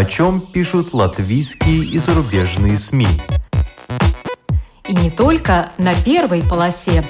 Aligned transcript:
о 0.00 0.04
чем 0.06 0.40
пишут 0.40 0.94
латвийские 0.94 1.84
и 1.84 1.98
зарубежные 1.98 2.78
СМИ. 2.78 3.06
И 4.88 4.94
не 4.94 5.10
только 5.10 5.72
на 5.76 5.92
первой 5.92 6.42
полосе. 6.42 7.06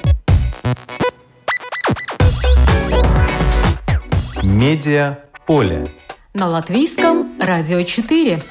Медиа 4.43 5.19
поле. 5.47 5.87
На 6.33 6.49
латвийском 6.49 7.39
радио 7.39 7.81
4. 7.81 8.43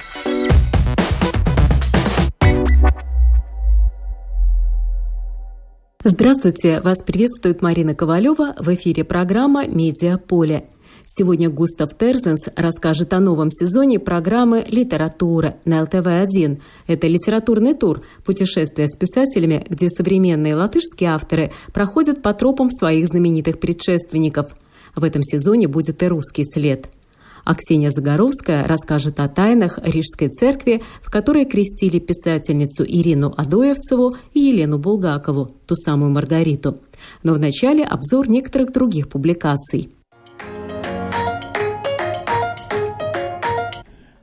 Здравствуйте! 6.02 6.80
Вас 6.80 7.02
приветствует 7.02 7.60
Марина 7.60 7.94
Ковалева 7.94 8.54
в 8.58 8.74
эфире 8.74 9.04
программа 9.04 9.66
«Медиа 9.66 10.16
поле». 10.16 10.70
Сегодня 11.12 11.50
Густав 11.50 11.98
Терзенс 11.98 12.46
расскажет 12.54 13.12
о 13.12 13.18
новом 13.18 13.50
сезоне 13.50 13.98
программы 13.98 14.64
«Литература» 14.68 15.56
на 15.64 15.82
ЛТВ-1. 15.82 16.60
Это 16.86 17.06
литературный 17.08 17.74
тур, 17.74 18.02
путешествие 18.24 18.86
с 18.86 18.96
писателями, 18.96 19.66
где 19.68 19.88
современные 19.88 20.54
латышские 20.54 21.10
авторы 21.10 21.50
проходят 21.72 22.22
по 22.22 22.32
тропам 22.32 22.70
своих 22.70 23.08
знаменитых 23.08 23.58
предшественников. 23.58 24.54
В 24.94 25.02
этом 25.02 25.22
сезоне 25.22 25.66
будет 25.66 26.00
и 26.04 26.06
русский 26.06 26.44
след– 26.44 26.88
а 27.42 27.54
Ксения 27.54 27.90
Загоровская 27.90 28.64
расскажет 28.64 29.18
о 29.18 29.26
тайнах 29.26 29.78
Рижской 29.82 30.28
церкви, 30.28 30.82
в 31.02 31.10
которой 31.10 31.46
крестили 31.46 31.98
писательницу 31.98 32.84
Ирину 32.84 33.32
Адоевцеву 33.34 34.14
и 34.34 34.40
Елену 34.40 34.78
Булгакову, 34.78 35.50
ту 35.66 35.74
самую 35.74 36.10
Маргариту. 36.10 36.80
Но 37.22 37.32
вначале 37.32 37.82
обзор 37.82 38.28
некоторых 38.28 38.74
других 38.74 39.08
публикаций. 39.08 39.88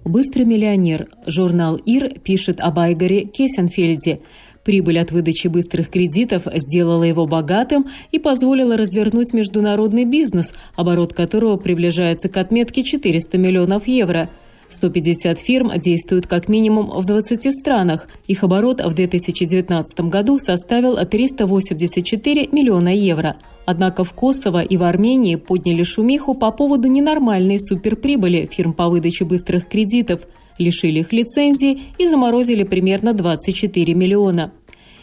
«Быстрый 0.08 0.44
миллионер» 0.44 1.08
журнал 1.26 1.76
«Ир» 1.76 2.20
пишет 2.20 2.60
об 2.60 2.80
Айгаре 2.80 3.26
Кессенфельде– 3.26 4.20
Прибыль 4.68 5.00
от 5.00 5.12
выдачи 5.14 5.48
быстрых 5.48 5.90
кредитов 5.90 6.44
сделала 6.54 7.06
его 7.06 7.26
богатым 7.26 7.88
и 8.12 8.20
позволила 8.20 8.76
развернуть 8.76 9.32
международный 9.32 10.04
бизнес, 10.04 10.52
оборот 10.76 11.14
которого 11.14 11.56
приближается 11.56 12.28
к 12.28 12.36
отметке 12.36 12.84
400 12.84 13.38
миллионов 13.38 13.88
евро. 13.88 14.30
150 14.70 15.40
фирм 15.40 15.72
действуют 15.78 16.28
как 16.28 16.50
минимум 16.50 16.90
в 17.00 17.06
20 17.06 17.50
странах. 17.58 18.10
Их 18.28 18.44
оборот 18.44 18.82
в 18.82 18.94
2019 18.94 20.02
году 20.02 20.38
составил 20.38 20.98
384 20.98 22.50
миллиона 22.52 22.94
евро. 22.94 23.38
Однако 23.68 24.04
в 24.04 24.14
Косово 24.14 24.64
и 24.64 24.78
в 24.78 24.84
Армении 24.84 25.36
подняли 25.36 25.84
шумиху 25.84 26.34
по 26.34 26.50
поводу 26.52 26.88
ненормальной 26.88 27.60
суперприбыли 27.60 28.50
фирм 28.52 28.74
по 28.74 28.90
выдаче 28.90 29.26
быстрых 29.26 29.68
кредитов– 29.68 30.22
лишили 30.58 31.00
их 31.00 31.14
лицензии 31.14 31.82
и 31.98 32.08
заморозили 32.08 32.64
примерно 32.64 33.14
24 33.14 33.94
миллиона. 33.94 34.52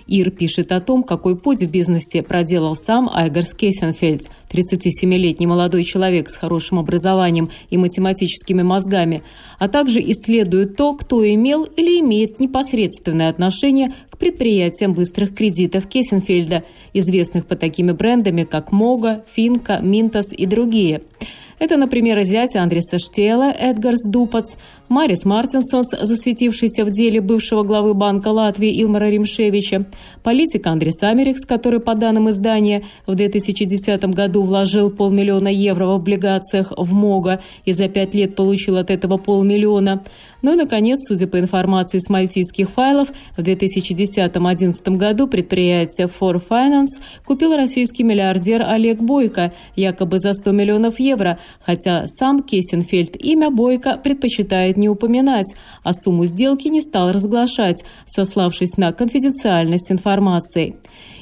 Ир 0.06 0.30
пишет 0.30 0.70
о 0.72 0.80
том, 0.80 1.02
какой 1.02 1.36
путь 1.36 1.62
в 1.62 1.70
бизнесе 1.70 2.22
проделал 2.22 2.76
сам 2.76 3.08
Айгерс 3.12 3.54
Кейсенфельдс, 3.54 4.28
37-летний 4.54 5.46
молодой 5.46 5.82
человек 5.84 6.28
с 6.28 6.36
хорошим 6.36 6.78
образованием 6.78 7.50
и 7.70 7.76
математическими 7.76 8.62
мозгами, 8.62 9.22
а 9.58 9.68
также 9.68 10.00
исследует 10.00 10.76
то, 10.76 10.94
кто 10.94 11.26
имел 11.28 11.64
или 11.64 11.98
имеет 12.00 12.38
непосредственное 12.38 13.28
отношение 13.28 13.92
к 14.10 14.18
предприятиям 14.18 14.94
быстрых 14.94 15.34
кредитов 15.34 15.88
Кейсенфельда, 15.88 16.62
известных 16.92 17.46
под 17.46 17.58
такими 17.58 17.92
брендами, 17.92 18.44
как 18.44 18.70
Мога, 18.70 19.24
Финка, 19.34 19.80
Минтас 19.82 20.32
и 20.32 20.46
другие– 20.46 21.02
это, 21.58 21.76
например, 21.76 22.22
зять 22.24 22.56
Андреса 22.56 22.98
Штела, 22.98 23.50
Эдгарс 23.50 24.02
Дупац, 24.04 24.56
Марис 24.88 25.24
Мартинсонс, 25.24 25.90
засветившийся 25.98 26.84
в 26.84 26.90
деле 26.90 27.20
бывшего 27.20 27.62
главы 27.62 27.94
Банка 27.94 28.28
Латвии 28.28 28.82
Илмара 28.82 29.08
Римшевича, 29.08 29.86
политик 30.22 30.66
Андрес 30.66 31.02
Америкс, 31.02 31.46
который, 31.46 31.80
по 31.80 31.94
данным 31.94 32.28
издания, 32.30 32.82
в 33.06 33.14
2010 33.14 34.04
году 34.06 34.42
вложил 34.44 34.90
полмиллиона 34.90 35.48
евро 35.48 35.86
в 35.86 35.90
облигациях 35.90 36.72
в 36.76 36.92
МОГА 36.92 37.40
и 37.64 37.72
за 37.72 37.88
пять 37.88 38.14
лет 38.14 38.36
получил 38.36 38.76
от 38.76 38.90
этого 38.90 39.16
полмиллиона. 39.16 40.02
Ну 40.42 40.52
и, 40.52 40.56
наконец, 40.56 41.00
судя 41.08 41.26
по 41.26 41.38
информации 41.38 41.98
с 41.98 42.10
мальтийских 42.10 42.70
файлов, 42.70 43.08
в 43.36 43.40
2010-2011 43.40 44.96
году 44.96 45.26
предприятие 45.26 46.08
For 46.08 46.42
Finance 46.46 47.00
купил 47.24 47.56
российский 47.56 48.02
миллиардер 48.02 48.62
Олег 48.62 49.00
Бойко, 49.00 49.52
якобы 49.74 50.18
за 50.18 50.34
100 50.34 50.52
миллионов 50.52 51.00
евро, 51.00 51.38
хотя 51.60 52.06
сам 52.06 52.42
Кессенфельд 52.42 53.16
имя 53.16 53.50
Бойко 53.50 53.96
предпочитает 53.96 54.76
не 54.76 54.88
упоминать, 54.88 55.54
а 55.82 55.92
сумму 55.94 56.26
сделки 56.26 56.68
не 56.68 56.82
стал 56.82 57.12
разглашать, 57.12 57.84
сославшись 58.06 58.76
на 58.76 58.92
конфиденциальность 58.92 59.90
информации. 59.90 60.76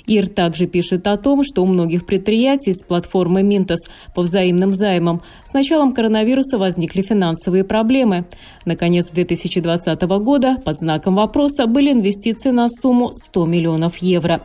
ИР 0.07 0.29
также 0.29 0.67
пишет 0.67 1.07
о 1.07 1.17
том, 1.17 1.43
что 1.45 1.63
у 1.63 1.67
многих 1.67 2.07
предприятий 2.07 2.73
с 2.73 2.83
платформы 2.83 3.43
Минтос 3.43 3.81
по 4.15 4.23
взаимным 4.23 4.73
займам 4.73 5.23
с 5.45 5.53
началом 5.53 5.93
коронавируса 5.93 6.59
возникли 6.59 7.03
финансовые 7.03 7.65
проблемы. 7.65 8.27
Наконец 8.65 9.11
2020 9.11 10.03
года 10.03 10.57
под 10.65 10.79
знаком 10.79 11.17
вопроса 11.17 11.67
были 11.67 11.93
инвестиции 11.93 12.51
на 12.51 12.69
сумму 12.69 13.13
100 13.13 13.47
миллионов 13.47 13.99
евро. 13.99 14.43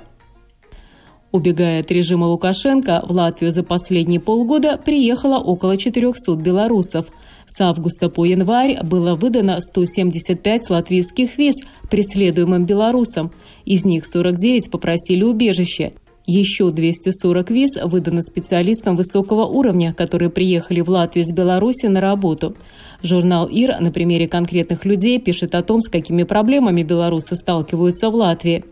Убегая 1.31 1.81
от 1.81 1.91
режима 1.91 2.25
Лукашенко, 2.25 3.03
в 3.07 3.11
Латвию 3.11 3.51
за 3.51 3.63
последние 3.63 4.19
полгода 4.19 4.77
приехало 4.77 5.37
около 5.37 5.75
400 5.75 6.35
белорусов. 6.35 7.07
С 7.47 7.61
августа 7.61 8.09
по 8.09 8.25
январь 8.25 8.77
было 8.83 9.15
выдано 9.15 9.59
175 9.61 10.69
латвийских 10.69 11.37
виз 11.37 11.55
преследуемым 11.89 12.65
белорусам. 12.65 13.31
Из 13.63 13.85
них 13.85 14.05
49 14.05 14.69
попросили 14.69 15.23
убежище. 15.23 15.93
Еще 16.25 16.71
240 16.71 17.49
виз 17.49 17.77
выдано 17.81 18.21
специалистам 18.21 18.97
высокого 18.97 19.45
уровня, 19.45 19.93
которые 19.93 20.29
приехали 20.29 20.81
в 20.81 20.89
Латвию 20.89 21.23
из 21.23 21.31
Беларуси 21.31 21.85
на 21.85 22.01
работу. 22.01 22.53
Журнал 23.01 23.47
ИР 23.47 23.79
на 23.79 23.91
примере 23.91 24.27
конкретных 24.27 24.83
людей 24.83 25.19
пишет 25.19 25.55
о 25.55 25.63
том, 25.63 25.79
с 25.79 25.87
какими 25.87 26.23
проблемами 26.23 26.83
белорусы 26.83 27.37
сталкиваются 27.37 28.09
в 28.09 28.15
Латвии. 28.15 28.65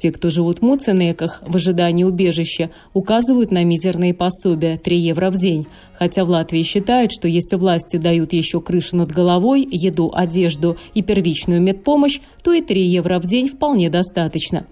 Те, 0.00 0.12
кто 0.12 0.30
живут 0.30 0.60
в 0.60 0.62
Муценеках 0.62 1.42
в 1.46 1.56
ожидании 1.56 2.04
убежища, 2.04 2.70
указывают 2.94 3.50
на 3.50 3.64
мизерные 3.64 4.14
пособия– 4.14 4.78
3 4.82 4.98
евро 4.98 5.30
в 5.30 5.36
день. 5.36 5.66
Хотя 5.92 6.24
в 6.24 6.30
Латвии 6.30 6.62
считают, 6.62 7.12
что 7.12 7.28
если 7.28 7.56
власти 7.56 7.98
дают 7.98 8.32
еще 8.32 8.62
крышу 8.62 8.96
над 8.96 9.12
головой, 9.12 9.68
еду, 9.70 10.10
одежду 10.14 10.78
и 10.94 11.02
первичную 11.02 11.60
медпомощь, 11.60 12.20
то 12.42 12.54
и 12.54 12.62
3 12.62 12.82
евро 12.82 13.18
в 13.18 13.26
день 13.26 13.48
вполне 13.48 13.90
достаточно. 13.90 14.64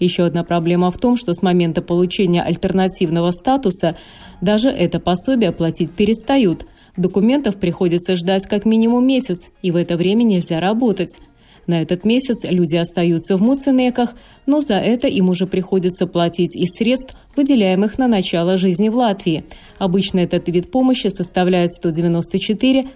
Еще 0.00 0.24
одна 0.24 0.42
проблема 0.42 0.90
в 0.90 0.96
том, 0.96 1.18
что 1.18 1.34
с 1.34 1.42
момента 1.42 1.82
получения 1.82 2.40
альтернативного 2.40 3.30
статуса 3.30 3.94
даже 4.40 4.70
это 4.70 5.00
пособие 5.00 5.52
платить 5.52 5.92
перестают. 5.92 6.64
Документов 6.96 7.56
приходится 7.56 8.16
ждать 8.16 8.46
как 8.46 8.64
минимум 8.64 9.06
месяц, 9.06 9.50
и 9.60 9.70
в 9.70 9.76
это 9.76 9.98
время 9.98 10.22
нельзя 10.22 10.60
работать. 10.60 11.18
На 11.66 11.80
этот 11.80 12.04
месяц 12.04 12.44
люди 12.44 12.76
остаются 12.76 13.36
в 13.36 13.42
Муценеках, 13.42 14.14
но 14.46 14.60
за 14.60 14.74
это 14.74 15.06
им 15.06 15.28
уже 15.28 15.46
приходится 15.46 16.06
платить 16.06 16.56
из 16.56 16.70
средств, 16.70 17.16
выделяемых 17.36 17.98
на 17.98 18.08
начало 18.08 18.56
жизни 18.56 18.88
в 18.88 18.96
Латвии. 18.96 19.44
Обычно 19.78 20.20
этот 20.20 20.48
вид 20.48 20.70
помощи 20.70 21.06
составляет 21.06 21.70
194-270 21.82 22.86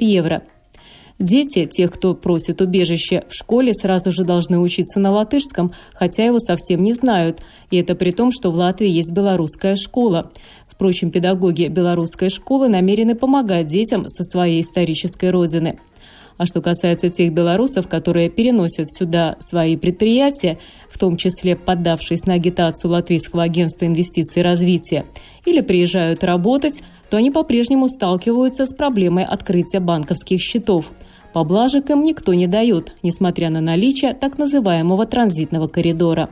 евро. 0.00 0.42
Дети, 1.20 1.66
тех, 1.66 1.92
кто 1.92 2.12
просит 2.14 2.60
убежище 2.60 3.22
в 3.28 3.34
школе, 3.34 3.72
сразу 3.72 4.10
же 4.10 4.24
должны 4.24 4.58
учиться 4.58 4.98
на 4.98 5.12
латышском, 5.12 5.70
хотя 5.94 6.24
его 6.24 6.40
совсем 6.40 6.82
не 6.82 6.92
знают. 6.92 7.40
И 7.70 7.76
это 7.76 7.94
при 7.94 8.10
том, 8.10 8.32
что 8.32 8.50
в 8.50 8.56
Латвии 8.56 8.88
есть 8.88 9.12
белорусская 9.12 9.76
школа. 9.76 10.32
Впрочем, 10.68 11.12
педагоги 11.12 11.68
белорусской 11.68 12.30
школы 12.30 12.68
намерены 12.68 13.14
помогать 13.14 13.68
детям 13.68 14.08
со 14.08 14.24
своей 14.24 14.60
исторической 14.60 15.30
родины. 15.30 15.78
А 16.36 16.46
что 16.46 16.60
касается 16.60 17.10
тех 17.10 17.32
белорусов, 17.32 17.88
которые 17.88 18.28
переносят 18.28 18.92
сюда 18.92 19.36
свои 19.38 19.76
предприятия, 19.76 20.58
в 20.90 20.98
том 20.98 21.16
числе 21.16 21.54
поддавшись 21.54 22.26
на 22.26 22.34
агитацию 22.34 22.90
Латвийского 22.90 23.44
агентства 23.44 23.86
инвестиций 23.86 24.40
и 24.40 24.44
развития, 24.44 25.04
или 25.46 25.60
приезжают 25.60 26.24
работать, 26.24 26.82
то 27.08 27.16
они 27.16 27.30
по-прежнему 27.30 27.86
сталкиваются 27.86 28.66
с 28.66 28.74
проблемой 28.74 29.24
открытия 29.24 29.80
банковских 29.80 30.40
счетов. 30.40 30.90
Поблажек 31.32 31.90
им 31.90 32.04
никто 32.04 32.34
не 32.34 32.46
дает, 32.46 32.94
несмотря 33.02 33.50
на 33.50 33.60
наличие 33.60 34.14
так 34.14 34.38
называемого 34.38 35.06
транзитного 35.06 35.68
коридора. 35.68 36.30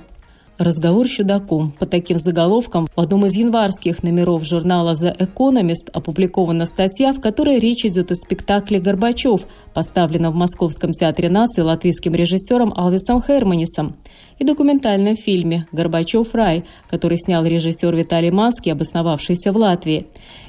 Разговор 0.62 1.08
с 1.08 1.10
чудаком. 1.10 1.72
По 1.72 1.86
таким 1.86 2.20
заголовкам 2.20 2.86
в 2.86 3.00
одном 3.00 3.26
из 3.26 3.34
январских 3.34 4.04
номеров 4.04 4.44
журнала 4.44 4.92
The 4.92 5.12
Economist 5.18 5.90
опубликована 5.92 6.66
статья, 6.66 7.12
в 7.12 7.20
которой 7.20 7.58
речь 7.58 7.84
идет 7.84 8.12
о 8.12 8.14
спектакле 8.14 8.78
«Горбачев», 8.78 9.40
поставленном 9.74 10.32
в 10.32 10.36
Московском 10.36 10.92
театре 10.92 11.30
нации 11.30 11.62
латвийским 11.62 12.14
режиссером 12.14 12.72
Алвисом 12.76 13.20
Херманисом. 13.20 13.96
И 14.42 14.44
документальном 14.44 15.16
фильме 15.16 15.66
«Горбачев 15.72 16.34
рай», 16.34 16.64
который 16.90 17.16
снял 17.16 17.44
режиссер 17.44 17.94
Виталий 17.94 18.30
Манский, 18.30 18.72
обосновавшийся 18.72 19.52
в 19.52 19.56
Латвии. 19.56 20.06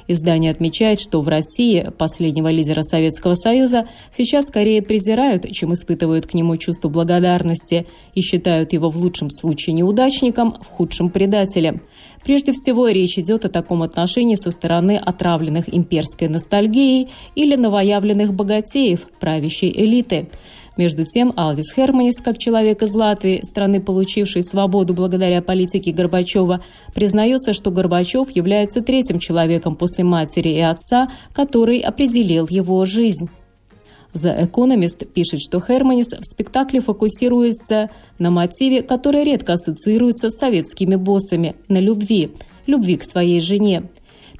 Издание 0.08 0.50
отмечает, 0.50 1.00
что 1.00 1.22
в 1.22 1.28
России 1.28 1.90
последнего 1.96 2.48
лидера 2.48 2.82
Советского 2.82 3.36
Союза 3.36 3.86
сейчас 4.12 4.46
скорее 4.46 4.82
презирают, 4.82 5.50
чем 5.52 5.72
испытывают 5.72 6.26
к 6.26 6.34
нему 6.34 6.56
чувство 6.56 6.88
благодарности 6.88 7.86
и 8.14 8.20
считают 8.20 8.72
его 8.72 8.90
в 8.90 8.96
лучшем 8.96 9.30
случае 9.30 9.74
неудачником, 9.74 10.56
в 10.60 10.66
худшем 10.66 11.08
предателем. 11.08 11.80
Прежде 12.24 12.52
всего, 12.52 12.88
речь 12.88 13.18
идет 13.18 13.44
о 13.44 13.50
таком 13.50 13.82
отношении 13.82 14.34
со 14.34 14.50
стороны 14.50 14.96
отравленных 14.96 15.72
имперской 15.72 16.28
ностальгией 16.28 17.10
или 17.34 17.54
новоявленных 17.54 18.32
богатеев, 18.34 19.00
правящей 19.20 19.70
элиты. 19.70 20.28
Между 20.76 21.04
тем, 21.04 21.32
Алвис 21.36 21.72
Херманис, 21.72 22.16
как 22.16 22.38
человек 22.38 22.82
из 22.82 22.92
Латвии, 22.92 23.42
страны, 23.44 23.80
получившей 23.80 24.42
свободу 24.42 24.92
благодаря 24.92 25.40
политике 25.40 25.92
Горбачева, 25.92 26.64
признается, 26.92 27.52
что 27.52 27.70
Горбачев 27.70 28.30
является 28.30 28.80
третьим 28.80 29.20
человеком 29.20 29.76
после 29.76 30.02
матери 30.02 30.48
и 30.48 30.60
отца, 30.60 31.08
который 31.32 31.78
определил 31.78 32.48
его 32.50 32.84
жизнь. 32.86 33.30
The 34.14 34.48
Economist 34.48 35.06
пишет, 35.06 35.40
что 35.40 35.60
Херманис 35.60 36.08
в 36.08 36.24
спектакле 36.24 36.80
фокусируется 36.80 37.90
на 38.18 38.30
мотиве, 38.30 38.82
который 38.82 39.24
редко 39.24 39.54
ассоциируется 39.54 40.30
с 40.30 40.38
советскими 40.38 40.96
боссами– 40.96 41.56
на 41.68 41.78
любви, 41.78 42.30
любви 42.66 42.96
к 42.96 43.04
своей 43.04 43.40
жене. 43.40 43.90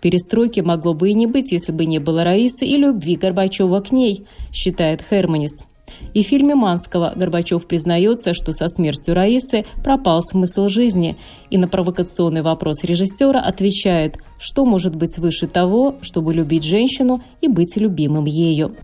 Перестройки 0.00 0.60
могло 0.60 0.94
бы 0.94 1.10
и 1.10 1.14
не 1.14 1.26
быть, 1.26 1.50
если 1.50 1.72
бы 1.72 1.86
не 1.86 1.98
было 1.98 2.25
Раисы 2.25 2.66
и 2.66 2.76
любви 2.76 3.16
Горбачева 3.16 3.81
к 3.81 3.90
ней, 3.90 4.26
считает 4.52 5.02
Херманис. 5.08 5.64
И 6.12 6.23
в 6.23 6.26
фильме 6.26 6.55
Манского 6.55 7.12
Горбачев 7.14 7.67
признается, 7.67 8.35
что 8.35 8.52
со 8.52 8.69
смертью 8.69 9.14
Раисы 9.14 9.64
пропал 9.82 10.23
смысл 10.23 10.69
жизни, 10.69 11.17
и 11.50 11.58
на 11.58 11.69
провокационный 11.69 12.43
вопрос 12.43 12.85
режиссера 12.85 13.41
отвечает, 13.41 14.19
что 14.38 14.64
может 14.64 14.96
быть 14.96 15.19
выше 15.19 15.46
того, 15.46 15.96
чтобы 16.02 16.35
любить 16.35 16.64
женщину 16.64 17.23
и 17.41 17.49
быть 17.49 17.76
любимым 17.76 18.26
ею. 18.26 18.76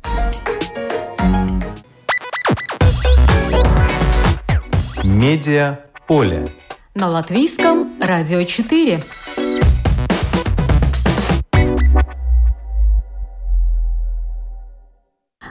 Медиа 5.02 5.80
поле. 6.06 6.48
На 6.94 7.08
латвийском 7.08 7.88
радио 8.00 8.42
4. 8.42 9.00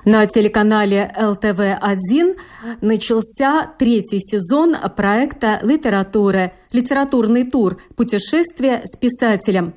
На 0.05 0.25
телеканале 0.27 1.13
ЛТВ-1 1.17 2.37
начался 2.81 3.71
третий 3.77 4.19
сезон 4.19 4.75
проекта 4.95 5.59
«Литература», 5.61 6.53
литературный 6.71 7.49
тур 7.49 7.77
«Путешествие 7.95 8.81
с 8.85 8.97
писателем». 8.97 9.73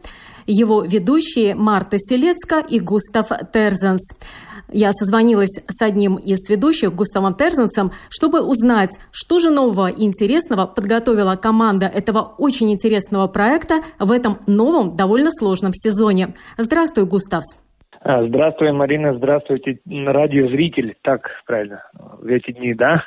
Его 0.47 0.83
ведущие 0.83 1.55
Марта 1.55 1.99
Селецка 1.99 2.59
и 2.59 2.81
Густав 2.81 3.29
Терзенс. 3.53 4.03
Я 4.73 4.93
созвонилась 4.93 5.61
с 5.69 5.83
одним 5.83 6.17
из 6.17 6.49
ведущих, 6.49 6.95
Густавом 6.95 7.35
Терзенсом, 7.35 7.93
чтобы 8.09 8.41
узнать, 8.41 8.99
что 9.11 9.39
же 9.39 9.51
нового 9.51 9.89
и 9.89 10.05
интересного 10.05 10.67
подготовила 10.67 11.37
команда 11.37 11.87
этого 11.87 12.35
очень 12.39 12.73
интересного 12.73 13.27
проекта 13.29 13.83
в 13.99 14.11
этом 14.11 14.39
новом, 14.47 14.97
довольно 14.97 15.31
сложном 15.31 15.75
сезоне. 15.75 16.35
Здравствуй, 16.57 17.05
Густав. 17.05 17.45
А, 18.05 18.27
здравствуй, 18.27 18.73
Марина, 18.73 19.15
здравствуйте, 19.15 19.79
радиозритель. 19.87 20.97
Так, 21.03 21.31
правильно, 21.47 21.85
в 21.95 22.27
эти 22.27 22.51
дни, 22.51 22.75
да, 22.75 23.05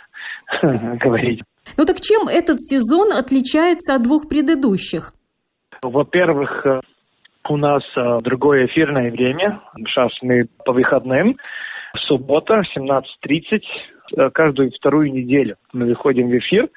говорить. 0.62 1.42
Ну 1.78 1.86
так 1.86 2.00
чем 2.00 2.28
этот 2.28 2.62
сезон 2.62 3.12
отличается 3.12 3.96
от 3.96 4.04
двух 4.04 4.30
предыдущих? 4.30 5.12
Во-первых, 5.82 6.66
э, 6.66 6.80
у 7.50 7.58
нас 7.58 7.84
э, 7.98 8.18
другое 8.24 8.68
эфирное 8.68 9.12
время. 9.12 9.60
Сейчас 9.88 10.12
мы 10.22 10.46
по 10.64 10.72
выходным. 10.72 11.36
Суббота, 12.08 12.62
17.30. 12.78 13.60
Э, 14.18 14.30
каждую 14.30 14.72
вторую 14.72 15.12
неделю 15.12 15.58
мы 15.74 15.88
выходим 15.88 16.30
в 16.30 16.38
эфир. 16.38 16.70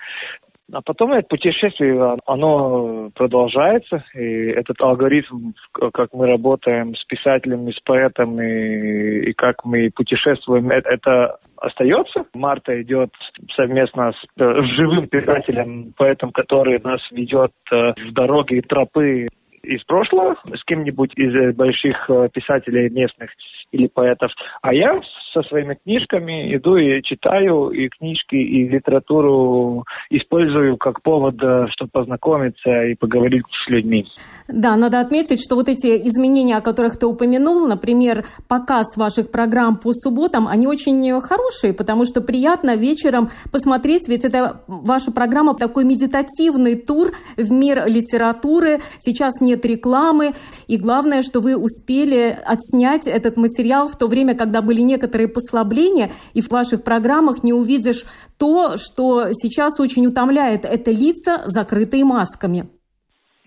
А 0.71 0.83
потом 0.83 1.13
это 1.13 1.27
путешествие, 1.29 2.17
оно 2.27 3.11
продолжается, 3.15 4.05
и 4.15 4.49
этот 4.51 4.79
алгоритм, 4.83 5.53
как 5.73 6.13
мы 6.13 6.27
работаем 6.27 6.95
с 6.95 7.05
писателями, 7.05 7.71
с 7.71 7.81
поэтами, 7.81 9.31
и 9.31 9.33
как 9.33 9.65
мы 9.65 9.91
путешествуем, 9.95 10.71
это, 10.71 10.91
это 10.91 11.39
остается. 11.57 12.27
Марта 12.35 12.81
идет 12.83 13.11
совместно 13.57 14.13
с, 14.13 14.27
с 14.37 14.77
живым 14.77 15.09
писателем, 15.09 15.95
поэтом, 15.97 16.33
который 16.33 16.79
нас 16.81 17.01
ведет 17.13 17.53
э, 17.73 17.95
в 17.97 18.13
дороге 18.13 18.61
тропы 18.61 19.27
из 19.63 19.83
прошлого 19.85 20.37
с 20.55 20.65
кем-нибудь 20.65 21.13
из 21.17 21.35
э, 21.35 21.53
больших 21.53 22.09
э, 22.09 22.29
писателей 22.33 22.91
местных 22.91 23.31
или 23.73 23.87
поэтов, 23.87 24.31
а 24.63 24.73
я 24.73 25.01
со 25.33 25.43
своими 25.43 25.79
книжками 25.83 26.55
иду 26.57 26.77
и 26.77 27.03
читаю 27.03 27.71
и 27.71 27.89
книжки, 27.89 28.35
и 28.35 28.69
литературу 28.69 29.85
использую 30.11 30.77
как 30.77 31.03
повод, 31.03 31.35
э, 31.43 31.67
чтобы 31.71 31.91
познакомиться 31.93 32.85
и 32.85 32.95
поговорить 32.95 33.45
с 33.65 33.71
людьми. 33.71 34.07
Да, 34.49 34.77
надо 34.77 35.01
отметить, 35.01 35.41
что 35.45 35.55
вот 35.55 35.69
эти 35.69 35.87
изменения, 36.09 36.57
о 36.57 36.61
которых 36.63 36.99
ты 36.99 37.07
упомянул, 37.07 37.67
например, 37.69 38.25
показ 38.49 38.97
ваших 38.97 39.31
программ 39.31 39.77
по 39.77 39.93
субботам, 39.93 40.49
они 40.49 40.67
очень 40.67 41.21
хорошие, 41.21 41.75
потому 41.75 42.05
что 42.05 42.21
приятно 42.21 42.77
вечером 42.77 43.31
посмотреть, 43.53 44.09
ведь 44.09 44.25
это 44.25 44.63
ваша 44.67 45.13
программа 45.13 45.55
такой 45.55 45.85
медитативный 45.85 46.77
тур 46.77 47.13
в 47.37 47.51
мир 47.51 47.87
литературы. 47.87 48.79
Сейчас 48.99 49.41
нет 49.41 49.65
рекламы, 49.65 50.33
и 50.67 50.79
главное, 50.79 51.23
что 51.23 51.41
вы 51.41 51.57
успели 51.57 52.37
отснять 52.45 53.07
этот 53.07 53.37
материал 53.37 53.58
в 53.89 53.99
то 53.99 54.07
время, 54.07 54.35
когда 54.37 54.63
были 54.63 54.81
некоторые 54.81 55.29
послабления, 55.29 56.11
и 56.35 56.41
в 56.41 56.51
ваших 56.51 56.85
программах 56.85 57.43
не 57.43 57.53
увидишь 57.53 58.05
то, 58.39 58.77
что 58.77 59.29
сейчас 59.33 59.81
очень 59.81 60.07
утомляет, 60.07 60.65
это 60.65 60.91
лица, 60.91 61.43
закрытые 61.47 62.05
масками. 62.05 62.69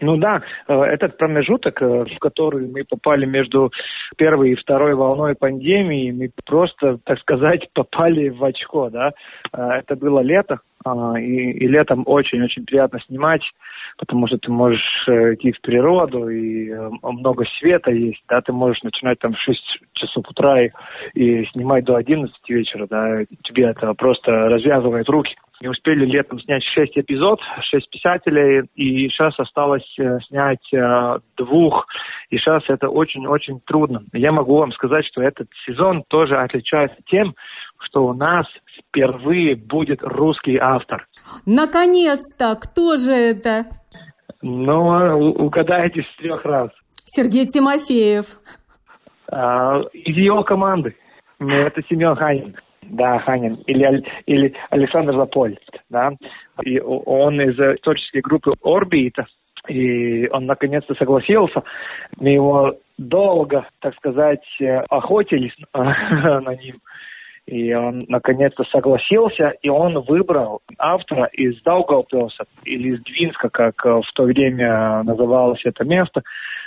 Ну 0.01 0.17
да, 0.17 0.41
э, 0.67 0.73
этот 0.73 1.17
промежуток, 1.17 1.81
э, 1.81 2.03
в 2.03 2.19
который 2.19 2.67
мы 2.67 2.83
попали 2.83 3.25
между 3.25 3.71
первой 4.17 4.51
и 4.51 4.55
второй 4.55 4.95
волной 4.95 5.35
пандемии, 5.35 6.11
мы 6.11 6.31
просто, 6.43 6.97
так 7.05 7.19
сказать, 7.19 7.69
попали 7.73 8.29
в 8.29 8.43
очко, 8.43 8.89
да. 8.89 9.11
Э, 9.53 9.79
это 9.79 9.95
было 9.95 10.21
лето, 10.21 10.59
и, 11.19 11.51
и 11.51 11.67
летом 11.67 12.03
очень-очень 12.07 12.65
приятно 12.65 12.99
снимать, 13.05 13.43
потому 14.01 14.27
что 14.27 14.39
ты 14.39 14.51
можешь 14.51 15.07
идти 15.07 15.51
в 15.51 15.61
природу, 15.61 16.27
и 16.27 16.73
много 17.03 17.45
света 17.59 17.91
есть, 17.91 18.21
да, 18.27 18.41
ты 18.41 18.51
можешь 18.51 18.81
начинать 18.81 19.19
там 19.19 19.33
в 19.33 19.39
6 19.39 19.59
часов 19.93 20.25
утра 20.27 20.63
и, 20.63 20.71
и 21.13 21.45
снимать 21.51 21.85
до 21.85 21.95
11 21.95 22.33
вечера, 22.49 22.87
да, 22.89 23.23
тебе 23.43 23.65
это 23.65 23.93
просто 23.93 24.31
развязывает 24.31 25.07
руки. 25.07 25.35
Не 25.61 25.69
успели 25.69 26.05
летом 26.05 26.39
снять 26.39 26.63
шесть 26.63 26.97
эпизод, 26.97 27.39
шесть 27.69 27.87
писателей, 27.91 28.67
и 28.73 29.07
сейчас 29.09 29.39
осталось 29.39 29.85
э, 29.99 30.17
снять 30.27 30.73
э, 30.73 31.19
двух, 31.37 31.85
и 32.31 32.37
сейчас 32.37 32.63
это 32.67 32.89
очень-очень 32.89 33.61
трудно. 33.67 34.01
Я 34.11 34.31
могу 34.31 34.57
вам 34.57 34.71
сказать, 34.71 35.05
что 35.05 35.21
этот 35.21 35.47
сезон 35.67 36.03
тоже 36.07 36.35
отличается 36.37 36.97
тем, 37.05 37.35
что 37.81 38.05
у 38.05 38.13
нас 38.13 38.45
впервые 38.77 39.55
будет 39.55 40.01
русский 40.01 40.57
автор. 40.57 41.07
Наконец-то! 41.45 42.55
Кто 42.55 42.97
же 42.97 43.11
это? 43.11 43.65
Ну, 44.41 44.91
а, 44.91 45.15
угадаете 45.15 46.03
с 46.03 46.17
трех 46.17 46.43
раз. 46.45 46.69
Сергей 47.05 47.47
Тимофеев. 47.47 48.25
А, 49.31 49.81
из 49.93 50.15
его 50.15 50.43
команды. 50.43 50.95
Это 51.39 51.81
Семен 51.89 52.15
Ханин 52.15 52.55
да, 52.91 53.19
Ханин, 53.19 53.55
или, 53.67 54.03
или 54.25 54.53
Александр 54.69 55.15
Запольц, 55.15 55.59
да, 55.89 56.11
и 56.63 56.79
он 56.79 57.39
из 57.41 57.81
творческой 57.81 58.21
группы 58.21 58.51
«Орбита», 58.63 59.27
и 59.67 60.27
он 60.29 60.45
наконец-то 60.47 60.95
согласился. 60.95 61.63
Мы 62.19 62.29
его 62.29 62.75
долго, 62.97 63.67
так 63.79 63.95
сказать, 63.95 64.43
охотились 64.89 65.55
на 65.73 66.55
ним. 66.55 66.79
И 67.47 67.73
он 67.73 68.03
наконец-то 68.07 68.63
согласился, 68.65 69.53
и 69.61 69.69
он 69.69 69.99
выбрал 70.01 70.61
автора 70.77 71.25
из 71.33 71.61
Даугавпилса, 71.63 72.45
или 72.63 72.95
из 72.95 73.03
Двинска, 73.03 73.49
как 73.49 73.83
в 73.83 74.13
то 74.13 74.23
время 74.23 75.03
называлось 75.03 75.61
это 75.65 75.83
место, 75.83 76.21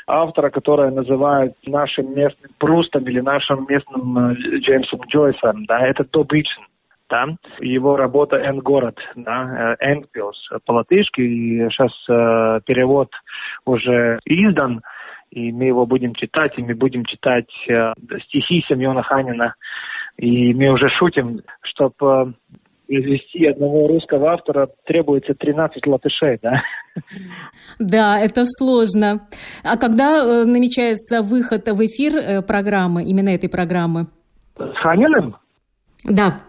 автора, 0.07 0.51
которое 0.51 0.91
называют 0.91 1.55
нашим 1.67 2.15
местным 2.15 2.51
Прустом 2.59 3.05
или 3.09 3.21
нашим 3.21 3.67
местным 3.69 4.19
э, 4.19 4.35
Джеймсом 4.59 5.01
Джойсом, 5.09 5.65
да, 5.67 5.87
это 5.87 6.05
Добичин. 6.05 6.65
Да? 7.11 7.27
Его 7.61 7.97
работа 7.97 8.37
«Энгород», 8.37 8.99
да, 9.15 9.77
э, 9.81 9.93
«Энгпилс» 9.93 10.49
по-латышски, 10.65 11.21
и 11.21 11.69
сейчас 11.69 11.93
э, 12.09 12.61
перевод 12.67 13.11
уже 13.67 14.19
издан, 14.25 14.81
и 15.31 15.53
мы 15.53 15.65
его 15.65 15.85
будем 15.85 16.15
читать, 16.15 16.53
и 16.57 16.63
мы 16.63 16.75
будем 16.75 17.05
читать 17.05 17.51
э, 17.69 17.93
стихи 18.25 18.65
Семена 18.69 19.03
Ханина, 19.03 19.55
и 20.17 20.55
мы 20.55 20.69
уже 20.71 20.89
шутим, 20.99 21.41
чтобы 21.63 21.97
э, 22.01 22.33
произвести 22.87 23.47
одного 23.47 23.89
русского 23.89 24.33
автора 24.33 24.69
требуется 24.87 25.35
13 25.35 25.87
латышей, 25.87 26.39
да? 26.43 26.63
Да, 27.79 28.21
это 28.21 28.45
сложно. 28.45 29.27
А 29.65 29.77
когда 29.77 30.19
э, 30.19 30.45
намечается 30.45 31.23
выход 31.23 31.67
в 31.69 31.85
эфир 31.85 32.17
э, 32.17 32.43
программы, 32.43 33.03
именно 33.03 33.31
этой 33.31 33.49
программы? 33.49 34.07
С 34.57 34.77
Ханиным? 34.83 35.37
Да. 36.05 36.41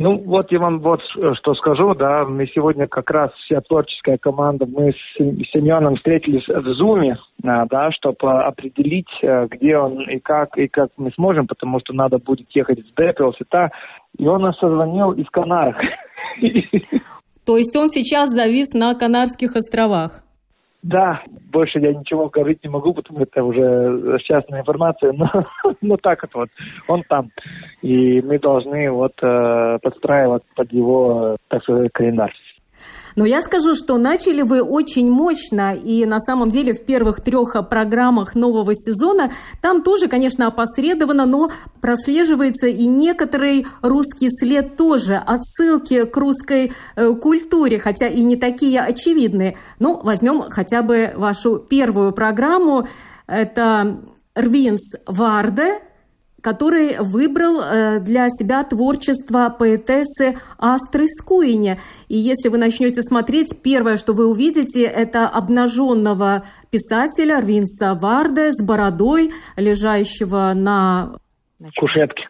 Ну, 0.00 0.16
вот 0.16 0.52
я 0.52 0.60
вам 0.60 0.78
вот 0.78 1.00
что 1.10 1.54
скажу, 1.54 1.92
да, 1.94 2.24
мы 2.24 2.46
сегодня 2.46 2.86
как 2.86 3.10
раз 3.10 3.32
вся 3.44 3.60
творческая 3.60 4.16
команда, 4.16 4.64
мы 4.64 4.92
с 4.92 5.16
Семеном 5.50 5.96
встретились 5.96 6.46
в 6.46 6.72
Зуме, 6.74 7.18
да, 7.38 7.90
чтобы 7.90 8.44
определить, 8.44 9.08
э, 9.22 9.48
где 9.50 9.76
он 9.76 10.08
и 10.08 10.20
как, 10.20 10.56
и 10.56 10.68
как 10.68 10.90
мы 10.98 11.10
сможем, 11.16 11.48
потому 11.48 11.80
что 11.80 11.92
надо 11.94 12.18
будет 12.18 12.46
ехать 12.54 12.78
в 12.78 12.94
Депелс 12.94 13.34
и 13.40 13.44
та, 13.44 13.72
и 14.16 14.26
он 14.28 14.42
нас 14.42 14.56
созвонил 14.58 15.12
из 15.12 15.28
Канарах. 15.30 15.76
То 17.44 17.56
есть 17.56 17.76
он 17.76 17.88
сейчас 17.88 18.30
завис 18.30 18.74
на 18.74 18.94
Канарских 18.94 19.56
островах? 19.56 20.22
Да, 20.82 21.22
больше 21.50 21.80
я 21.80 21.92
ничего 21.92 22.28
говорить 22.28 22.62
не 22.62 22.70
могу, 22.70 22.94
потому 22.94 23.18
что 23.18 23.28
это 23.30 23.44
уже 23.44 24.18
частная 24.20 24.60
информация, 24.60 25.12
но, 25.12 25.28
но 25.80 25.96
так 25.96 26.22
вот, 26.22 26.34
вот, 26.34 26.48
он 26.86 27.02
там. 27.08 27.30
И 27.82 28.20
мы 28.22 28.38
должны 28.38 28.90
вот 28.90 29.14
э, 29.20 29.78
подстраивать 29.82 30.44
под 30.54 30.72
его, 30.72 31.36
так 31.48 31.62
сказать, 31.62 31.90
календарь. 31.92 32.32
Но 33.18 33.26
я 33.26 33.42
скажу, 33.42 33.74
что 33.74 33.98
начали 33.98 34.42
вы 34.42 34.62
очень 34.62 35.10
мощно, 35.10 35.74
и 35.74 36.06
на 36.06 36.20
самом 36.20 36.50
деле 36.50 36.72
в 36.72 36.84
первых 36.84 37.20
трех 37.20 37.56
программах 37.68 38.36
нового 38.36 38.76
сезона 38.76 39.32
там 39.60 39.82
тоже, 39.82 40.06
конечно, 40.06 40.46
опосредованно, 40.46 41.26
но 41.26 41.50
прослеживается 41.80 42.68
и 42.68 42.86
некоторый 42.86 43.66
русский 43.82 44.28
след 44.30 44.76
тоже, 44.76 45.16
отсылки 45.16 46.04
к 46.04 46.16
русской 46.16 46.72
э, 46.94 47.12
культуре, 47.14 47.80
хотя 47.80 48.06
и 48.06 48.22
не 48.22 48.36
такие 48.36 48.80
очевидные. 48.80 49.56
Ну, 49.80 50.00
возьмем 50.00 50.42
хотя 50.48 50.82
бы 50.82 51.12
вашу 51.16 51.58
первую 51.58 52.12
программу, 52.12 52.86
это 53.26 53.98
Рвинс 54.36 54.92
Варде, 55.06 55.80
который 56.40 56.98
выбрал 56.98 57.60
э, 57.60 58.00
для 58.00 58.28
себя 58.28 58.64
творчество 58.64 59.54
поэтессы 59.56 60.38
Астры 60.58 61.06
Скуине. 61.06 61.78
И 62.08 62.16
если 62.16 62.48
вы 62.48 62.58
начнете 62.58 63.02
смотреть, 63.02 63.60
первое, 63.62 63.96
что 63.96 64.12
вы 64.12 64.26
увидите, 64.26 64.82
это 64.82 65.28
обнаженного 65.28 66.44
писателя 66.70 67.40
Рвинса 67.40 67.94
Варде 67.94 68.52
с 68.52 68.62
бородой, 68.62 69.32
лежащего 69.56 70.52
на 70.54 71.12
кушетке 71.76 72.22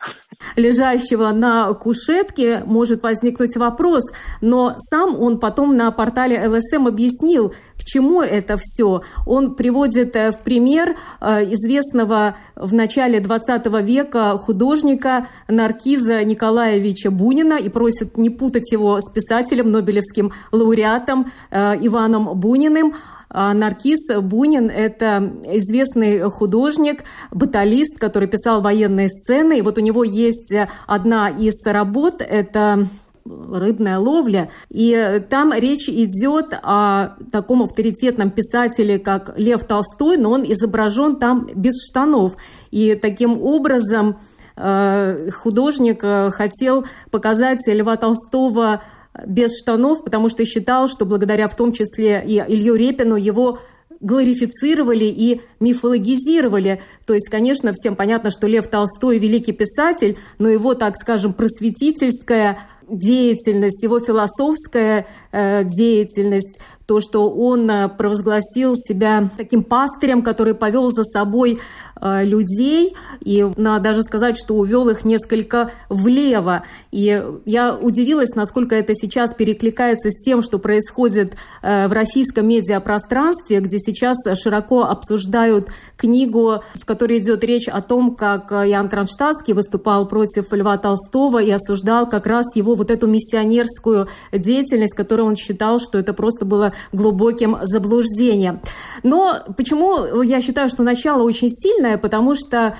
лежащего 0.57 1.30
на 1.30 1.73
кушетке, 1.75 2.62
может 2.66 3.02
возникнуть 3.02 3.57
вопрос, 3.57 4.02
но 4.40 4.75
сам 4.90 5.18
он 5.21 5.38
потом 5.38 5.76
на 5.76 5.90
портале 5.90 6.49
ЛСМ 6.49 6.87
объяснил, 6.87 7.54
к 7.76 7.85
чему 7.85 8.23
это 8.23 8.57
все. 8.61 9.02
Он 9.26 9.54
приводит 9.54 10.14
э, 10.16 10.33
в 10.33 10.40
пример 10.40 10.97
э, 11.21 11.45
известного 11.54 12.37
в 12.57 12.75
начале 12.75 13.21
20 13.21 13.66
века 13.83 14.37
художника 14.38 15.28
Наркиза 15.49 16.25
Николаевича 16.25 17.11
Бунина 17.11 17.54
и 17.54 17.68
просит 17.68 18.18
не 18.18 18.30
путать 18.30 18.71
его 18.73 19.00
с 19.00 19.11
писателем, 19.11 19.71
Нобелевским 19.71 20.33
лауреатом 20.52 21.33
э, 21.50 21.76
Иваном 21.80 22.38
Буниным. 22.38 22.95
А 23.30 23.52
Наркиз 23.52 24.08
Бунин– 24.23 24.70
это 24.75 25.32
известный 25.44 26.20
художник, 26.30 27.04
баталист, 27.30 27.99
который 27.99 28.28
писал 28.28 28.62
военные 28.62 29.08
сцены. 29.08 29.58
И 29.58 29.62
вот 29.62 29.78
у 29.78 29.82
него 29.82 30.04
есть 30.04 30.52
одна 30.87 31.28
из 31.28 31.64
работ– 31.66 32.20
это 32.28 32.88
рыбная 33.28 33.99
ловля. 33.99 34.50
И 34.70 35.23
там 35.28 35.52
речь 35.52 35.88
идет 35.88 36.58
о 36.62 37.16
таком 37.30 37.62
авторитетном 37.62 38.30
писателе, 38.30 38.99
как 38.99 39.35
Лев 39.37 39.64
Толстой, 39.64 40.16
но 40.16 40.30
он 40.30 40.44
изображен 40.44 41.16
там 41.16 41.49
без 41.54 41.75
штанов. 41.87 42.37
И 42.70 42.94
таким 42.94 43.40
образом 43.42 44.18
э, 44.56 45.30
художник 45.30 46.00
э, 46.02 46.30
хотел 46.30 46.87
показать 47.11 47.66
Льва 47.66 47.97
Толстого 47.97 48.82
без 49.27 49.59
штанов, 49.59 50.05
потому 50.05 50.29
что 50.29 50.45
считал, 50.45 50.88
что 50.88 51.05
благодаря 51.05 51.49
в 51.49 51.57
том 51.57 51.73
числе 51.73 52.23
и 52.25 52.38
Илью 52.38 52.75
Репину 52.75 53.17
его 53.17 53.59
глорифицировали 54.00 55.05
и 55.05 55.41
мифологизировали. 55.61 56.83
То 57.07 57.15
есть, 57.15 57.29
конечно, 57.29 57.73
всем 57.73 57.97
понятно, 57.97 58.31
что 58.31 58.47
Лев 58.47 58.69
Толстой 58.69 59.19
великий 59.19 59.53
писатель, 59.53 60.17
но 60.38 60.49
его, 60.49 60.75
так 60.75 60.97
скажем, 60.97 61.33
просветительская 61.33 62.59
деятельность, 62.88 63.83
его 63.83 64.00
философская 64.00 65.07
э, 65.31 65.65
деятельность 65.65 66.59
то, 66.87 67.00
что 67.00 67.29
он 67.29 67.71
э, 67.71 67.88
провозгласил 67.88 68.75
себя 68.77 69.29
таким 69.37 69.62
пастырем, 69.62 70.23
который 70.23 70.55
повел 70.55 70.91
за 70.91 71.05
собой 71.05 71.59
людей, 72.00 72.95
и 73.21 73.47
надо 73.57 73.85
даже 73.85 74.02
сказать, 74.02 74.37
что 74.38 74.55
увел 74.55 74.88
их 74.88 75.05
несколько 75.05 75.73
влево. 75.88 76.64
И 76.90 77.23
я 77.45 77.75
удивилась, 77.76 78.35
насколько 78.35 78.75
это 78.75 78.95
сейчас 78.95 79.35
перекликается 79.35 80.11
с 80.11 80.23
тем, 80.23 80.43
что 80.43 80.59
происходит 80.59 81.35
э, 81.62 81.88
в 81.88 81.93
российском 81.93 82.47
медиапространстве, 82.49 83.61
где 83.61 83.78
сейчас 83.78 84.17
широко 84.40 84.85
обсуждают 84.85 85.69
книгу, 85.97 86.62
в 86.75 86.85
которой 86.85 87.19
идет 87.19 87.45
речь 87.45 87.69
о 87.69 87.83
том, 87.83 88.14
как 88.14 88.50
Ян 88.50 88.88
Кронштадтский 88.88 89.55
выступал 89.55 90.07
против 90.07 90.52
Льва 90.52 90.78
Толстого 90.78 91.43
и 91.43 91.50
осуждал 91.50 92.09
как 92.09 92.26
раз 92.26 92.47
его 92.55 92.75
вот 92.75 92.90
эту 92.90 93.07
миссионерскую 93.07 94.09
деятельность, 94.33 94.95
которую 94.95 95.26
он 95.26 95.37
считал, 95.37 95.78
что 95.78 95.99
это 95.99 96.12
просто 96.12 96.45
было 96.45 96.73
глубоким 96.93 97.59
заблуждением. 97.62 98.61
Но 99.02 99.38
почему 99.57 100.23
я 100.23 100.40
считаю, 100.40 100.69
что 100.69 100.83
начало 100.83 101.23
очень 101.23 101.50
сильное? 101.88 101.99
Потому 101.99 102.35
что 102.35 102.76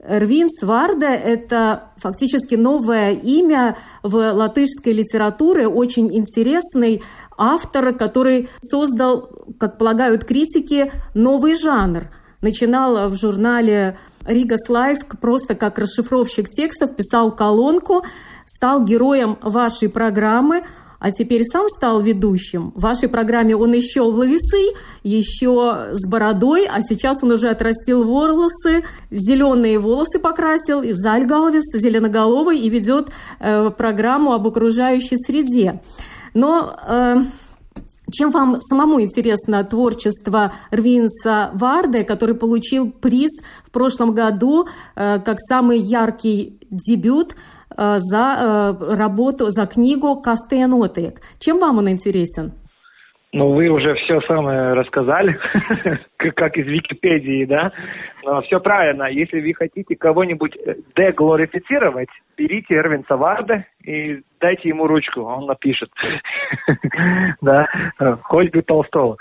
Рвин 0.00 0.48
Сварда– 0.50 1.06
это 1.06 1.90
фактически 1.96 2.56
новое 2.56 3.12
имя 3.12 3.76
в 4.02 4.16
латышской 4.32 4.92
литературе, 4.92 5.68
очень 5.68 6.14
интересный 6.14 7.02
автор, 7.36 7.94
который 7.94 8.48
создал, 8.60 9.30
как 9.58 9.78
полагают 9.78 10.24
критики, 10.24 10.92
новый 11.14 11.54
жанр. 11.54 12.04
Начинал 12.40 13.08
в 13.08 13.14
журнале 13.14 13.96
Рига 14.26 14.56
Слайск 14.58 15.20
просто 15.20 15.54
как 15.54 15.78
расшифровщик 15.78 16.48
текстов, 16.48 16.96
писал 16.96 17.30
колонку, 17.34 18.02
стал 18.46 18.84
героем 18.84 19.38
вашей 19.40 19.88
программы– 19.88 20.64
а 21.02 21.10
теперь 21.10 21.42
сам 21.42 21.66
стал 21.66 22.00
ведущим. 22.00 22.70
В 22.76 22.82
вашей 22.82 23.08
программе 23.08 23.56
он 23.56 23.72
еще 23.72 24.02
лысый, 24.02 24.76
еще 25.02 25.88
с 25.94 26.08
бородой, 26.08 26.64
а 26.64 26.80
сейчас 26.80 27.24
он 27.24 27.32
уже 27.32 27.48
отрастил 27.48 28.04
волосы, 28.04 28.84
зеленые 29.10 29.80
волосы 29.80 30.20
покрасил, 30.20 30.80
и 30.80 30.92
Зальгалвис 30.92 31.64
зеленоголовый, 31.74 32.60
и 32.60 32.70
ведет 32.70 33.08
э, 33.40 33.70
программу 33.70 34.32
об 34.32 34.46
окружающей 34.46 35.16
среде. 35.16 35.82
Но 36.34 36.76
э, 36.86 37.16
чем 38.12 38.30
вам 38.30 38.60
самому 38.60 39.00
интересно 39.00 39.64
творчество 39.64 40.52
Рвинца 40.70 41.50
Варде, 41.54 42.04
который 42.04 42.36
получил 42.36 42.92
приз 42.92 43.32
в 43.66 43.72
прошлом 43.72 44.14
году 44.14 44.68
э, 44.94 45.18
как 45.18 45.38
самый 45.40 45.80
яркий 45.80 46.60
дебют– 46.70 47.34
за 47.76 48.76
э, 48.80 48.94
работу, 48.96 49.46
за 49.50 49.66
книгу 49.66 50.20
«Кастеянотек». 50.20 51.20
Чем 51.38 51.58
вам 51.58 51.78
он 51.78 51.88
интересен? 51.88 52.52
Ну, 53.34 53.54
вы 53.54 53.68
уже 53.68 53.94
все 53.94 54.20
самое 54.22 54.74
рассказали, 54.74 55.38
как 56.18 56.58
из 56.58 56.66
Википедии, 56.66 57.46
да? 57.46 57.72
Но 58.24 58.42
все 58.42 58.60
правильно. 58.60 59.04
Если 59.04 59.40
вы 59.40 59.54
хотите 59.54 59.96
кого-нибудь 59.96 60.54
э, 60.56 60.74
деглорифицировать, 60.94 62.10
берите 62.36 62.74
Эрвин 62.74 63.04
Саварда 63.08 63.64
и 63.84 64.20
дайте 64.38 64.68
ему 64.68 64.86
ручку, 64.86 65.22
он 65.22 65.46
напишет. 65.46 65.90
Да, 67.40 67.66
хоть 68.22 68.52
бы 68.52 68.62
Толстого 68.62 69.16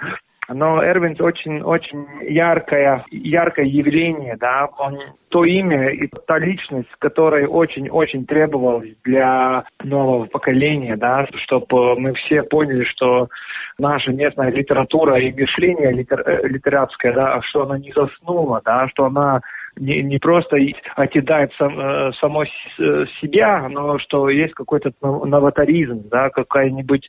но 0.49 0.83
Эрвинс 0.83 1.19
очень-очень 1.19 2.07
яркое, 2.27 3.05
яркое 3.11 3.65
явление, 3.65 4.37
да, 4.37 4.67
он 4.77 4.99
то 5.29 5.45
имя 5.45 5.89
и 5.89 6.09
та 6.27 6.39
личность, 6.39 6.89
которая 6.99 7.47
очень-очень 7.47 8.25
требовалась 8.25 8.89
для 9.03 9.63
нового 9.83 10.25
поколения, 10.25 10.97
да, 10.97 11.27
чтобы 11.43 11.97
мы 11.97 12.13
все 12.15 12.43
поняли, 12.43 12.83
что 12.85 13.29
наша 13.77 14.11
местная 14.11 14.51
литература 14.51 15.19
и 15.19 15.31
мышление 15.31 15.91
литер, 15.91 16.21
э, 16.25 16.47
литератское, 16.47 17.13
да, 17.13 17.41
что 17.43 17.63
она 17.63 17.77
не 17.77 17.93
заснула, 17.93 18.61
да, 18.65 18.89
что 18.89 19.05
она 19.05 19.41
не, 19.77 20.01
не 20.03 20.17
просто 20.17 20.57
отъедает 20.95 21.51
сам, 21.57 21.79
э, 21.79 22.11
само 22.19 22.43
э, 22.43 22.47
себя, 23.21 23.67
но 23.69 23.99
что 23.99 24.29
есть 24.29 24.53
какой-то 24.53 24.91
новаторизм, 25.01 26.09
да, 26.09 26.29
какая-нибудь 26.29 27.07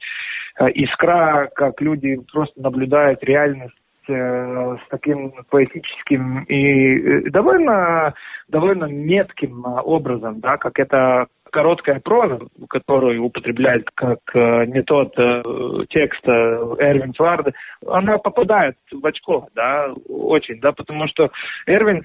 искра, 0.74 1.50
как 1.54 1.80
люди 1.80 2.20
просто 2.32 2.60
наблюдают 2.60 3.22
реальность 3.22 3.74
э, 4.08 4.76
с 4.84 4.88
таким 4.90 5.32
поэтическим 5.50 6.44
и 6.44 6.98
э, 6.98 7.30
довольно, 7.30 8.14
довольно 8.48 8.84
метким 8.84 9.64
образом, 9.64 10.40
да, 10.40 10.56
как 10.56 10.78
это 10.78 11.26
короткая 11.50 12.00
проза, 12.00 12.38
которую 12.68 13.24
употребляет 13.24 13.86
как 13.94 14.18
э, 14.34 14.66
метод 14.66 15.12
э, 15.18 15.42
текста 15.90 16.30
Эрвин 16.78 17.14
Сварда, 17.14 17.52
она 17.86 18.18
попадает 18.18 18.76
в 18.90 19.04
очко, 19.04 19.48
да, 19.54 19.92
очень, 20.08 20.60
да, 20.60 20.72
потому 20.72 21.06
что 21.08 21.30
Эрвин, 21.66 22.02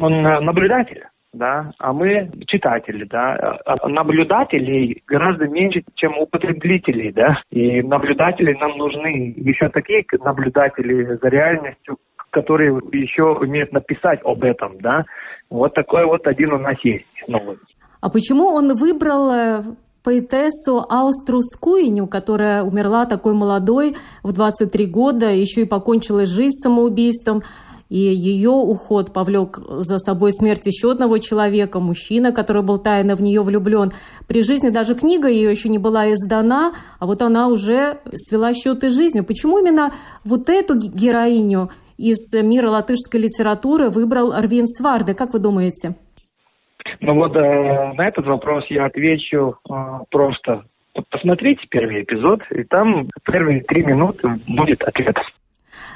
он 0.00 0.22
наблюдатель 0.22 1.04
да, 1.32 1.72
а 1.78 1.92
мы 1.92 2.30
читатели, 2.46 3.04
да. 3.04 3.58
А 3.64 3.88
наблюдателей 3.88 5.02
гораздо 5.06 5.46
меньше, 5.46 5.82
чем 5.94 6.18
употребителей, 6.18 7.12
да. 7.12 7.40
И 7.50 7.82
наблюдатели 7.82 8.54
нам 8.54 8.78
нужны 8.78 9.34
еще 9.36 9.68
такие 9.68 10.04
наблюдатели 10.24 11.18
за 11.20 11.28
реальностью, 11.28 11.98
которые 12.30 12.78
еще 12.92 13.24
умеют 13.24 13.72
написать 13.72 14.20
об 14.24 14.42
этом, 14.42 14.78
да. 14.80 15.04
Вот 15.50 15.74
такой 15.74 16.06
вот 16.06 16.26
один 16.26 16.52
у 16.52 16.58
нас 16.58 16.76
есть 16.82 17.06
новый. 17.26 17.58
А 18.00 18.10
почему 18.10 18.46
он 18.46 18.74
выбрал 18.74 19.32
э, 19.32 19.60
поэтессу 20.04 20.84
Аустру 20.88 21.40
Скуиню, 21.42 22.06
которая 22.06 22.62
умерла 22.62 23.06
такой 23.06 23.34
молодой 23.34 23.96
в 24.22 24.32
23 24.32 24.86
года, 24.86 25.30
еще 25.30 25.62
и 25.62 25.68
покончила 25.68 26.26
жизнь 26.26 26.58
самоубийством? 26.62 27.42
И 27.88 27.96
ее 27.96 28.50
уход 28.50 29.12
повлек 29.12 29.58
за 29.58 29.98
собой 29.98 30.32
смерть 30.32 30.66
еще 30.66 30.92
одного 30.92 31.18
человека, 31.18 31.80
мужчина, 31.80 32.32
который 32.32 32.62
был 32.62 32.78
тайно 32.78 33.16
в 33.16 33.22
нее 33.22 33.42
влюблен. 33.42 33.92
При 34.26 34.42
жизни 34.42 34.68
даже 34.68 34.94
книга 34.94 35.28
ее 35.28 35.50
еще 35.50 35.68
не 35.68 35.78
была 35.78 36.12
издана, 36.12 36.72
а 36.98 37.06
вот 37.06 37.22
она 37.22 37.48
уже 37.48 37.98
свела 38.14 38.52
счеты 38.52 38.90
жизнью. 38.90 39.24
Почему 39.24 39.58
именно 39.58 39.92
вот 40.24 40.48
эту 40.48 40.78
героиню 40.78 41.70
из 41.96 42.32
мира 42.32 42.68
латышской 42.68 43.20
литературы 43.20 43.88
выбрал 43.88 44.32
Арвин 44.32 44.68
Сварде? 44.68 45.14
Как 45.14 45.32
вы 45.32 45.38
думаете? 45.38 45.96
Ну 47.00 47.14
вот 47.14 47.34
э, 47.36 47.92
на 47.94 48.08
этот 48.08 48.26
вопрос 48.26 48.64
я 48.68 48.86
отвечу 48.86 49.56
э, 49.68 49.74
просто. 50.10 50.64
Посмотрите 51.10 51.62
первый 51.70 52.02
эпизод, 52.02 52.40
и 52.50 52.64
там 52.64 53.08
первые 53.24 53.62
три 53.62 53.84
минуты 53.84 54.28
будет 54.46 54.82
ответ. 54.82 55.16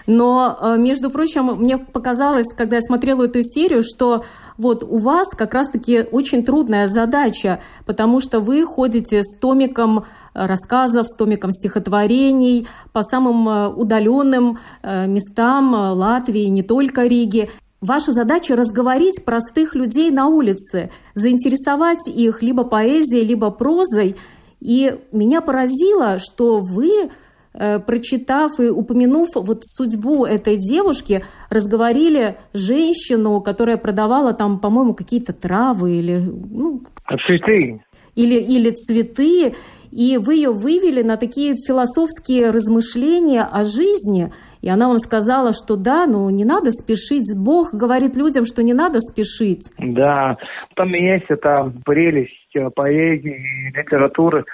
Но, 0.07 0.57
э, 0.61 0.77
между 0.79 1.11
прочим, 1.11 1.47
мне 1.57 1.79
показалось, 1.79 2.47
когда 2.57 2.77
я 2.77 2.83
смотрела 2.83 3.25
эту 3.25 3.43
серию, 3.43 3.83
что 3.83 4.25
вот 4.59 4.83
у 4.83 4.99
вас 4.99 5.29
как 5.29 5.55
раз-таки 5.55 6.05
очень 6.11 6.45
трудная 6.45 6.89
задача, 6.89 7.61
потому 7.87 8.21
что 8.21 8.41
вы 8.41 8.67
ходите 8.67 9.23
с 9.23 9.37
томиком 9.39 10.01
э, 10.01 10.47
рассказов, 10.47 11.07
с 11.07 11.17
томиком 11.17 11.53
стихотворений 11.53 12.67
по 12.93 13.03
самым 13.03 13.49
э, 13.49 13.69
удаленным 13.69 14.59
местам 14.83 15.75
Латвии, 15.75 16.47
не 16.47 16.63
только 16.63 17.05
Риги. 17.05 17.51
Ваша 17.81 18.13
задача 18.13 18.55
разговорить 18.55 19.25
простых 19.25 19.75
людей 19.75 20.11
на 20.11 20.27
улице, 20.29 20.91
заинтересовать 21.15 22.07
их 22.07 22.43
либо 22.43 22.65
поэзией, 22.65 23.25
либо 23.25 23.51
прозой. 23.51 24.17
И 24.61 24.97
меня 25.11 25.41
поразило, 25.41 26.19
что 26.21 26.61
вы 26.61 27.11
прочитав 27.53 28.59
и 28.61 28.69
упомянув 28.71 29.29
вот 29.35 29.65
судьбу 29.65 30.25
этой 30.25 30.57
девушки, 30.57 31.23
разговорили 31.51 32.37
женщину, 32.55 33.41
которая 33.41 33.77
продавала 33.77 34.33
там, 34.33 34.59
по-моему, 34.59 34.95
какие-то 34.95 35.33
травы 35.33 35.93
или... 35.93 36.19
Ну, 36.19 36.83
цветы. 37.27 37.83
Или, 38.15 38.35
или 38.35 38.71
цветы, 38.71 39.55
и 39.93 40.19
вы 40.19 40.35
ее 40.37 40.51
вывели 40.51 41.03
на 41.03 41.17
такие 41.17 41.55
философские 41.55 42.51
размышления 42.51 43.43
о 43.43 43.63
жизни, 43.65 44.33
и 44.63 44.69
она 44.69 44.89
вам 44.89 44.99
сказала, 44.99 45.53
что 45.53 45.77
да, 45.77 46.07
ну 46.07 46.31
не 46.31 46.45
надо 46.45 46.71
спешить. 46.71 47.37
Бог 47.37 47.75
говорит 47.75 48.17
людям, 48.17 48.47
что 48.47 48.63
не 48.63 48.75
надо 48.75 49.01
спешить. 49.01 49.71
Да, 49.79 50.37
там 50.77 50.89
есть 50.89 51.27
эта 51.29 51.73
прелесть 51.85 52.55
э, 52.55 52.71
поэзии 52.71 53.73
литературы, 53.77 54.45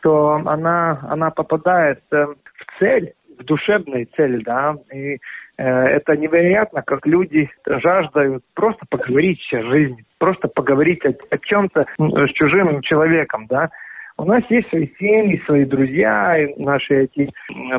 что 0.00 0.42
она, 0.44 0.98
она 1.08 1.30
попадает 1.30 2.00
э, 2.10 2.26
в 2.26 2.78
цель, 2.78 3.12
в 3.38 3.44
душевную 3.44 4.06
цель, 4.16 4.42
да, 4.42 4.76
и 4.92 5.14
э, 5.14 5.18
это 5.58 6.16
невероятно, 6.16 6.82
как 6.82 7.06
люди 7.06 7.50
жаждают 7.66 8.42
просто 8.54 8.84
поговорить 8.88 9.40
о 9.52 9.62
жизни, 9.62 10.04
просто 10.18 10.48
поговорить 10.48 11.04
о, 11.04 11.14
о 11.30 11.38
чем-то 11.38 11.86
с 11.98 12.32
чужим 12.32 12.80
человеком, 12.82 13.46
да. 13.48 13.70
У 14.16 14.24
нас 14.24 14.42
есть 14.50 14.68
свои 14.68 14.88
семьи, 14.98 15.42
свои 15.46 15.64
друзья, 15.64 16.36
наши 16.58 17.04
эти 17.04 17.30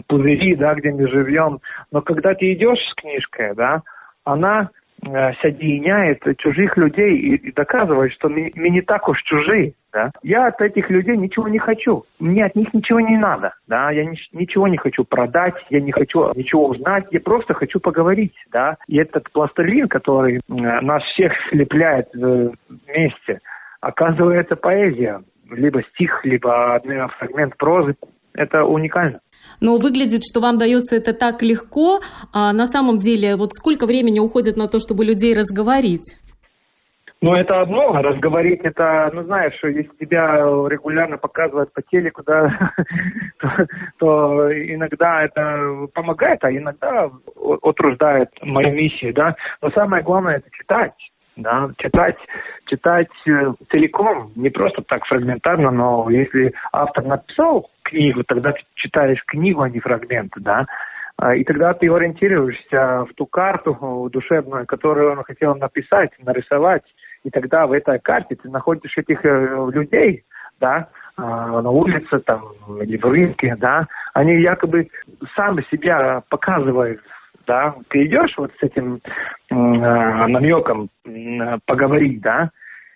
пузыри, 0.07 0.55
да, 0.55 0.73
где 0.73 0.91
мы 0.91 1.07
живем. 1.07 1.59
Но 1.91 2.01
когда 2.01 2.33
ты 2.33 2.53
идешь 2.53 2.79
с 2.79 2.95
книжкой, 2.95 3.53
да, 3.53 3.83
она 4.23 4.71
соединяет 5.41 6.23
чужих 6.37 6.77
людей 6.77 7.17
и, 7.17 7.51
доказывает, 7.51 8.11
что 8.13 8.29
мы, 8.29 8.51
не 8.55 8.81
так 8.81 9.07
уж 9.09 9.21
чужие. 9.23 9.73
Да? 9.93 10.11
Я 10.23 10.47
от 10.47 10.61
этих 10.61 10.89
людей 10.89 11.17
ничего 11.17 11.47
не 11.47 11.59
хочу. 11.59 12.05
Мне 12.19 12.45
от 12.45 12.55
них 12.55 12.73
ничего 12.73 12.99
не 12.99 13.17
надо. 13.17 13.53
Да? 13.67 13.91
Я 13.91 14.05
ни, 14.05 14.17
ничего 14.31 14.67
не 14.67 14.77
хочу 14.77 15.03
продать, 15.03 15.55
я 15.69 15.81
не 15.81 15.91
хочу 15.91 16.31
ничего 16.35 16.67
узнать, 16.67 17.05
я 17.11 17.19
просто 17.19 17.53
хочу 17.53 17.79
поговорить. 17.79 18.33
Да? 18.51 18.77
И 18.87 18.97
этот 18.97 19.29
пластилин, 19.31 19.87
который 19.87 20.35
э, 20.35 20.39
нас 20.47 21.03
всех 21.03 21.33
слепляет 21.49 22.07
вместе, 22.13 23.39
оказывается 23.81 24.55
поэзия. 24.55 25.21
Либо 25.49 25.83
стих, 25.83 26.23
либо 26.23 26.79
фрагмент 27.17 27.57
прозы. 27.57 27.95
Это 28.33 28.63
уникально. 28.63 29.19
Но 29.59 29.77
выглядит, 29.77 30.21
что 30.23 30.39
вам 30.39 30.57
дается 30.57 30.95
это 30.95 31.13
так 31.13 31.41
легко, 31.41 32.01
а 32.33 32.51
на 32.53 32.65
самом 32.65 32.99
деле 32.99 33.35
вот 33.35 33.53
сколько 33.53 33.85
времени 33.85 34.19
уходит 34.19 34.57
на 34.57 34.67
то, 34.67 34.79
чтобы 34.79 35.05
людей 35.05 35.33
разговорить? 35.33 36.17
Ну, 37.23 37.35
это 37.35 37.61
одно, 37.61 38.01
разговорить 38.01 38.61
это, 38.63 39.11
ну, 39.13 39.21
знаешь, 39.23 39.53
если 39.63 39.91
тебя 39.99 40.37
регулярно 40.67 41.19
показывают 41.19 41.71
по 41.71 41.83
телеку, 41.83 42.23
да, 42.25 42.71
то, 43.37 43.67
то 43.99 44.51
иногда 44.51 45.23
это 45.23 45.87
помогает, 45.93 46.43
а 46.43 46.51
иногда 46.51 47.11
утруждает 47.35 48.29
мою 48.41 48.73
миссию, 48.73 49.13
да. 49.13 49.35
Но 49.61 49.69
самое 49.69 50.01
главное 50.01 50.37
это 50.37 50.49
читать, 50.51 50.93
да, 51.41 51.69
читать, 51.77 52.17
читать 52.65 53.09
э, 53.27 53.53
целиком, 53.69 54.31
не 54.35 54.49
просто 54.49 54.81
так 54.81 55.05
фрагментарно, 55.05 55.71
но 55.71 56.09
если 56.09 56.53
автор 56.71 57.05
написал 57.05 57.69
книгу, 57.83 58.23
тогда 58.23 58.51
ты 58.53 58.61
читаешь 58.75 59.23
книгу, 59.25 59.61
а 59.61 59.69
не 59.69 59.79
фрагменты, 59.79 60.39
да. 60.39 60.65
А, 61.17 61.35
и 61.35 61.43
тогда 61.43 61.73
ты 61.73 61.91
ориентируешься 61.91 63.05
в 63.09 63.13
ту 63.15 63.25
карту 63.25 64.09
душевную, 64.11 64.65
которую 64.65 65.11
он 65.11 65.23
хотел 65.23 65.55
написать, 65.55 66.11
нарисовать. 66.23 66.83
И 67.23 67.29
тогда 67.29 67.67
в 67.67 67.73
этой 67.73 67.99
карте 67.99 68.35
ты 68.35 68.49
находишь 68.49 68.97
этих 68.97 69.23
э, 69.23 69.69
людей, 69.71 70.23
да, 70.59 70.87
а, 71.17 71.61
на 71.61 71.69
улице 71.69 72.19
там 72.19 72.53
или 72.81 72.97
в 72.97 73.05
рынке, 73.05 73.55
да, 73.59 73.87
они 74.13 74.41
якобы 74.41 74.89
сами 75.35 75.63
себя 75.69 76.23
показывают, 76.29 77.01
да, 77.47 77.75
ты 77.89 78.05
идешь 78.05 78.33
вот 78.37 78.51
с 78.59 78.63
этим 78.63 79.01
э, 79.49 79.55
намеком 79.55 80.89
э, 81.05 81.57
поговорить, 81.65 82.21
да, 82.21 82.51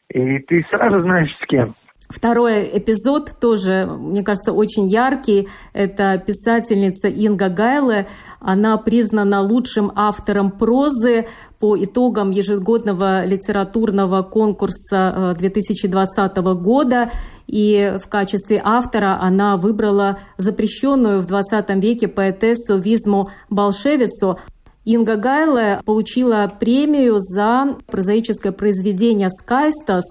и 0.10 0.40
ты 0.40 0.66
сразу 0.70 1.02
знаешь 1.02 1.32
с 1.42 1.48
кем. 1.48 1.76
Второй 2.08 2.70
эпизод 2.78 3.40
тоже, 3.42 3.88
мне 3.88 4.24
кажется, 4.24 4.54
очень 4.54 4.86
яркий. 4.86 5.48
Это 5.74 6.22
писательница 6.24 7.08
Инга 7.08 7.50
Гайле. 7.50 8.06
Она 8.40 8.78
признана 8.78 9.42
лучшим 9.42 9.92
автором 9.96 10.52
прозы 10.52 11.26
по 11.60 11.76
итогам 11.84 12.30
ежегодного 12.30 13.26
литературного 13.26 14.22
конкурса 14.22 15.34
2020 15.40 16.38
э, 16.38 16.42
года. 16.54 17.10
И 17.48 17.98
в 18.04 18.08
качестве 18.08 18.62
автора 18.64 19.20
она 19.22 19.58
выбрала 19.58 20.20
запрещенную 20.38 21.22
в 21.22 21.28
20 21.28 21.70
веке 21.82 22.08
поэтессу 22.08 22.78
Визму 22.78 23.30
Болшевицу. 23.50 24.40
Инга 24.84 25.16
Гайле 25.16 25.82
получила 25.86 26.52
премию 26.60 27.20
за 27.20 27.78
прозаическое 27.88 28.52
произведение 28.52 29.30
«Скайстас», 29.30 30.04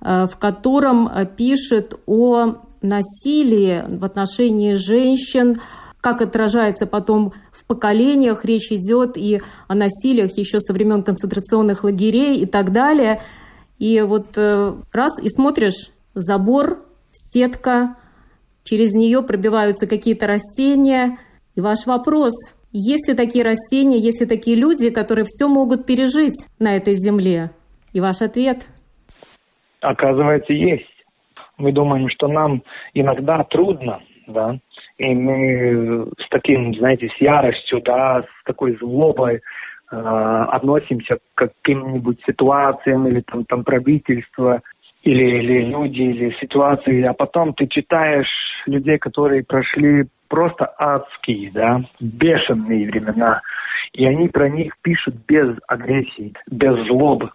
Э, 0.00 0.26
в 0.30 0.36
котором 0.36 1.10
пишет 1.36 1.98
о 2.06 2.58
насилии 2.82 3.84
в 3.88 4.04
отношении 4.04 4.74
женщин, 4.74 5.60
как 6.00 6.20
отражается 6.20 6.86
потом 6.86 7.32
в 7.50 7.64
поколениях, 7.64 8.44
речь 8.44 8.70
идет 8.70 9.16
и 9.16 9.40
о 9.66 9.74
насилиях 9.74 10.36
еще 10.38 10.60
со 10.60 10.72
времен 10.72 11.02
концентрационных 11.02 11.82
лагерей 11.82 12.38
и 12.38 12.46
так 12.46 12.70
далее. 12.70 13.20
И 13.78 14.00
вот 14.02 14.26
э, 14.36 14.74
раз 14.92 15.18
и 15.18 15.28
смотришь, 15.28 15.90
забор, 16.16 16.84
сетка, 17.12 17.96
через 18.64 18.92
нее 18.92 19.22
пробиваются 19.22 19.86
какие-то 19.86 20.26
растения. 20.26 21.18
И 21.54 21.60
ваш 21.60 21.86
вопрос, 21.86 22.32
есть 22.72 23.08
ли 23.08 23.14
такие 23.14 23.44
растения, 23.44 23.98
есть 23.98 24.20
ли 24.20 24.26
такие 24.26 24.56
люди, 24.56 24.90
которые 24.90 25.24
все 25.26 25.46
могут 25.46 25.86
пережить 25.86 26.48
на 26.58 26.76
этой 26.76 26.94
земле? 26.94 27.52
И 27.92 28.00
ваш 28.00 28.20
ответ– 28.22 28.66
оказывается, 29.80 30.52
есть. 30.52 30.84
Мы 31.58 31.72
думаем, 31.72 32.08
что 32.10 32.28
нам 32.28 32.62
иногда 32.92 33.44
трудно, 33.44 34.00
да, 34.26 34.58
и 34.98 35.14
мы 35.14 36.10
с 36.18 36.28
таким, 36.30 36.74
знаете, 36.74 37.08
с 37.16 37.20
яростью, 37.20 37.80
да, 37.82 38.22
с 38.22 38.44
такой 38.44 38.76
злобой 38.76 39.36
э, 39.36 39.96
относимся 39.96 41.16
к 41.16 41.20
каким-нибудь 41.46 42.18
ситуациям 42.26 43.06
или 43.06 43.20
там, 43.20 43.44
там 43.44 43.64
правительства. 43.64 44.62
Или, 45.06 45.38
или 45.38 45.64
люди, 45.66 46.02
или 46.02 46.36
ситуации, 46.40 47.02
а 47.02 47.12
потом 47.12 47.54
ты 47.54 47.68
читаешь 47.68 48.28
людей, 48.66 48.98
которые 48.98 49.44
прошли 49.44 50.06
просто 50.28 50.66
адские, 50.78 51.52
да, 51.52 51.80
бешеные 52.00 52.90
времена, 52.90 53.40
и 53.92 54.04
они 54.04 54.28
про 54.28 54.48
них 54.48 54.72
пишут 54.82 55.14
без 55.28 55.56
агрессии, 55.68 56.34
без 56.50 56.74
злобы, 56.88 57.30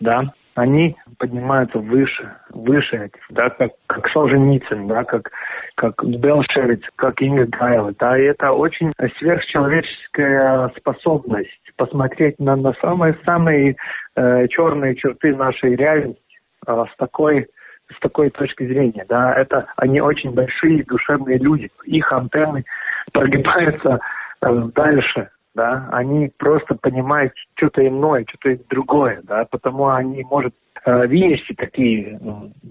да, 0.00 0.34
они 0.54 0.96
поднимаются 1.18 1.78
выше, 1.78 2.30
выше 2.50 2.96
этих, 3.06 3.22
да, 3.30 3.48
как, 3.48 3.72
как 3.86 4.06
Солженицын, 4.10 4.86
да, 4.86 5.04
как, 5.04 5.30
как 5.76 6.04
Белшевиц, 6.04 6.82
как 6.96 7.22
Инга 7.22 7.46
Гайло, 7.46 7.94
да, 7.98 8.18
и 8.18 8.24
это 8.24 8.52
очень 8.52 8.92
сверхчеловеческая 9.18 10.70
способность 10.76 11.48
посмотреть 11.76 12.38
на, 12.38 12.54
на 12.54 12.74
самые-самые 12.74 13.76
э, 14.14 14.48
черные 14.48 14.94
черты 14.94 15.34
нашей 15.34 15.74
реальности 15.74 16.20
с 16.66 16.96
такой 16.96 17.46
с 17.94 18.00
такой 18.00 18.30
точки 18.30 18.66
зрения, 18.66 19.04
да, 19.08 19.34
это 19.34 19.66
они 19.76 20.00
очень 20.00 20.32
большие 20.32 20.84
душевные 20.84 21.38
люди, 21.38 21.70
их 21.84 22.10
антенны 22.12 22.64
прогибаются 23.12 24.00
э, 24.40 24.68
дальше, 24.74 25.28
да, 25.54 25.88
они 25.92 26.30
просто 26.38 26.74
понимают 26.74 27.32
что-то 27.56 27.86
иное, 27.86 28.24
что-то 28.28 28.58
другое, 28.70 29.20
да, 29.24 29.44
потому 29.50 29.88
они, 29.88 30.24
может, 30.24 30.54
э, 30.84 31.06
вынести 31.06 31.52
такие 31.52 32.18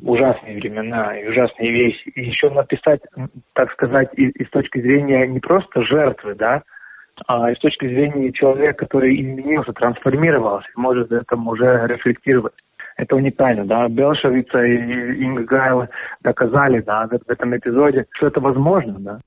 ужасные 0.02 0.56
времена 0.56 1.18
и 1.18 1.28
ужасные 1.28 1.72
вещи, 1.72 2.10
и 2.10 2.26
еще 2.26 2.50
написать, 2.50 3.02
так 3.54 3.72
сказать, 3.74 4.10
из, 4.16 4.32
из 4.36 4.50
точки 4.50 4.82
зрения 4.82 5.28
не 5.28 5.40
просто 5.40 5.84
жертвы, 5.84 6.36
да, 6.36 6.64
а 7.28 7.54
с 7.54 7.60
точки 7.60 7.88
зрения 7.88 8.32
человека, 8.32 8.86
который 8.86 9.16
изменился, 9.16 9.72
трансформировался, 9.74 10.68
может 10.76 11.12
этом 11.12 11.48
уже 11.48 11.86
рефлектировать. 11.88 12.54
Это 12.98 13.16
уникально, 13.16 13.66
да. 13.66 13.88
Белшевица 13.88 14.64
и 14.64 15.24
Инга 15.24 15.90
доказали, 16.22 16.82
да, 16.82 17.08
в 17.08 17.30
этом 17.30 17.56
эпизоде, 17.56 18.06
что 18.12 18.28
это 18.28 18.40
возможно, 18.40 18.96
да. 19.00 19.20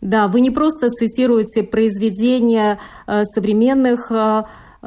Да, 0.00 0.28
вы 0.28 0.40
не 0.40 0.50
просто 0.50 0.90
цитируете 0.90 1.62
произведения 1.62 2.78
э, 3.06 3.24
современных 3.24 4.12
э, 4.12 4.42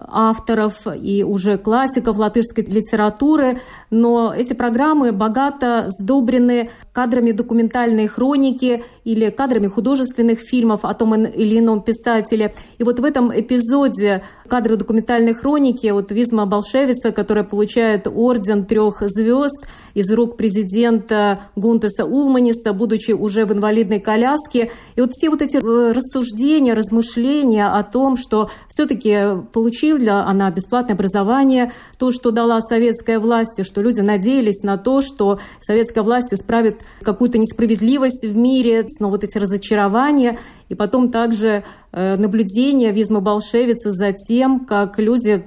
авторов 0.08 0.88
и 0.88 1.24
уже 1.24 1.58
классиков 1.58 2.18
латышской 2.18 2.64
литературы, 2.64 3.60
но 3.90 4.34
эти 4.36 4.54
программы 4.54 5.12
богато 5.12 5.90
сдобрены 5.90 6.70
кадрами 6.94 7.32
документальной 7.32 8.08
хроники 8.08 8.84
или 9.04 9.30
кадрами 9.30 9.68
художественных 9.68 10.40
фильмов 10.40 10.84
о 10.84 10.94
том 10.94 11.16
или 11.16 11.60
ином 11.60 11.82
писателе. 11.82 12.54
И 12.78 12.84
вот 12.84 13.00
в 13.00 13.04
этом 13.04 13.32
эпизоде 13.38 14.24
кадры 14.48 14.76
документальной 14.76 15.34
хроники 15.34 15.88
вот 15.88 16.12
Визма 16.12 16.46
Болшевица, 16.46 17.12
которая 17.12 17.44
получает 17.44 18.08
орден 18.08 18.66
трех 18.66 19.02
звезд 19.02 19.66
из 19.94 20.12
рук 20.12 20.38
президента 20.38 21.42
Гунтеса 21.56 22.06
Улманиса, 22.06 22.74
будучи 22.74 23.12
уже 23.12 23.46
в 23.46 23.54
инвалидной 23.54 24.00
коляске. 24.00 24.72
И 24.96 25.02
вот 25.02 25.12
все 25.14 25.30
вот 25.30 25.42
эти 25.42 25.58
э, 25.58 25.92
рассуждения, 25.92 26.74
размышления 26.74 27.68
о 27.68 27.84
том, 27.84 28.18
что 28.18 28.50
все-таки 28.70 29.20
получила 29.52 30.24
она 30.26 30.50
бесплатное 30.52 30.96
образование, 30.96 31.74
то, 31.98 32.12
что 32.12 32.32
дала 32.32 32.62
советская 32.62 33.20
власть, 33.20 33.66
что 33.66 33.82
люди 33.82 34.02
надеялись 34.02 34.64
на 34.64 34.78
то, 34.78 35.02
что 35.02 35.40
советская 35.62 36.04
власть 36.04 36.34
исправит 36.34 36.82
какую-то 37.02 37.38
несправедливость 37.38 38.26
в 38.26 38.38
мире, 38.38 38.88
но 39.00 39.10
вот 39.10 39.24
эти 39.24 39.38
разочарования, 39.38 40.40
и 40.70 40.76
потом 40.76 41.12
также 41.12 41.64
э, 41.92 42.16
наблюдение 42.16 42.92
Визма 42.92 43.20
Болшевица 43.20 43.92
за 43.92 44.14
тем, 44.14 44.66
как 44.66 45.00
люди 45.00 45.44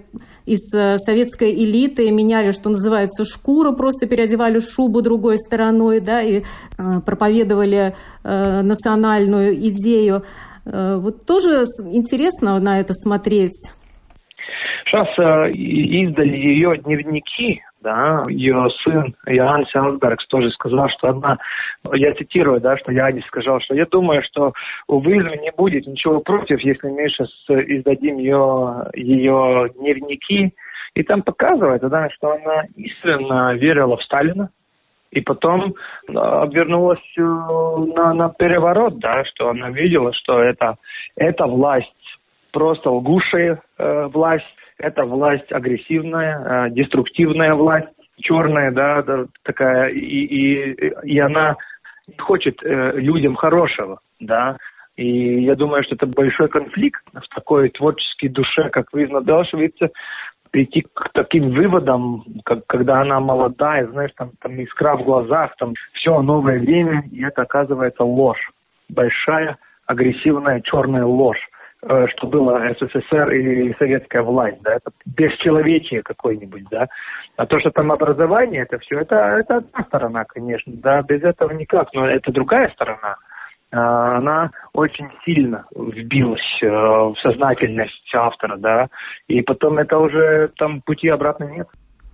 из 0.47 0.73
э, 0.75 0.99
советской 0.99 1.53
элиты 1.53 2.11
меняли, 2.11 2.53
что 2.53 2.71
называется, 2.71 3.25
шкуру, 3.25 3.75
просто 3.75 4.07
переодевали 4.07 4.61
шубу 4.61 5.03
другой 5.03 5.39
стороной, 5.39 6.01
да, 6.01 6.23
и 6.23 6.41
э, 6.41 6.43
проповедовали 7.05 7.95
национальную 8.25 9.55
идею. 9.69 10.23
Вот 10.65 11.27
тоже 11.27 11.65
интересно 11.93 12.61
на 12.61 12.79
это 12.79 12.95
смотреть. 12.95 13.73
Сейчас 14.87 15.09
издали 15.53 16.37
ее 16.37 16.79
дневники 16.79 17.61
да, 17.83 18.23
ее 18.29 18.69
сын 18.83 19.15
Иоанн 19.27 19.67
Селсбергс 19.67 20.27
тоже 20.29 20.51
сказал, 20.51 20.89
что 20.91 21.09
одна, 21.09 21.39
я 21.93 22.15
цитирую, 22.15 22.61
да, 22.61 22.77
что 22.79 22.93
Янис 22.93 23.25
сказал, 23.27 23.61
что 23.61 23.75
я 23.75 23.87
думаю, 23.87 24.23
что 24.23 24.53
у 24.89 25.01
Вильмы 25.01 25.37
не 25.39 25.51
будет 25.53 25.87
ничего 25.87 26.21
против, 26.21 26.61
если 26.61 26.89
мы 26.89 27.09
сейчас 27.09 27.31
издадим 27.49 28.19
ее, 28.19 28.87
ее 28.95 29.71
дневники, 29.77 30.55
и 30.95 31.03
там 31.03 31.23
показывается, 31.23 31.89
да, 31.89 32.09
что 32.11 32.33
она 32.33 32.65
искренне 32.77 33.59
верила 33.59 33.97
в 33.97 34.03
Сталина, 34.03 34.51
и 35.11 35.21
потом 35.21 35.75
обвернулась 36.09 36.99
э, 37.19 37.21
на, 37.23 38.15
на 38.15 38.31
переворот, 38.31 38.99
да, 38.99 39.25
что 39.27 39.51
она 39.51 39.71
видела, 39.71 40.13
что 40.15 40.41
это, 40.41 40.77
это 41.17 41.47
власть, 41.47 41.93
просто 42.51 42.91
лгущая 42.91 43.61
э, 43.79 44.07
власть, 44.07 44.47
это 44.79 45.05
власть 45.05 45.51
агрессивная, 45.53 46.67
э, 46.67 46.71
деструктивная 46.71 47.55
власть, 47.55 47.89
черная, 48.21 48.71
да, 48.71 49.05
такая, 49.43 49.89
и, 49.89 49.99
и, 49.99 50.93
и 51.05 51.19
она 51.19 51.57
хочет 52.19 52.63
э, 52.63 52.93
людям 52.97 53.35
хорошего, 53.35 53.99
да, 54.21 54.57
и 54.97 55.43
я 55.43 55.55
думаю, 55.55 55.83
что 55.85 55.95
это 55.95 56.07
большой 56.07 56.49
конфликт 56.49 57.03
в 57.13 57.35
такой 57.35 57.71
творческой 57.71 58.29
душе, 58.29 58.69
как 58.71 58.93
Визна 58.93 59.21
Белшевица, 59.21 59.91
прийти 60.51 60.83
к 60.83 61.09
таким 61.15 61.51
выводам, 61.51 62.25
как, 62.45 62.67
когда 62.67 63.01
она 63.01 63.19
молодая, 63.21 63.87
знаешь, 63.89 64.13
там, 64.17 64.33
там 64.41 64.53
искра 64.61 64.97
в 64.97 65.03
глазах, 65.03 65.57
там 65.57 65.73
все 65.95 66.21
новое 66.21 66.61
время, 66.61 67.05
и 67.11 67.25
это 67.25 67.43
оказывается 67.43 68.05
ложь. 68.05 68.51
Большая, 68.91 69.57
агрессивная, 69.87 70.61
черная 70.61 71.07
ложь. 71.07 71.41
Э, 71.85 72.07
что 72.09 72.29
было 72.29 72.61
СССР 72.79 73.33
и 73.33 73.75
советская 73.77 74.23
власть, 74.23 74.63
да, 74.63 74.75
это 74.75 74.93
бесчеловечие 75.05 76.03
какое-нибудь, 76.03 76.65
да. 76.71 76.87
А 77.37 77.45
то, 77.45 77.59
что 77.59 77.73
там 77.73 77.91
образование, 77.91 78.63
это 78.63 78.79
все, 78.79 79.01
это, 79.01 79.17
это 79.17 79.57
одна 79.57 79.85
сторона, 79.89 80.25
конечно, 80.25 80.73
да, 80.77 81.03
без 81.03 81.25
этого 81.25 81.51
никак, 81.51 81.93
но 81.93 82.07
это 82.07 82.31
другая 82.31 82.71
сторона. 82.71 83.17
А, 83.73 84.19
она 84.19 84.53
очень 84.75 85.09
сильно 85.25 85.65
вбилась 85.75 86.63
э, 86.63 86.69
в 86.69 87.17
сознательность 87.21 88.15
автора, 88.15 88.59
да, 88.59 88.87
и 89.27 89.43
потом 89.43 89.79
это 89.79 89.99
уже 89.99 90.53
там 90.59 90.83
пути 90.83 91.09
обратно 91.09 91.45
нет. 91.45 91.67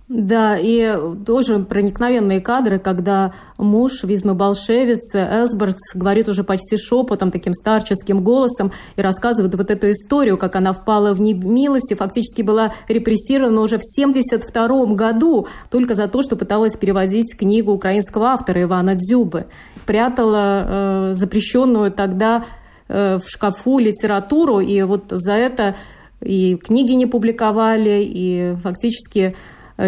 Да, 0.09 0.57
и 0.57 0.91
тоже 1.23 1.59
проникновенные 1.59 2.41
кадры, 2.41 2.79
когда 2.79 3.35
муж 3.59 4.03
Визмы 4.03 4.33
Болшевицы, 4.33 5.19
Элсбергс, 5.19 5.93
говорит 5.93 6.27
уже 6.27 6.43
почти 6.43 6.77
шепотом, 6.77 7.29
таким 7.29 7.53
старческим 7.53 8.23
голосом, 8.23 8.71
и 8.95 9.01
рассказывает 9.03 9.53
вот 9.53 9.69
эту 9.69 9.91
историю, 9.91 10.39
как 10.39 10.55
она 10.55 10.73
впала 10.73 11.13
в 11.13 11.21
немилость 11.21 11.91
и 11.91 11.95
фактически 11.95 12.41
была 12.41 12.73
репрессирована 12.87 13.61
уже 13.61 13.77
в 13.77 13.85
1972 13.85 14.95
году 14.95 15.47
только 15.69 15.93
за 15.93 16.07
то, 16.07 16.23
что 16.23 16.35
пыталась 16.35 16.75
переводить 16.75 17.37
книгу 17.37 17.71
украинского 17.71 18.29
автора 18.29 18.63
Ивана 18.63 18.95
Дзюбы. 18.95 19.45
Прятала 19.85 20.65
э, 20.65 21.13
запрещенную 21.13 21.91
тогда 21.91 22.45
э, 22.87 23.19
в 23.19 23.29
шкафу 23.29 23.77
литературу, 23.77 24.59
и 24.59 24.81
вот 24.81 25.03
за 25.11 25.33
это 25.33 25.75
и 26.19 26.55
книги 26.55 26.93
не 26.93 27.05
публиковали, 27.05 28.01
и 28.03 28.55
фактически 28.63 29.35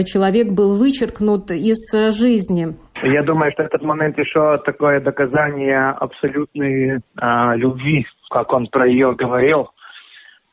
человек 0.04 0.52
был 0.52 0.76
вычеркнут 0.76 1.52
из 1.52 1.94
э, 1.94 2.12
жизни. 2.12 2.76
Я 3.04 3.24
думаю, 3.24 3.52
что 3.52 3.64
этот 3.64 3.82
момент 3.82 4.18
еще 4.18 4.58
такое 4.60 5.02
доказание 5.02 5.90
абсолютной 5.90 6.98
э, 6.98 7.56
любви, 7.56 8.06
как 8.30 8.54
он 8.54 8.68
про 8.68 8.88
ее 8.88 9.14
говорил, 9.16 9.70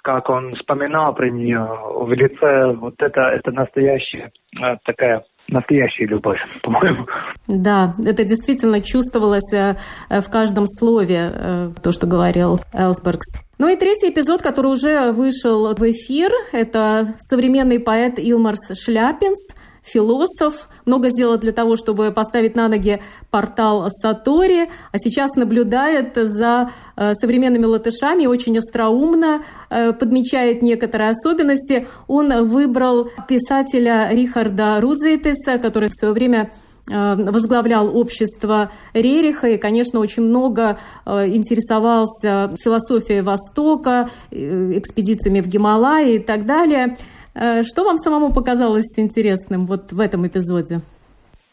как 0.02 0.28
он 0.30 0.54
вспоминал 0.54 1.14
про 1.14 1.30
нее 1.30 1.68
в 1.94 2.12
лице. 2.12 2.72
Вот 2.72 2.94
это, 2.98 3.20
это 3.20 3.52
настоящая 3.52 4.32
э, 4.60 4.76
такая 4.84 5.22
настоящая 5.48 6.06
любовь, 6.06 6.38
по-моему. 6.62 7.06
Да, 7.46 7.94
это 8.04 8.24
действительно 8.24 8.80
чувствовалось 8.80 9.52
э, 9.52 9.74
в 10.08 10.30
каждом 10.30 10.66
слове, 10.66 11.32
э, 11.34 11.70
то, 11.82 11.92
что 11.92 12.06
говорил 12.06 12.60
Элсбергс. 12.72 13.26
Ну 13.58 13.68
и 13.68 13.76
третий 13.76 14.10
эпизод, 14.10 14.40
который 14.42 14.70
уже 14.70 15.12
вышел 15.12 15.74
в 15.74 15.90
эфир, 15.90 16.30
это 16.52 17.14
современный 17.18 17.80
поэт 17.80 18.18
Илмарс 18.18 18.78
Шляпинс– 18.78 19.54
философ, 19.88 20.68
много 20.84 21.10
сделал 21.10 21.38
для 21.38 21.52
того, 21.52 21.76
чтобы 21.76 22.10
поставить 22.12 22.56
на 22.56 22.68
ноги 22.68 23.00
портал 23.30 23.88
Сатори, 23.90 24.68
а 24.92 24.98
сейчас 24.98 25.34
наблюдает 25.34 26.14
за 26.14 26.70
э, 26.96 27.14
современными 27.14 27.64
латышами, 27.64 28.26
очень 28.26 28.58
остроумно 28.58 29.42
э, 29.70 29.92
подмечает 29.92 30.62
некоторые 30.62 31.10
особенности. 31.10 31.86
Он 32.06 32.44
выбрал 32.44 33.10
писателя 33.28 34.08
Рихарда 34.10 34.80
Рузейтеса, 34.80 35.58
который 35.58 35.88
в 35.88 35.94
свое 35.94 36.14
время 36.14 36.50
э, 36.90 37.14
возглавлял 37.16 37.96
общество 37.96 38.70
Рериха 38.94 39.48
и, 39.48 39.58
конечно, 39.58 40.00
очень 40.00 40.22
много 40.22 40.78
интересовался 41.06 42.54
философией 42.62 43.22
Востока, 43.22 44.10
экспедициями 44.30 45.40
в 45.40 45.48
Гималайи 45.48 46.16
и 46.16 46.18
так 46.18 46.46
далее. 46.46 46.96
Э, 47.34 47.62
что 47.62 47.84
вам 47.84 47.98
самому 47.98 48.32
показалось 48.32 48.98
интересным 48.98 49.66
вот 49.66 49.92
в 49.92 50.00
этом 50.00 50.26
эпизоде? 50.26 50.80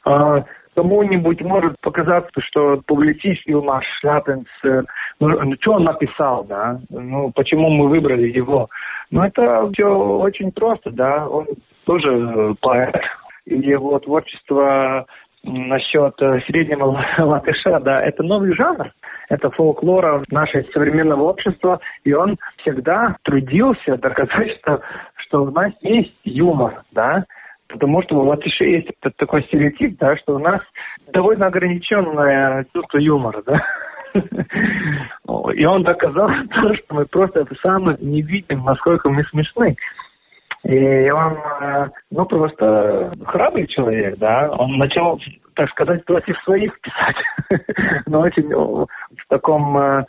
А, 0.05 0.43
кому-нибудь 0.75 1.41
может 1.41 1.75
показаться, 1.81 2.41
что 2.41 2.81
публицист 2.85 3.41
Илмар 3.45 3.83
Шляпенс, 3.99 4.47
э, 4.63 4.83
ну, 5.19 5.27
ну, 5.29 5.55
что 5.59 5.73
он 5.73 5.83
написал, 5.83 6.43
да, 6.43 6.79
ну, 6.89 7.31
почему 7.33 7.69
мы 7.69 7.89
выбрали 7.89 8.27
его. 8.27 8.69
Ну, 9.11 9.23
это 9.23 9.69
все 9.73 9.85
очень 9.87 10.51
просто, 10.51 10.91
да, 10.91 11.27
он 11.27 11.47
тоже 11.85 12.55
поэт, 12.61 12.95
и 13.45 13.55
его 13.55 13.99
творчество 13.99 15.05
насчет 15.45 16.13
э, 16.21 16.41
среднего 16.47 16.99
латыша, 17.19 17.79
да, 17.79 18.01
это 18.01 18.23
новый 18.23 18.53
жанр, 18.55 18.91
это 19.29 19.49
фолклора 19.51 20.23
нашего 20.29 20.63
современного 20.73 21.23
общества, 21.23 21.79
и 22.03 22.13
он 22.13 22.37
всегда 22.57 23.15
трудился 23.23 23.97
доказать, 23.97 24.57
что, 24.59 24.81
что 25.35 25.43
у 25.43 25.51
нас 25.51 25.73
есть 25.81 26.15
юмор, 26.23 26.83
да, 26.91 27.25
Потому 27.67 28.03
что 28.03 28.17
у 28.17 28.23
латыши 28.27 28.63
есть 28.63 28.89
такой 29.17 29.41
стереотип, 29.45 29.97
да, 29.97 30.15
что 30.17 30.35
у 30.35 30.39
нас 30.39 30.61
довольно 31.11 31.47
ограниченное 31.47 32.63
чувство 32.71 32.99
юмора, 32.99 33.41
да. 33.43 33.59
И 35.55 35.65
он 35.65 35.81
доказал, 35.81 36.29
что 36.51 36.93
мы 36.93 37.05
просто 37.07 37.45
сами 37.63 37.97
не 38.01 38.21
видим, 38.21 38.63
насколько 38.63 39.09
мы 39.09 39.23
смешны. 39.25 39.75
И 40.63 41.09
он, 41.09 41.37
э, 41.61 41.89
ну, 42.11 42.25
просто 42.25 43.11
храбрый 43.25 43.65
человек, 43.65 44.19
да. 44.19 44.51
Он 44.51 44.77
начал, 44.77 45.19
так 45.55 45.69
сказать, 45.71 46.05
против 46.05 46.37
своих 46.43 46.71
писать. 46.81 47.17
Но 48.05 48.21
очень 48.21 48.53
в 48.53 49.27
таком 49.27 49.75
э, 49.75 50.05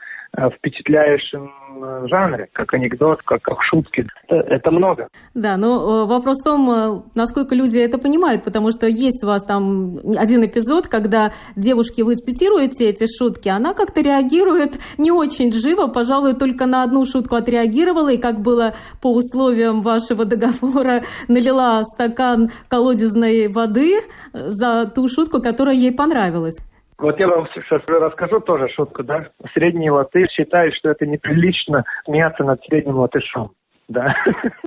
впечатляющем 0.57 1.51
э, 1.83 2.07
жанре, 2.09 2.49
как 2.53 2.75
анекдот, 2.75 3.23
как, 3.23 3.43
как 3.43 3.63
шутки. 3.63 4.07
Это, 4.29 4.37
это 4.55 4.71
много. 4.71 5.09
Да, 5.35 5.57
но 5.57 6.05
э, 6.05 6.07
вопрос 6.07 6.41
в 6.41 6.45
том, 6.45 6.71
э, 6.71 7.03
насколько 7.15 7.55
люди 7.55 7.79
это 7.79 7.99
понимают, 7.99 8.45
потому 8.45 8.71
что 8.71 8.87
есть 8.87 9.25
у 9.25 9.27
вас 9.27 9.45
там 9.45 9.99
один 10.17 10.45
эпизод, 10.45 10.89
когда 10.89 11.33
девушке 11.55 12.05
вы 12.05 12.17
цитируете 12.17 12.89
эти 12.89 13.07
шутки, 13.07 13.49
она 13.49 13.73
как-то 13.75 14.01
реагирует 14.01 14.79
не 14.99 15.11
очень 15.11 15.53
живо, 15.53 15.87
пожалуй, 15.87 16.35
только 16.35 16.67
на 16.67 16.83
одну 16.83 17.07
шутку 17.07 17.37
отреагировала, 17.37 18.13
и 18.13 18.19
как 18.19 18.41
было 18.41 18.75
по 19.01 19.13
условиям 19.13 19.83
вашего 19.83 20.25
договора, 20.25 21.03
налила 21.29 21.83
стакан 21.85 22.51
колодезной 22.69 23.49
воды 23.49 24.01
за 24.33 24.91
ту 24.95 25.09
шутку, 25.09 25.41
которая 25.41 25.75
ей 25.75 25.93
понравилась. 25.93 26.59
Вот 26.99 27.19
я 27.19 27.29
вам 27.29 27.47
сейчас 27.55 27.83
расскажу 27.89 28.41
тоже 28.41 28.69
шутку, 28.69 29.03
да. 29.03 29.29
Средний 29.53 29.91
латыш 29.91 30.29
считает, 30.31 30.75
что 30.75 30.91
это 30.91 31.07
неприлично 31.07 31.85
смеяться 32.05 32.43
над 32.43 32.63
средним 32.65 32.99
латышом. 32.99 33.51
Да. 33.89 34.15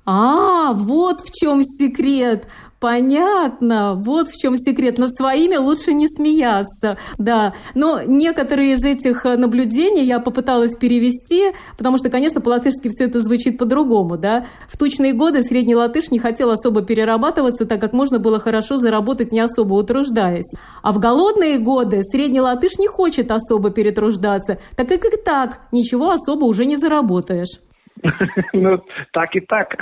А, 0.05 0.73
вот 0.73 1.21
в 1.21 1.33
чем 1.33 1.61
секрет. 1.61 2.45
Понятно, 2.79 3.95
вот 3.95 4.29
в 4.29 4.39
чем 4.39 4.55
секрет. 4.55 4.97
Над 4.97 5.13
своими 5.13 5.57
лучше 5.57 5.93
не 5.93 6.07
смеяться, 6.07 6.97
да. 7.17 7.53
Но 7.75 8.01
некоторые 8.01 8.75
из 8.75 8.83
этих 8.85 9.25
э, 9.25 9.35
наблюдений 9.35 10.05
я 10.05 10.19
попыталась 10.19 10.77
перевести, 10.77 11.51
потому 11.77 11.97
что, 11.97 12.09
конечно, 12.09 12.39
по-латышски 12.39 12.87
все 12.87 13.05
это 13.05 13.19
звучит 13.19 13.57
по-другому, 13.57 14.17
да. 14.17 14.45
В 14.69 14.77
тучные 14.77 15.11
годы 15.11 15.43
средний 15.43 15.75
латыш 15.75 16.09
не 16.09 16.19
хотел 16.19 16.51
особо 16.51 16.81
перерабатываться, 16.81 17.65
так 17.65 17.81
как 17.81 17.91
можно 17.91 18.17
было 18.17 18.39
хорошо 18.39 18.77
заработать, 18.77 19.33
не 19.33 19.41
особо 19.41 19.73
утруждаясь. 19.73 20.49
А 20.81 20.93
в 20.93 20.99
голодные 20.99 21.59
годы 21.59 22.01
средний 22.03 22.39
латыш 22.39 22.77
не 22.79 22.87
хочет 22.87 23.29
особо 23.31 23.71
перетруждаться, 23.71 24.57
так 24.77 24.87
как 24.87 25.03
и 25.03 25.17
так 25.17 25.61
ничего 25.73 26.11
особо 26.11 26.45
уже 26.45 26.65
не 26.65 26.77
заработаешь. 26.77 27.59
Ну, 28.53 28.81
так 29.11 29.35
и 29.35 29.41
так. 29.41 29.75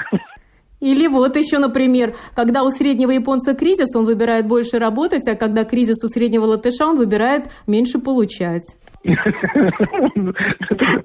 Или 0.80 1.08
вот 1.08 1.36
еще, 1.36 1.58
например, 1.58 2.16
когда 2.36 2.64
у 2.64 2.70
среднего 2.70 3.12
японца 3.12 3.56
кризис, 3.56 3.96
он 3.96 4.06
выбирает 4.06 4.48
больше 4.48 4.78
работать, 4.78 5.28
а 5.28 5.36
когда 5.36 5.64
кризис 5.64 6.04
у 6.04 6.08
среднего 6.08 6.46
латыша, 6.46 6.86
он 6.86 6.98
выбирает 6.98 7.46
меньше 7.66 7.98
получать. 7.98 8.64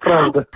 Правда. 0.01 0.47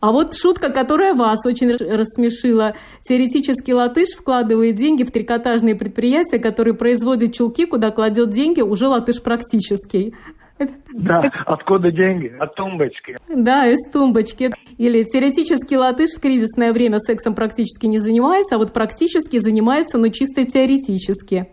А 0.00 0.12
вот 0.12 0.34
шутка, 0.34 0.70
которая 0.70 1.14
вас 1.14 1.44
очень 1.44 1.72
рассмешила. 1.72 2.74
Теоретически 3.02 3.72
латыш 3.72 4.10
вкладывает 4.18 4.76
деньги 4.76 5.02
в 5.02 5.10
трикотажные 5.10 5.74
предприятия, 5.74 6.38
которые 6.38 6.74
производят 6.74 7.34
чулки, 7.34 7.66
куда 7.66 7.90
кладет 7.90 8.30
деньги 8.30 8.62
уже 8.62 8.86
латыш 8.88 9.20
практический. 9.20 10.14
Да, 10.92 11.22
откуда 11.46 11.90
деньги? 11.90 12.32
От 12.38 12.54
тумбочки. 12.54 13.16
Да, 13.28 13.66
из 13.66 13.78
тумбочки. 13.90 14.50
Или 14.78 15.04
теоретически 15.04 15.74
латыш 15.74 16.10
в 16.16 16.20
кризисное 16.20 16.72
время 16.72 16.98
сексом 16.98 17.34
практически 17.34 17.86
не 17.86 17.98
занимается, 17.98 18.56
а 18.56 18.58
вот 18.58 18.72
практически 18.72 19.38
занимается, 19.38 19.98
но 19.98 20.08
чисто 20.08 20.44
теоретически. 20.44 21.48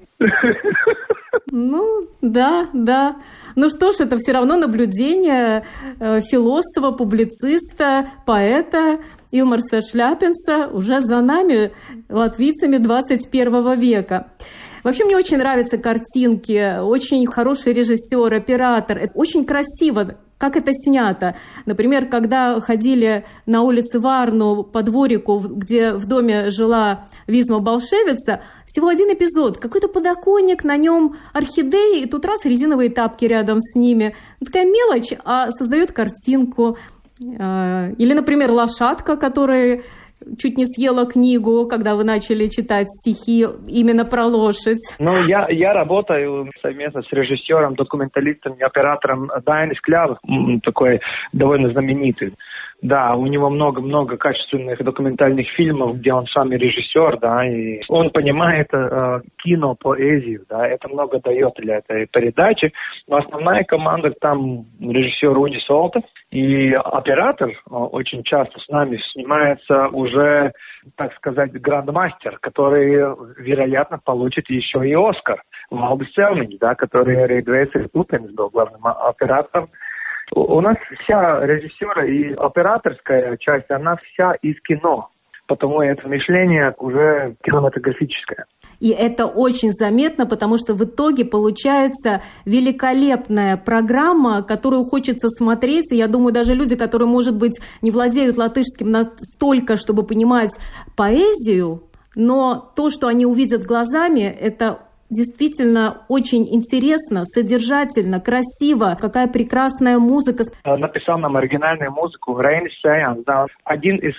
Ну, 1.52 2.08
да, 2.22 2.68
да. 2.74 3.16
Ну 3.56 3.70
что 3.70 3.92
ж, 3.92 4.02
это 4.02 4.18
все 4.18 4.34
равно 4.34 4.58
наблюдение 4.58 5.66
э, 6.00 6.20
философа, 6.22 6.92
публициста, 6.92 8.10
поэта 8.26 9.00
Илмарса 9.32 9.82
Шляпинса 9.82 10.68
уже 10.68 11.00
за 11.02 11.22
нами, 11.22 11.72
латвийцами 12.10 12.78
21 12.78 13.80
века. 13.80 14.28
Вообще 14.84 15.06
мне 15.06 15.18
очень 15.18 15.38
нравятся 15.38 15.78
картинки, 15.78 16.80
очень 16.80 17.26
хороший 17.28 17.74
режиссер, 17.74 18.34
оператор. 18.34 18.98
Это 18.98 19.12
очень 19.14 19.46
красиво, 19.46 20.16
как 20.38 20.56
это 20.56 20.72
снято. 20.74 21.36
Например, 21.66 22.06
когда 22.06 22.60
ходили 22.62 23.26
на 23.46 23.62
улице 23.64 24.00
Варну 24.00 24.64
по 24.64 24.84
дворику, 24.84 25.40
где 25.40 25.94
в 25.94 26.06
доме 26.06 26.52
жила 26.52 27.08
Визма 27.26 27.60
Болшевица, 27.60 28.42
всего 28.66 28.88
один 28.88 29.14
эпизод. 29.14 29.58
Какой-то 29.58 29.88
подоконник, 29.88 30.64
на 30.64 30.78
нем 30.78 31.18
орхидеи, 31.34 32.02
и 32.02 32.06
тут 32.06 32.26
раз 32.26 32.46
резиновые 32.46 32.90
тапки 32.90 33.26
рядом 33.26 33.60
с 33.62 33.76
ними. 33.76 34.16
Такая 34.44 34.66
мелочь, 34.66 35.14
а 35.26 35.52
создает 35.52 35.92
картинку. 35.92 36.78
А, 37.40 37.90
или, 37.98 38.14
например, 38.14 38.52
лошадка, 38.52 39.18
которая 39.18 39.82
чуть 40.38 40.58
не 40.58 40.66
съела 40.66 41.06
книгу, 41.06 41.68
когда 41.68 41.96
вы 41.96 42.04
начали 42.04 42.48
читать 42.48 42.88
стихи 42.90 43.46
именно 43.68 44.06
про 44.06 44.26
лошадь? 44.26 44.82
Ну, 45.00 45.26
я, 45.28 45.48
я 45.50 45.74
работаю 45.74 46.50
совместно 46.62 47.02
с 47.04 47.12
режиссером, 47.12 47.76
документалистом 47.76 48.54
и 48.54 48.64
оператором 48.64 49.30
Дайнис 49.46 49.80
Клявых, 49.82 50.20
такой 50.64 51.02
довольно 51.34 51.72
знаменитый. 51.72 52.34
Да, 52.82 53.16
у 53.16 53.26
него 53.26 53.50
много-много 53.50 54.18
качественных 54.18 54.84
документальных 54.84 55.50
фильмов, 55.56 55.98
где 55.98 56.14
он 56.14 56.28
сам 56.28 56.52
режиссер, 56.52 57.18
да, 57.20 57.44
и 57.44 57.80
он 57.90 58.12
понимает 58.12 58.68
э, 58.72 59.22
кино, 59.44 59.76
поэзию, 59.76 60.46
да, 60.48 60.68
это 60.68 60.88
много 60.88 61.20
дает 61.20 61.54
для 61.58 61.78
этой 61.78 62.06
передачи. 62.06 62.72
Но 63.08 63.18
основная 63.18 63.64
команда 63.64 64.14
там 64.22 64.66
режиссер 64.80 65.34
Руди 65.34 65.58
Солтов 65.66 66.04
и 66.30 66.72
оператор 66.74 67.50
э, 67.50 67.54
очень 67.68 68.22
часто 68.22 68.60
с 68.60 68.68
нами 68.70 69.00
снимается 69.12 69.88
уже, 69.88 70.52
так 70.98 71.16
сказать, 71.16 71.54
грандмастер, 71.54 72.38
который, 72.40 72.92
вероятно, 73.40 73.98
получит 73.98 74.52
еще 74.52 74.88
и 74.88 74.94
Оскар. 74.94 75.42
Валдис 75.72 76.14
Целминьш, 76.14 76.60
да, 76.60 76.76
который 76.76 77.26
Dvēseļu 77.26 77.70
putenis 77.92 78.32
был 78.34 78.50
главным 78.50 78.86
оператором 78.86 79.70
у 80.34 80.62
нас 80.62 80.78
вся 81.00 81.46
режиссера 81.46 82.06
и 82.06 82.34
операторская 82.34 83.38
часть, 83.38 83.70
она 83.70 83.98
вся 83.98 84.34
из 84.42 84.60
кино. 84.62 85.10
Потому 85.48 85.82
это 85.82 86.06
мышление 86.08 86.76
уже 86.78 87.36
кинематографическое. 87.42 88.46
И 88.82 88.90
это 88.90 89.26
очень 89.26 89.72
заметно, 89.72 90.26
потому 90.26 90.58
что 90.58 90.74
в 90.74 90.84
итоге 90.84 91.24
получается 91.24 92.22
великолепная 92.46 93.56
программа, 93.56 94.44
которую 94.44 94.84
хочется 94.84 95.30
смотреть. 95.30 95.86
Я 95.92 96.08
думаю, 96.08 96.34
даже 96.34 96.54
люди, 96.54 96.76
которые, 96.76 97.08
может 97.08 97.38
быть, 97.38 97.60
не 97.82 97.92
владеют 97.92 98.38
латышским 98.38 98.92
настолько, 98.92 99.78
чтобы 99.78 100.04
понимать 100.06 100.52
поэзию, 100.98 101.84
но 102.16 102.72
то, 102.76 102.90
что 102.90 103.08
они 103.08 103.26
увидят 103.26 103.64
глазами, 103.64 104.24
это 104.24 104.87
действительно 105.10 106.06
очень 106.08 106.48
интересно, 106.54 107.24
содержательно, 107.26 108.20
красиво. 108.20 108.98
Какая 109.00 109.28
прекрасная 109.28 110.00
музыка. 110.00 110.44
Написал 110.66 111.18
нам 111.20 111.38
оригинальную 111.38 111.92
музыку 111.92 112.40
Рейн 112.40 112.70
Сеян, 112.82 113.24
да. 113.26 113.46
Один 113.64 113.98
из 113.98 114.16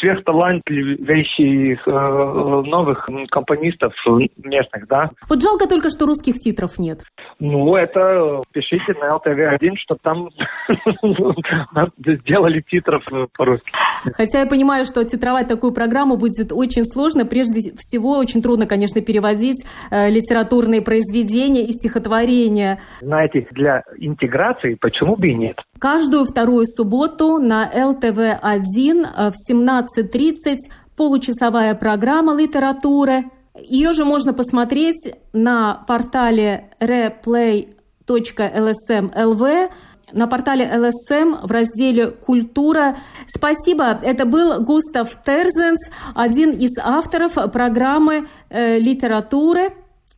сверхталантливейших 0.00 1.86
э, 1.86 1.90
новых 1.90 3.06
компонистов 3.30 3.92
местных, 4.38 4.88
да. 4.88 5.10
Вот 5.28 5.42
жалко 5.42 5.68
только, 5.68 5.90
что 5.90 6.06
русских 6.06 6.38
титров 6.38 6.78
нет. 6.78 7.00
Ну, 7.40 7.76
это 7.76 8.40
пишите 8.52 8.94
на 9.00 9.16
ЛТВ-1, 9.16 9.76
чтобы 9.76 10.00
там 10.02 10.28
сделали 11.98 12.60
титров 12.68 13.02
по-русски. 13.36 13.70
Хотя 14.14 14.40
я 14.40 14.46
понимаю, 14.46 14.84
что 14.84 15.04
титровать 15.04 15.48
такую 15.48 15.72
программу 15.72 16.16
будет 16.16 16.52
очень 16.52 16.84
сложно. 16.84 17.24
Прежде 17.24 17.72
всего, 17.76 18.18
очень 18.18 18.42
трудно, 18.42 18.66
конечно, 18.66 19.00
переводить 19.00 19.64
э, 19.90 20.10
литературные 20.24 20.82
произведения 20.82 21.64
и 21.64 21.72
стихотворения. 21.72 22.80
Знаете, 23.00 23.46
для 23.52 23.82
интеграции 23.98 24.76
почему 24.80 25.16
бы 25.16 25.28
и 25.28 25.34
нет? 25.34 25.56
Каждую 25.78 26.24
вторую 26.24 26.66
субботу 26.66 27.38
на 27.38 27.70
ЛТВ-1 27.70 29.30
в 29.30 29.52
17.30 29.52 30.56
получасовая 30.96 31.74
программа 31.74 32.34
литературы 32.36 33.24
Ее 33.56 33.92
же 33.92 34.04
можно 34.04 34.32
посмотреть 34.32 35.14
на 35.32 35.84
портале 35.86 36.70
replay.lsm.lv, 36.80 39.70
на 40.12 40.26
портале 40.26 40.64
LSM 40.64 41.46
в 41.46 41.50
разделе 41.50 42.08
«Культура». 42.08 42.96
Спасибо. 43.28 44.00
Это 44.02 44.26
был 44.26 44.60
Густав 44.60 45.22
Терзенс, 45.24 45.88
один 46.16 46.50
из 46.50 46.76
авторов 46.82 47.34
программы 47.52 48.26
э, 48.50 48.78
литературы 48.78 49.72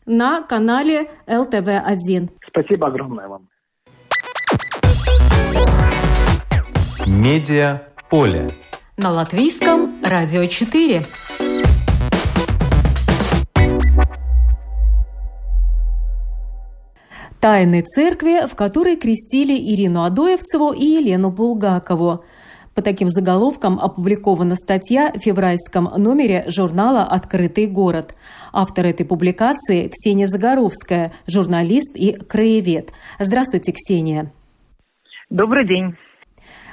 на 0.07 0.42
канале 0.42 1.11
ЛТВ-1. 1.27 2.31
Спасибо 2.49 2.87
огромное 2.87 3.29
вам. 3.29 3.49
Медиа 7.07 7.83
поле. 8.09 8.51
На 8.97 9.11
латвийском 9.11 10.03
радио 10.03 10.47
4. 10.47 11.03
Тайны 17.40 17.83
церкви, 17.83 18.47
в 18.49 18.55
которой 18.57 18.97
крестили 18.97 19.55
Ирину 19.55 20.03
Адоевцеву 20.03 20.73
и 20.73 20.85
Елену 20.85 21.31
Булгакову. 21.31 22.25
По 22.75 22.83
таким 22.83 23.09
заголовкам 23.09 23.79
опубликована 23.79 24.57
статья 24.57 25.12
в 25.14 25.19
февральском 25.19 25.90
номере 25.97 26.45
журнала 26.49 27.05
«Открытый 27.05 27.66
город». 27.66 28.14
Автор 28.59 28.87
этой 28.87 29.05
публикации– 29.05 29.88
Ксения 29.92 30.27
Загоровская, 30.27 31.12
журналист 31.27 31.95
и 31.95 32.14
краевед. 32.14 32.88
Здравствуйте, 33.19 33.73
Ксения. 33.73 34.33
Добрый 35.29 35.69
день. 35.69 35.95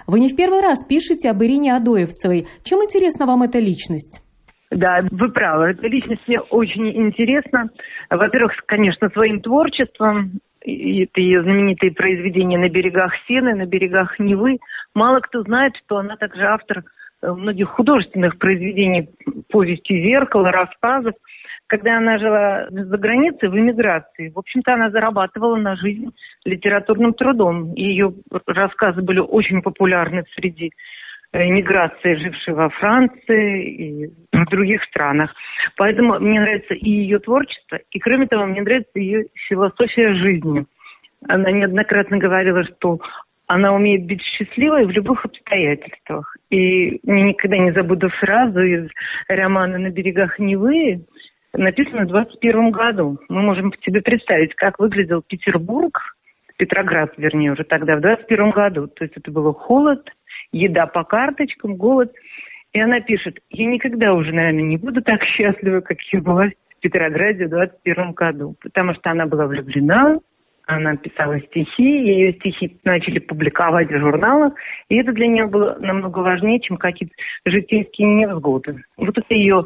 Вы 0.07 0.21
не 0.21 0.29
в 0.29 0.35
первый 0.37 0.61
раз 0.61 0.85
пишете 0.85 1.29
об 1.29 1.43
Ирине 1.43 1.75
Адоевцевой. 1.75 2.45
Чем 2.63 2.79
интересна 2.83 3.25
вам 3.25 3.43
эта 3.43 3.59
личность? 3.59 4.23
Да, 4.71 5.01
вы 5.11 5.29
правы. 5.29 5.71
Эта 5.71 5.85
личность 5.87 6.21
мне 6.25 6.39
очень 6.39 6.87
интересна. 6.87 7.69
Во-первых, 8.09 8.53
конечно, 8.65 9.09
своим 9.09 9.41
творчеством. 9.41 10.39
Это 10.61 11.19
ее 11.19 11.43
знаменитые 11.43 11.91
произведения 11.91 12.57
«На 12.57 12.69
берегах 12.69 13.11
Сены», 13.27 13.55
«На 13.55 13.65
берегах 13.65 14.17
Невы». 14.19 14.59
Мало 14.95 15.19
кто 15.19 15.43
знает, 15.43 15.73
что 15.83 15.97
она 15.97 16.15
также 16.15 16.45
автор 16.45 16.85
э, 17.21 17.29
многих 17.29 17.67
художественных 17.71 18.37
произведений, 18.37 19.09
повести 19.49 20.01
«Зеркало», 20.01 20.49
рассказов– 20.49 21.15
когда 21.73 21.97
она 21.97 22.19
жила 22.19 22.67
за 22.69 22.97
границей, 22.99 23.49
в 23.49 23.57
эмиграции, 23.57 24.29
в 24.29 24.37
общем-то, 24.37 24.75
она 24.75 24.91
зарабатывала 24.91 25.55
на 25.55 25.75
жизнь 25.75 26.13
литературным 26.45 27.15
трудом. 27.15 27.73
Ее 27.73 28.13
рассказы 28.45 29.01
были 29.01 29.17
очень 29.17 29.63
популярны 29.63 30.23
среди 30.35 30.69
эмиграции, 31.33 32.13
жившей 32.13 32.53
во 32.53 32.69
Франции 32.69 33.71
и 33.71 34.07
в 34.31 34.45
других 34.51 34.83
странах. 34.83 35.33
Поэтому 35.75 36.19
мне 36.19 36.39
нравится 36.41 36.75
и 36.75 36.87
ее 36.87 37.17
творчество, 37.17 37.79
и 37.89 37.97
кроме 37.97 38.27
того, 38.27 38.45
мне 38.45 38.61
нравится 38.61 38.99
ее 38.99 39.25
философия 39.49 40.13
жизни. 40.13 40.65
Она 41.27 41.49
неоднократно 41.49 42.19
говорила, 42.19 42.63
что 42.65 42.99
она 43.47 43.73
умеет 43.73 44.05
быть 44.05 44.21
счастливой 44.21 44.85
в 44.85 44.91
любых 44.91 45.25
обстоятельствах. 45.25 46.37
И 46.51 46.99
мне 47.01 47.23
никогда 47.23 47.57
не 47.57 47.71
забуду 47.71 48.09
фразу 48.09 48.61
из 48.61 48.89
романа 49.27 49.79
«На 49.79 49.89
берегах 49.89 50.37
Невы», 50.37 51.01
написано 51.53 52.03
в 52.03 52.07
21 52.07 52.71
году. 52.71 53.19
Мы 53.29 53.41
можем 53.41 53.73
себе 53.85 54.01
представить, 54.01 54.55
как 54.55 54.79
выглядел 54.79 55.21
Петербург, 55.21 55.99
Петроград, 56.57 57.13
вернее, 57.17 57.51
уже 57.51 57.63
тогда, 57.63 57.95
в 57.95 58.01
21 58.01 58.51
году. 58.51 58.87
То 58.87 59.03
есть 59.03 59.17
это 59.17 59.31
было 59.31 59.53
холод, 59.53 60.07
еда 60.51 60.85
по 60.87 61.03
карточкам, 61.03 61.75
голод. 61.75 62.11
И 62.73 62.79
она 62.79 63.01
пишет, 63.01 63.39
я 63.49 63.65
никогда 63.65 64.13
уже, 64.13 64.31
наверное, 64.33 64.63
не 64.63 64.77
буду 64.77 65.01
так 65.01 65.23
счастлива, 65.23 65.81
как 65.81 65.99
я 66.11 66.21
была 66.21 66.47
в 66.47 66.79
Петрограде 66.81 67.45
в 67.45 67.49
21 67.49 68.13
году. 68.13 68.55
Потому 68.61 68.93
что 68.95 69.11
она 69.11 69.25
была 69.25 69.45
влюблена, 69.45 70.19
она 70.65 70.95
писала 70.95 71.39
стихи, 71.41 71.83
ее 71.83 72.33
стихи 72.33 72.79
начали 72.83 73.19
публиковать 73.19 73.89
в 73.89 73.99
журналах, 73.99 74.53
и 74.89 74.95
это 74.95 75.11
для 75.11 75.27
нее 75.27 75.45
было 75.47 75.77
намного 75.79 76.19
важнее, 76.19 76.61
чем 76.61 76.77
какие-то 76.77 77.13
житейские 77.45 78.07
невзгоды. 78.07 78.83
Вот 78.97 79.17
это 79.17 79.33
ее 79.33 79.65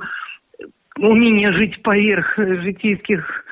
умение 1.00 1.52
жить 1.52 1.82
поверх 1.84 2.38
житейских 2.38 3.46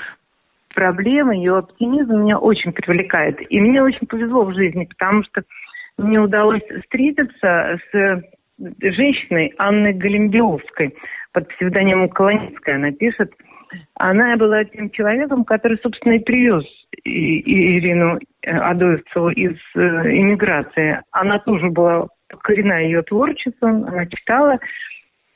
проблем, 0.73 1.31
ее 1.31 1.57
оптимизм 1.57 2.21
меня 2.21 2.37
очень 2.37 2.71
привлекает. 2.73 3.37
И 3.49 3.59
мне 3.59 3.81
очень 3.81 4.07
повезло 4.07 4.43
в 4.45 4.53
жизни, 4.53 4.85
потому 4.85 5.23
что 5.23 5.43
мне 5.97 6.19
удалось 6.19 6.63
встретиться 6.83 7.79
с 7.91 8.23
женщиной 8.57 9.53
Анной 9.57 9.93
Галимбиовской 9.93 10.95
под 11.33 11.47
псевдонимом 11.49 12.09
Колоницкая. 12.09 12.75
Она 12.75 12.91
пишет, 12.91 13.33
она 13.95 14.35
была 14.37 14.63
тем 14.65 14.89
человеком, 14.91 15.43
который, 15.43 15.77
собственно, 15.81 16.13
и 16.13 16.23
привез 16.23 16.63
Ирину 17.03 18.19
Адоевцеву 18.45 19.29
из 19.29 19.57
э, 19.75 19.79
иммиграции. 19.79 21.01
Она 21.11 21.39
тоже 21.39 21.69
была 21.69 22.07
покорена 22.29 22.83
ее 22.83 23.01
творчеством, 23.03 23.83
она 23.85 24.05
читала 24.05 24.59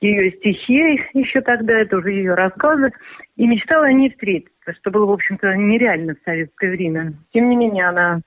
ее 0.01 0.31
стихи 0.31 1.01
еще 1.13 1.41
тогда, 1.41 1.73
это 1.79 1.97
уже 1.97 2.11
ее 2.11 2.33
рассказы, 2.33 2.91
и 3.35 3.47
мечтала 3.47 3.85
о 3.85 3.93
ней 3.93 4.09
встретиться, 4.11 4.73
что 4.79 4.91
было, 4.91 5.05
в 5.05 5.11
общем-то, 5.11 5.55
нереально 5.55 6.15
в 6.15 6.23
советское 6.23 6.71
время. 6.71 7.13
Тем 7.33 7.49
не 7.49 7.55
менее, 7.55 7.87
она 7.87 8.21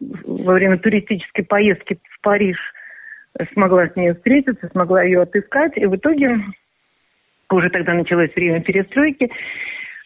во 0.00 0.54
время 0.54 0.78
туристической 0.78 1.44
поездки 1.44 1.98
в 2.10 2.20
Париж 2.22 2.56
смогла 3.52 3.88
с 3.88 3.96
ней 3.96 4.12
встретиться, 4.12 4.68
смогла 4.68 5.02
ее 5.02 5.22
отыскать, 5.22 5.76
и 5.76 5.86
в 5.86 5.96
итоге, 5.96 6.38
уже 7.50 7.70
тогда 7.70 7.94
началось 7.94 8.34
время 8.34 8.62
перестройки, 8.62 9.30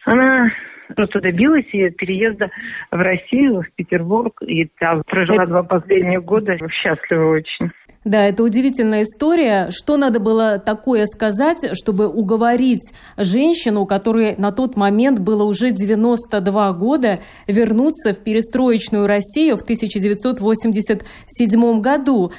она 0.05 0.51
просто 0.95 1.19
добилась 1.19 1.67
ее 1.73 1.91
переезда 1.91 2.49
в 2.91 2.97
Россию, 2.97 3.63
в 3.63 3.75
Петербург, 3.75 4.41
и 4.41 4.65
там 4.79 5.03
прожила 5.05 5.45
два 5.45 5.63
последних 5.63 6.23
года 6.23 6.57
счастлива 6.69 7.31
очень. 7.31 7.71
Да, 8.07 8.25
это 8.25 8.41
удивительная 8.41 9.03
история. 9.03 9.69
Что 9.69 9.97
надо 9.97 10.21
было 10.21 10.59
такое 10.59 11.07
сказать, 11.07 11.77
чтобы 11.77 12.07
уговорить 12.07 12.83
женщину, 13.17 13.85
которой 13.85 14.37
на 14.37 14.53
тот 14.53 14.77
момент 14.77 15.19
было 15.19 15.43
уже 15.43 15.71
92 15.71 16.71
года, 16.71 17.19
вернуться 17.47 18.13
в 18.13 18.23
перестроечную 18.23 19.07
Россию 19.07 19.57
в 19.57 19.63
1987 19.63 21.81
году? 21.81 22.31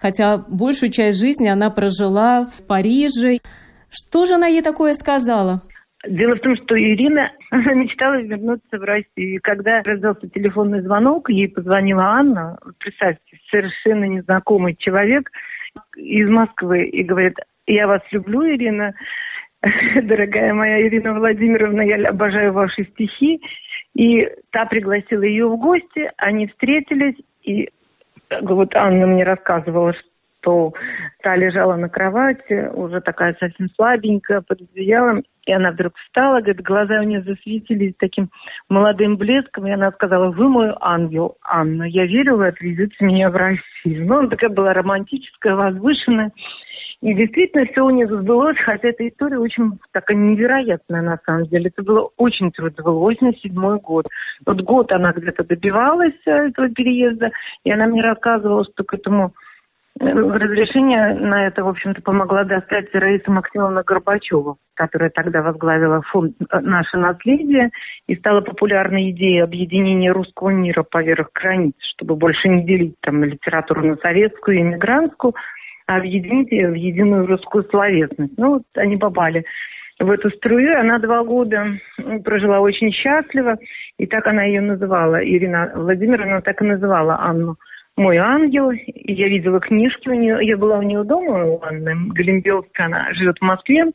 Хотя 0.00 0.44
большую 0.46 0.92
часть 0.92 1.18
жизни 1.18 1.48
она 1.48 1.70
прожила 1.70 2.46
в 2.46 2.62
Париже. 2.64 3.38
Что 3.90 4.26
же 4.26 4.34
она 4.34 4.46
ей 4.46 4.62
такое 4.62 4.94
сказала? 4.94 5.60
Дело 6.08 6.36
в 6.36 6.40
том, 6.40 6.54
что 6.54 6.78
Ирина 6.78 7.32
мечтала 7.56 8.20
вернуться 8.20 8.78
в 8.78 8.82
Россию. 8.82 9.36
И 9.36 9.38
когда 9.38 9.82
раздался 9.84 10.28
телефонный 10.28 10.80
звонок, 10.82 11.28
ей 11.30 11.48
позвонила 11.48 12.04
Анна, 12.04 12.58
представьте, 12.78 13.38
совершенно 13.50 14.04
незнакомый 14.04 14.74
человек 14.76 15.30
из 15.96 16.28
Москвы, 16.28 16.84
и 16.86 17.02
говорит, 17.02 17.36
я 17.66 17.86
вас 17.86 18.02
люблю, 18.10 18.46
Ирина, 18.46 18.94
дорогая 20.02 20.54
моя 20.54 20.86
Ирина 20.86 21.14
Владимировна, 21.14 21.82
я 21.82 22.08
обожаю 22.08 22.52
ваши 22.52 22.84
стихи. 22.84 23.40
И 23.94 24.28
та 24.50 24.66
пригласила 24.66 25.22
ее 25.22 25.48
в 25.48 25.56
гости, 25.56 26.10
они 26.18 26.48
встретились, 26.48 27.16
и 27.42 27.70
вот 28.42 28.74
Анна 28.74 29.06
мне 29.06 29.24
рассказывала, 29.24 29.94
что 29.94 30.08
та 31.22 31.36
лежала 31.36 31.76
на 31.76 31.88
кровати, 31.88 32.70
уже 32.72 33.00
такая 33.00 33.34
совсем 33.40 33.68
слабенькая, 33.74 34.42
под 34.42 34.60
одеялом, 34.60 35.24
и 35.44 35.52
она 35.52 35.72
вдруг 35.72 35.94
встала, 35.96 36.40
говорит, 36.40 36.62
глаза 36.62 37.00
у 37.00 37.04
нее 37.04 37.22
засветились 37.22 37.94
таким 37.98 38.30
молодым 38.68 39.16
блеском, 39.16 39.66
и 39.66 39.72
она 39.72 39.90
сказала, 39.92 40.30
вы 40.30 40.48
мой 40.48 40.72
ангел, 40.80 41.36
Анна, 41.42 41.84
я 41.84 42.06
верю, 42.06 42.36
вы 42.36 42.48
отвезете 42.48 42.96
меня 43.00 43.30
в 43.30 43.36
Россию. 43.36 44.06
Ну, 44.06 44.18
она 44.18 44.28
такая 44.28 44.50
была 44.50 44.72
романтическая, 44.72 45.54
возвышенная. 45.54 46.30
И 47.02 47.14
действительно 47.14 47.66
все 47.66 47.82
у 47.82 47.90
нее 47.90 48.06
сбылось, 48.06 48.56
хотя 48.64 48.88
эта 48.88 49.06
история 49.06 49.38
очень 49.38 49.78
такая 49.92 50.16
невероятная 50.16 51.02
на 51.02 51.18
самом 51.26 51.44
деле. 51.46 51.68
Это 51.68 51.82
было 51.82 52.10
очень 52.16 52.50
трудно, 52.52 52.82
был 52.82 52.98
87 53.00 53.78
год. 53.78 54.06
Вот 54.46 54.60
год 54.62 54.90
она 54.92 55.12
где-то 55.12 55.44
добивалась 55.44 56.14
этого 56.24 56.70
переезда, 56.70 57.30
и 57.64 57.70
она 57.70 57.86
мне 57.86 58.02
рассказывала, 58.02 58.64
что 58.64 58.82
к 58.82 58.94
этому 58.94 59.34
Разрешение 59.98 61.14
на 61.14 61.46
это, 61.46 61.64
в 61.64 61.68
общем-то, 61.68 62.02
помогла 62.02 62.44
достать 62.44 62.94
Раиса 62.94 63.30
Максимовна 63.30 63.82
Горбачева, 63.82 64.56
которая 64.74 65.08
тогда 65.08 65.40
возглавила 65.40 66.02
фонд 66.02 66.34
э, 66.38 66.60
«Наше 66.60 66.98
наследие» 66.98 67.70
и 68.06 68.14
стала 68.16 68.42
популярной 68.42 69.10
идеей 69.12 69.40
объединения 69.40 70.12
русского 70.12 70.50
мира 70.50 70.82
поверх 70.82 71.30
границ, 71.34 71.74
чтобы 71.94 72.16
больше 72.16 72.48
не 72.48 72.66
делить 72.66 72.94
там 73.00 73.24
литературу 73.24 73.86
на 73.86 73.96
советскую 73.96 74.58
и 74.58 74.60
иммигрантскую, 74.60 75.34
а 75.86 75.96
объединить 75.96 76.52
ее 76.52 76.68
в 76.68 76.74
единую 76.74 77.26
русскую 77.26 77.64
словесность. 77.64 78.36
Ну, 78.36 78.54
вот 78.54 78.62
они 78.74 78.98
попали 78.98 79.46
в 79.98 80.10
эту 80.10 80.28
струю. 80.30 80.78
Она 80.78 80.98
два 80.98 81.24
года 81.24 81.68
прожила 82.22 82.60
очень 82.60 82.92
счастливо, 82.92 83.56
и 83.98 84.06
так 84.06 84.26
она 84.26 84.42
ее 84.42 84.60
называла, 84.60 85.24
Ирина 85.24 85.72
Владимировна 85.74 86.42
так 86.42 86.60
и 86.60 86.66
называла 86.66 87.18
Анну 87.18 87.56
мой 87.96 88.16
ангел. 88.18 88.70
Я 88.70 89.28
видела 89.28 89.60
книжки 89.60 90.08
у 90.08 90.14
нее. 90.14 90.38
Я 90.42 90.56
была 90.56 90.78
у 90.78 90.82
нее 90.82 91.04
дома, 91.04 91.44
у 91.44 91.62
Анны 91.62 92.12
Галимбелской, 92.12 92.84
она 92.84 93.12
живет 93.14 93.38
в 93.38 93.44
Москве. 93.44 93.86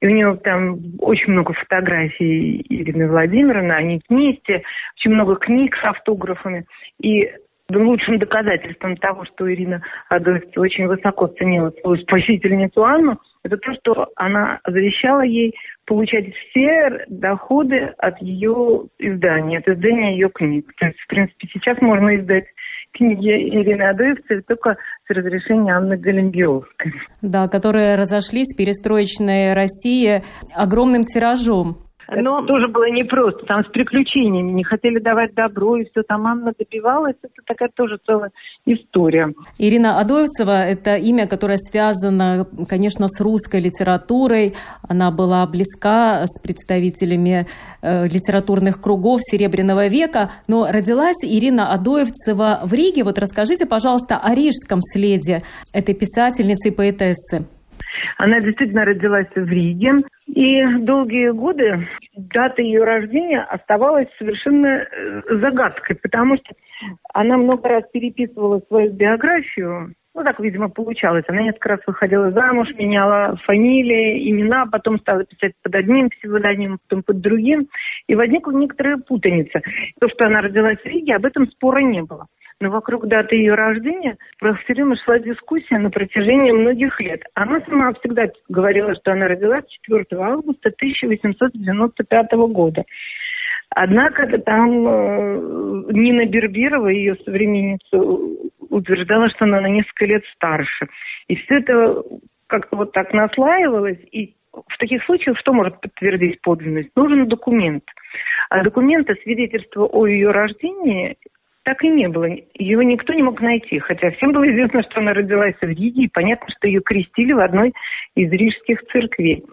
И 0.00 0.06
у 0.06 0.10
нее 0.10 0.38
там 0.44 0.78
очень 1.00 1.32
много 1.32 1.54
фотографий 1.54 2.64
Ирины 2.68 3.08
Владимировны, 3.08 3.72
они 3.72 4.00
вместе, 4.08 4.62
очень 4.96 5.12
много 5.12 5.34
книг 5.36 5.76
с 5.76 5.84
автографами. 5.84 6.66
И 7.00 7.28
лучшим 7.72 8.18
доказательством 8.18 8.96
того, 8.96 9.24
что 9.24 9.52
Ирина 9.52 9.82
Адольфовна 10.08 10.62
очень 10.62 10.86
высоко 10.86 11.26
ценила 11.26 11.70
свою 11.80 12.00
спасительницу 12.02 12.84
Анну, 12.84 13.18
это 13.44 13.56
то, 13.56 13.74
что 13.74 14.08
она 14.16 14.60
завещала 14.66 15.22
ей 15.22 15.54
получать 15.84 16.32
все 16.34 17.04
доходы 17.08 17.92
от 17.98 18.20
ее 18.22 18.84
издания, 18.98 19.58
от 19.58 19.68
издания 19.68 20.12
ее 20.12 20.28
книг. 20.30 20.72
То 20.78 20.86
есть, 20.86 20.98
в 21.00 21.06
принципе, 21.08 21.48
сейчас 21.52 21.80
можно 21.80 22.16
издать 22.16 22.46
книги 22.92 23.28
Ирины 23.28 23.82
Адоевцевой 23.82 24.42
только 24.42 24.76
с 25.06 25.10
разрешения 25.10 25.72
Анны 25.74 25.96
Галимбиовской. 25.96 26.92
Да, 27.22 27.48
которые 27.48 27.96
разошлись 27.96 28.54
в 28.54 28.56
перестроечной 28.56 29.54
России 29.54 30.22
огромным 30.54 31.04
тиражом. 31.04 31.76
Но 32.10 32.40
тоже 32.46 32.68
было 32.68 32.90
непросто, 32.90 33.44
там 33.44 33.62
с 33.64 33.68
приключениями, 33.68 34.52
не 34.52 34.64
хотели 34.64 34.98
давать 34.98 35.34
добро, 35.34 35.76
и 35.76 35.84
все 35.90 36.02
там 36.02 36.26
Анна 36.26 36.54
добивалась, 36.58 37.16
это 37.22 37.34
такая 37.44 37.68
тоже 37.74 37.98
целая 38.06 38.30
история. 38.64 39.34
Ирина 39.58 40.00
Адоевцева– 40.00 40.64
это 40.68 40.96
имя, 40.96 41.26
которое 41.26 41.58
связано, 41.58 42.46
конечно, 42.66 43.08
с 43.08 43.20
русской 43.20 43.60
литературой. 43.60 44.54
Она 44.88 45.10
была 45.10 45.46
близка 45.46 46.24
с 46.26 46.40
представителями 46.40 47.46
э, 47.82 48.06
литературных 48.06 48.80
кругов 48.80 49.20
Серебряного 49.22 49.88
века, 49.88 50.30
но 50.46 50.66
родилась 50.70 51.22
Ирина 51.22 51.74
Адоевцева 51.74 52.60
в 52.64 52.72
Риге. 52.72 53.04
Вот 53.04 53.18
расскажите, 53.18 53.66
пожалуйста, 53.66 54.16
о 54.16 54.34
рижском 54.34 54.80
следе 54.80 55.42
этой 55.74 55.94
писательницы 55.94 56.68
и 56.68 56.72
поэтессы. 56.72 57.46
Она 58.16 58.40
действительно 58.40 58.84
родилась 58.84 59.28
в 59.34 59.48
Риге. 59.48 60.02
И 60.26 60.64
долгие 60.80 61.30
годы 61.30 61.88
дата 62.16 62.62
ее 62.62 62.84
рождения 62.84 63.40
оставалась 63.40 64.08
совершенно 64.18 64.66
э, 64.66 65.22
загадкой, 65.40 65.96
потому 65.96 66.36
что 66.36 66.54
она 67.14 67.36
много 67.36 67.68
раз 67.68 67.84
переписывала 67.92 68.60
свою 68.68 68.92
биографию. 68.92 69.94
Ну, 70.18 70.24
так, 70.24 70.40
видимо, 70.40 70.68
получалось. 70.68 71.22
Она 71.28 71.42
несколько 71.42 71.68
раз 71.68 71.80
выходила 71.86 72.32
замуж, 72.32 72.66
меняла 72.76 73.36
фамилии, 73.44 74.28
имена, 74.28 74.66
потом 74.66 74.98
стала 74.98 75.22
писать 75.22 75.52
под 75.62 75.72
одним 75.76 76.10
псевдонимом, 76.10 76.80
потом 76.88 77.04
под 77.04 77.20
другим. 77.20 77.68
И 78.08 78.16
возникла 78.16 78.50
некоторая 78.50 78.96
путаница. 78.96 79.60
То, 80.00 80.08
что 80.08 80.26
она 80.26 80.40
родилась 80.40 80.78
в 80.78 80.86
Риге, 80.86 81.14
об 81.14 81.24
этом 81.24 81.46
спора 81.46 81.82
не 81.82 82.02
было 82.02 82.26
но 82.60 82.70
вокруг 82.70 83.06
даты 83.06 83.36
ее 83.36 83.54
рождения 83.54 84.16
все 84.38 84.74
время 84.74 84.96
шла 85.04 85.18
дискуссия 85.18 85.78
на 85.78 85.90
протяжении 85.90 86.50
многих 86.50 86.98
лет. 87.00 87.22
Она 87.34 87.60
сама 87.60 87.92
всегда 87.94 88.24
говорила, 88.48 88.94
что 88.96 89.12
она 89.12 89.28
родилась 89.28 89.64
4 89.86 90.04
августа 90.12 90.70
1895 90.70 92.32
года. 92.50 92.84
Однако 93.70 94.26
там 94.38 94.88
э, 94.88 95.92
Нина 95.92 96.26
Берберова, 96.26 96.88
ее 96.88 97.16
современница, 97.24 97.98
утверждала, 98.70 99.28
что 99.30 99.44
она 99.44 99.60
на 99.60 99.68
несколько 99.68 100.06
лет 100.06 100.24
старше. 100.34 100.88
И 101.28 101.36
все 101.36 101.58
это 101.58 102.02
как-то 102.46 102.76
вот 102.76 102.92
так 102.92 103.12
наслаивалось. 103.12 103.98
И 104.10 104.34
в 104.52 104.78
таких 104.78 105.04
случаях 105.04 105.38
что 105.38 105.52
может 105.52 105.80
подтвердить 105.80 106.40
подлинность? 106.40 106.90
Нужен 106.96 107.28
документ. 107.28 107.84
А 108.50 108.62
документа, 108.62 109.14
свидетельство 109.22 109.86
о 109.86 110.06
ее 110.06 110.30
рождении, 110.30 111.16
так 111.64 111.84
и 111.84 111.88
не 111.88 112.08
было. 112.08 112.26
Ее 112.54 112.84
никто 112.84 113.12
не 113.12 113.22
мог 113.22 113.40
найти, 113.40 113.78
хотя 113.78 114.10
всем 114.12 114.32
было 114.32 114.50
известно, 114.50 114.82
что 114.82 115.00
она 115.00 115.12
родилась 115.12 115.54
в 115.60 115.64
Риге, 115.64 116.04
и 116.04 116.08
понятно, 116.08 116.46
что 116.56 116.66
ее 116.66 116.80
крестили 116.80 117.32
в 117.32 117.40
одной 117.40 117.74
из 118.14 118.30
рижских 118.30 118.82
церквей. 118.90 119.44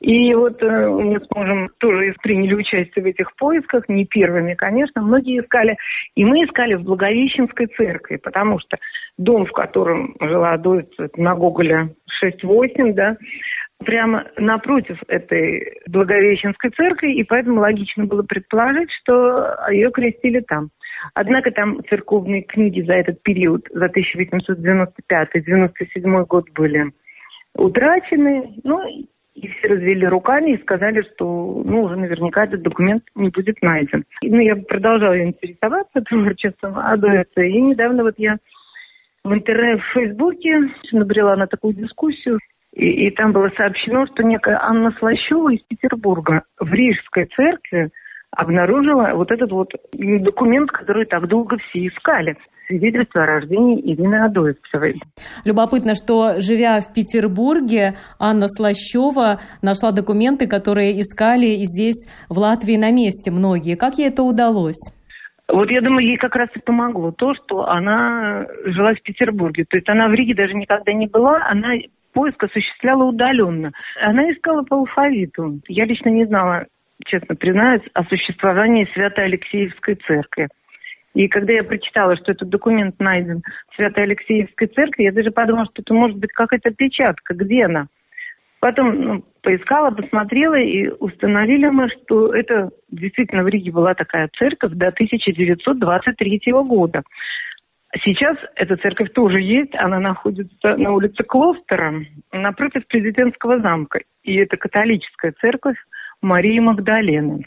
И 0.00 0.34
вот 0.34 0.62
э, 0.62 0.88
мы 0.88 1.20
с 1.20 1.26
мужем 1.34 1.70
тоже 1.78 2.14
приняли 2.22 2.54
участие 2.54 3.02
в 3.02 3.06
этих 3.06 3.34
поисках, 3.36 3.88
не 3.88 4.06
первыми, 4.06 4.54
конечно, 4.54 5.02
многие 5.02 5.40
искали. 5.40 5.76
И 6.14 6.24
мы 6.24 6.44
искали 6.44 6.74
в 6.74 6.82
Благовещенской 6.82 7.66
церкви, 7.76 8.16
потому 8.16 8.60
что 8.60 8.78
дом, 9.18 9.46
в 9.46 9.52
котором 9.52 10.14
жила 10.20 10.52
Адольф, 10.52 10.86
на 11.16 11.34
Гоголя 11.34 11.90
6-8, 12.22 12.92
да, 12.92 13.16
прямо 13.84 14.24
напротив 14.36 14.98
этой 15.08 15.80
Благовещенской 15.88 16.70
церкви, 16.70 17.14
и 17.14 17.24
поэтому 17.24 17.60
логично 17.60 18.06
было 18.06 18.22
предположить, 18.22 18.90
что 19.02 19.56
ее 19.70 19.90
крестили 19.90 20.38
там. 20.40 20.70
Однако 21.14 21.50
там 21.50 21.82
церковные 21.88 22.42
книги 22.42 22.82
за 22.82 22.92
этот 22.94 23.20
период, 23.22 23.66
за 23.72 23.86
1895-97 23.86 26.26
год 26.26 26.44
были 26.54 26.92
утрачены. 27.54 28.54
Ну, 28.64 28.80
и 29.34 29.48
все 29.48 29.68
развели 29.68 30.06
руками 30.06 30.52
и 30.52 30.62
сказали, 30.62 31.02
что 31.02 31.62
ну, 31.64 31.82
уже 31.82 31.96
наверняка 31.96 32.44
этот 32.44 32.62
документ 32.62 33.02
не 33.14 33.30
будет 33.30 33.60
найден. 33.62 34.04
Ну, 34.22 34.38
я 34.38 34.56
продолжала 34.56 35.20
интересоваться 35.20 36.00
творчеством 36.02 36.78
Адуэта. 36.78 37.42
И 37.42 37.60
недавно 37.60 38.04
вот 38.04 38.14
я 38.16 38.36
в 39.24 39.32
интернете, 39.32 39.82
в 39.82 39.92
Фейсбуке 39.94 40.60
набрела 40.92 41.34
на 41.34 41.46
такую 41.46 41.74
дискуссию. 41.74 42.38
И, 42.72 43.06
и 43.06 43.10
там 43.10 43.32
было 43.32 43.50
сообщено, 43.56 44.06
что 44.06 44.22
некая 44.22 44.58
Анна 44.60 44.94
Слащева 44.98 45.52
из 45.52 45.60
Петербурга 45.62 46.42
в 46.58 46.72
Рижской 46.72 47.26
церкви 47.34 47.90
обнаружила 48.36 49.12
вот 49.14 49.30
этот 49.30 49.50
вот 49.50 49.70
документ, 49.92 50.70
который 50.70 51.06
так 51.06 51.26
долго 51.28 51.56
все 51.58 51.86
искали 51.86 52.36
свидетельство 52.66 53.22
о 53.22 53.26
рождении 53.26 53.80
Ирины 53.92 54.24
Адоевцевой. 54.24 55.00
Любопытно, 55.44 55.94
что, 55.94 56.40
живя 56.40 56.80
в 56.80 56.92
Петербурге, 56.94 57.94
Анна 58.18 58.46
Слащева 58.48 59.40
нашла 59.62 59.92
документы, 59.92 60.46
которые 60.46 61.00
искали 61.00 61.46
и 61.46 61.66
здесь, 61.66 62.08
в 62.28 62.38
Латвии, 62.38 62.76
на 62.76 62.90
месте 62.90 63.30
многие. 63.30 63.76
Как 63.76 63.94
ей 63.94 64.08
это 64.08 64.22
удалось? 64.22 64.80
Вот 65.48 65.70
я 65.70 65.82
думаю, 65.82 66.06
ей 66.06 66.16
как 66.16 66.34
раз 66.36 66.48
и 66.54 66.58
помогло 66.58 67.12
то, 67.12 67.34
что 67.34 67.68
она 67.68 68.46
жила 68.64 68.94
в 68.94 69.02
Петербурге. 69.02 69.66
То 69.68 69.76
есть 69.76 69.88
она 69.88 70.08
в 70.08 70.14
Риге 70.14 70.34
даже 70.34 70.54
никогда 70.54 70.92
не 70.94 71.06
была, 71.06 71.46
она 71.50 71.74
поиск 72.14 72.42
осуществляла 72.42 73.04
удаленно. 73.04 73.72
Она 74.00 74.32
искала 74.32 74.62
по 74.62 74.76
алфавиту. 74.76 75.60
Я 75.68 75.84
лично 75.84 76.08
не 76.08 76.24
знала, 76.24 76.64
честно 77.04 77.36
признаюсь, 77.36 77.82
о 77.92 78.04
существовании 78.04 78.88
Свято-Алексеевской 78.92 79.96
церкви. 80.06 80.48
И 81.14 81.28
когда 81.28 81.52
я 81.52 81.62
прочитала, 81.62 82.16
что 82.16 82.32
этот 82.32 82.48
документ 82.48 82.98
найден 82.98 83.42
в 83.70 83.76
Свято-Алексеевской 83.76 84.66
церкви, 84.68 85.04
я 85.04 85.12
даже 85.12 85.30
подумала, 85.30 85.66
что 85.66 85.82
это 85.82 85.94
может 85.94 86.18
быть 86.18 86.32
какая-то 86.32 86.70
печатка. 86.70 87.34
Где 87.34 87.66
она? 87.66 87.86
Потом 88.58 89.00
ну, 89.00 89.24
поискала, 89.42 89.90
посмотрела, 89.90 90.58
и 90.58 90.88
установили 90.88 91.66
мы, 91.68 91.88
что 91.90 92.34
это 92.34 92.70
действительно 92.90 93.44
в 93.44 93.48
Риге 93.48 93.70
была 93.70 93.94
такая 93.94 94.28
церковь 94.38 94.72
до 94.72 94.88
1923 94.88 96.40
года. 96.66 97.02
Сейчас 98.02 98.36
эта 98.56 98.76
церковь 98.76 99.12
тоже 99.12 99.40
есть, 99.40 99.74
она 99.74 100.00
находится 100.00 100.76
на 100.76 100.92
улице 100.92 101.22
Клостера, 101.22 101.94
напротив 102.32 102.86
президентского 102.88 103.60
замка. 103.60 104.00
И 104.24 104.34
это 104.34 104.56
католическая 104.56 105.32
церковь, 105.40 105.76
Марии 106.22 106.58
Магдалены. 106.58 107.46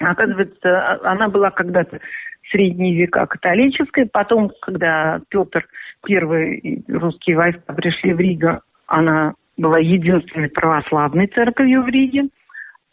Оказывается, 0.00 1.00
она 1.02 1.28
была 1.28 1.50
когда-то 1.50 1.98
в 2.42 2.50
средние 2.50 2.94
века 2.96 3.26
католической, 3.26 4.06
потом, 4.06 4.50
когда 4.60 5.20
Петр 5.28 5.66
I 6.08 6.82
русские 6.88 7.36
войска 7.36 7.72
пришли 7.72 8.12
в 8.12 8.20
Ригу, 8.20 8.60
она 8.86 9.34
была 9.56 9.78
единственной 9.78 10.48
православной 10.48 11.28
церковью 11.28 11.82
в 11.82 11.88
Риге. 11.88 12.28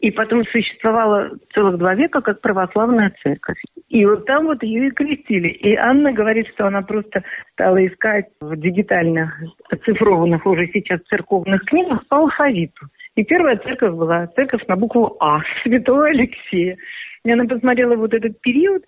И 0.00 0.10
потом 0.10 0.42
существовала 0.44 1.30
целых 1.52 1.76
два 1.76 1.94
века 1.94 2.22
как 2.22 2.40
православная 2.40 3.12
церковь. 3.22 3.60
И 3.88 4.06
вот 4.06 4.24
там 4.24 4.46
вот 4.46 4.62
ее 4.62 4.88
и 4.88 4.90
крестили. 4.90 5.48
И 5.48 5.74
Анна 5.76 6.12
говорит, 6.12 6.48
что 6.54 6.66
она 6.66 6.80
просто 6.80 7.22
стала 7.52 7.86
искать 7.86 8.26
в 8.40 8.56
дигитальных, 8.56 9.38
оцифрованных 9.70 10.46
уже 10.46 10.68
сейчас 10.72 11.00
церковных 11.02 11.62
книгах 11.64 12.06
по 12.08 12.18
алфавиту. 12.18 12.86
И 13.14 13.24
первая 13.24 13.58
церковь 13.58 13.94
была 13.94 14.26
церковь 14.28 14.66
на 14.68 14.76
букву 14.76 15.16
А, 15.20 15.40
Святого 15.62 16.06
Алексея. 16.06 16.78
И 17.24 17.30
она 17.30 17.44
посмотрела 17.44 17.96
вот 17.96 18.14
этот 18.14 18.40
период 18.40 18.82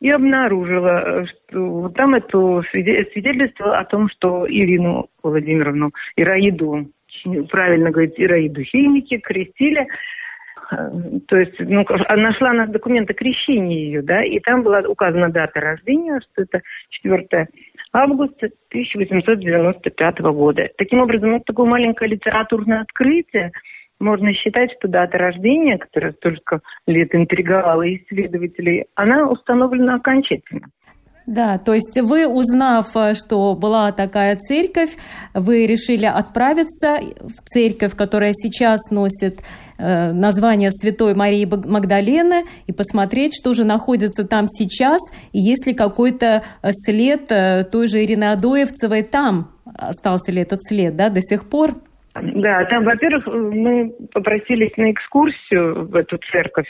и 0.00 0.10
обнаружила, 0.10 1.24
что 1.26 1.88
там 1.90 2.14
это 2.14 2.62
свидетельство 2.70 3.78
о 3.78 3.84
том, 3.84 4.08
что 4.10 4.44
Ирину 4.48 5.08
Владимировну, 5.22 5.92
Ираиду, 6.16 6.88
правильно 7.50 7.90
говорить, 7.90 8.14
Ираиду 8.16 8.62
химики, 8.62 9.18
крестили 9.18 9.86
то 10.68 11.36
есть, 11.36 11.58
ну, 11.60 11.84
нашла 12.16 12.52
на 12.52 12.66
документы 12.66 13.14
крещения 13.14 13.78
ее, 13.78 14.02
да, 14.02 14.22
и 14.22 14.38
там 14.40 14.62
была 14.62 14.80
указана 14.80 15.30
дата 15.30 15.60
рождения, 15.60 16.20
что 16.20 16.42
это 16.42 16.60
4 16.90 17.48
августа 17.92 18.48
1895 18.68 20.20
года. 20.20 20.68
Таким 20.76 21.00
образом, 21.00 21.36
это 21.36 21.44
такое 21.46 21.66
маленькое 21.66 22.10
литературное 22.10 22.82
открытие. 22.82 23.52
Можно 23.98 24.32
считать, 24.34 24.70
что 24.78 24.88
дата 24.88 25.16
рождения, 25.16 25.78
которая 25.78 26.12
столько 26.12 26.60
лет 26.86 27.14
интриговала 27.14 27.82
исследователей, 27.96 28.84
она 28.94 29.28
установлена 29.28 29.96
окончательно. 29.96 30.68
Да, 31.26 31.58
то 31.58 31.74
есть 31.74 32.00
вы, 32.00 32.26
узнав, 32.26 32.86
что 33.14 33.54
была 33.54 33.92
такая 33.92 34.36
церковь, 34.36 34.96
вы 35.34 35.66
решили 35.66 36.06
отправиться 36.06 37.00
в 37.20 37.42
церковь, 37.44 37.94
которая 37.94 38.32
сейчас 38.32 38.80
носит 38.90 39.40
э, 39.78 40.12
название 40.12 40.70
Святой 40.70 41.14
Марии 41.14 41.46
Магдалены, 41.46 42.44
и 42.66 42.72
посмотреть, 42.72 43.32
что 43.38 43.54
же 43.54 43.64
находится 43.64 44.26
там 44.26 44.46
сейчас, 44.46 45.00
и 45.32 45.38
есть 45.38 45.66
ли 45.66 45.74
какой-то 45.74 46.42
след 46.84 47.30
э, 47.30 47.64
той 47.64 47.88
же 47.88 48.04
Ирины 48.04 48.32
Адоевцевой 48.32 49.02
там, 49.02 49.50
остался 49.64 50.32
ли 50.32 50.42
этот 50.42 50.62
след, 50.62 50.96
да, 50.96 51.08
до 51.08 51.20
сих 51.20 51.48
пор? 51.48 51.70
Да, 52.14 52.64
там, 52.64 52.84
во-первых, 52.84 53.26
мы 53.26 53.92
попросились 54.12 54.76
на 54.76 54.90
экскурсию 54.90 55.86
в 55.88 55.94
эту 55.94 56.18
церковь 56.32 56.66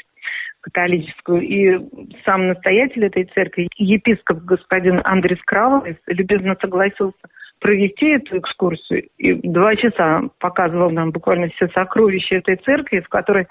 католическую, 0.60 1.40
и 1.40 1.78
сам 2.24 2.48
настоятель 2.48 3.06
этой 3.06 3.24
церкви, 3.34 3.68
епископ 3.76 4.38
господин 4.38 5.00
Андрей 5.04 5.38
Кравовец, 5.46 5.96
любезно 6.06 6.56
согласился 6.60 7.16
провести 7.60 8.06
эту 8.06 8.38
экскурсию. 8.38 9.08
И 9.18 9.34
два 9.48 9.74
часа 9.76 10.22
показывал 10.38 10.90
нам 10.90 11.10
буквально 11.10 11.48
все 11.48 11.68
сокровища 11.68 12.36
этой 12.36 12.56
церкви, 12.56 13.00
в 13.00 13.08
которой 13.08 13.46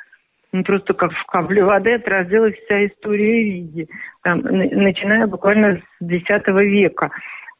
ну, 0.53 0.63
просто 0.63 0.93
как 0.93 1.11
в 1.11 1.25
капле 1.25 1.63
воды 1.63 1.95
отразилась 1.95 2.55
вся 2.55 2.85
история 2.87 3.43
Риги, 3.43 3.87
там, 4.23 4.39
начиная 4.41 5.27
буквально 5.27 5.81
с 5.99 6.01
X 6.01 6.25
века 6.47 7.11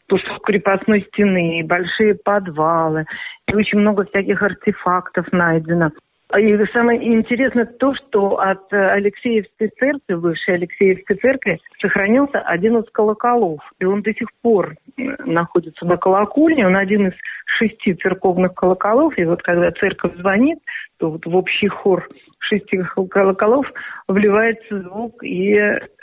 кусок 0.10 0.46
крепостной 0.46 1.02
стены, 1.02 1.64
большие 1.66 2.16
подвалы, 2.16 3.06
и 3.48 3.56
очень 3.56 3.80
много 3.80 4.06
всяких 4.06 4.42
артефактов 4.42 5.32
найдено. 5.32 5.92
И 6.36 6.66
самое 6.74 7.02
интересное 7.08 7.66
то, 7.66 7.96
что 7.96 8.38
от 8.38 8.72
Алексеевской 8.74 9.70
церкви, 9.80 10.14
высшей 10.14 10.56
Алексеевской 10.56 11.16
церкви, 11.16 11.60
сохранился 11.80 12.40
один 12.40 12.78
из 12.78 12.90
колоколов. 12.92 13.62
И 13.80 13.86
он 13.86 14.02
до 14.02 14.14
сих 14.14 14.28
пор 14.42 14.76
э, 14.98 15.04
находится 15.24 15.86
на 15.86 15.96
колокольне. 15.96 16.68
Он 16.68 16.76
один 16.76 17.08
из 17.08 17.14
шести 17.58 17.94
церковных 17.94 18.54
колоколов. 18.56 19.18
И 19.18 19.24
вот 19.24 19.42
когда 19.42 19.72
церковь 19.72 20.18
звонит, 20.18 20.60
то 20.98 21.12
вот 21.12 21.26
в 21.26 21.34
общий 21.34 21.70
хор 21.70 22.10
шести 22.40 22.78
колоколов 23.10 23.66
вливается 24.10 24.82
звук 24.82 25.24
и 25.24 25.58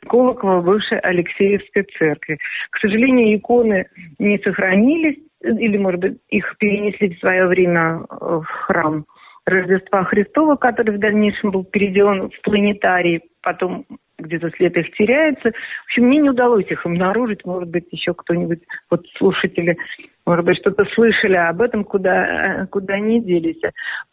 колокола 0.08 0.62
бывшей 0.62 1.00
Алексеевской 1.00 1.86
церкви. 1.98 2.38
К 2.70 2.78
сожалению, 2.78 3.36
иконы 3.36 3.88
не 4.18 4.38
сохранились, 4.38 5.18
или, 5.42 5.76
может 5.76 6.00
быть, 6.00 6.18
их 6.30 6.56
перенесли 6.58 7.14
в 7.14 7.18
свое 7.18 7.46
время 7.46 8.00
в 8.08 8.46
храм 8.46 9.04
Рождества 9.46 10.04
Христова, 10.04 10.56
который 10.56 10.96
в 10.96 11.00
дальнейшем 11.00 11.50
был 11.50 11.64
переделан 11.64 12.30
в 12.30 12.40
планетарий, 12.42 13.22
потом 13.42 13.84
где-то 14.18 14.50
след 14.50 14.76
их 14.76 14.90
теряется. 14.92 15.50
В 15.50 15.84
общем, 15.86 16.04
мне 16.04 16.18
не 16.18 16.30
удалось 16.30 16.66
их 16.70 16.86
обнаружить. 16.86 17.44
Может 17.44 17.68
быть, 17.68 17.86
еще 17.90 18.14
кто-нибудь, 18.14 18.60
вот 18.90 19.04
слушатели, 19.18 19.76
может 20.24 20.44
быть, 20.44 20.58
что-то 20.58 20.84
слышали 20.94 21.36
об 21.36 21.60
этом, 21.60 21.84
куда, 21.84 22.66
куда 22.70 22.94
они 22.94 23.20
делись. 23.20 23.60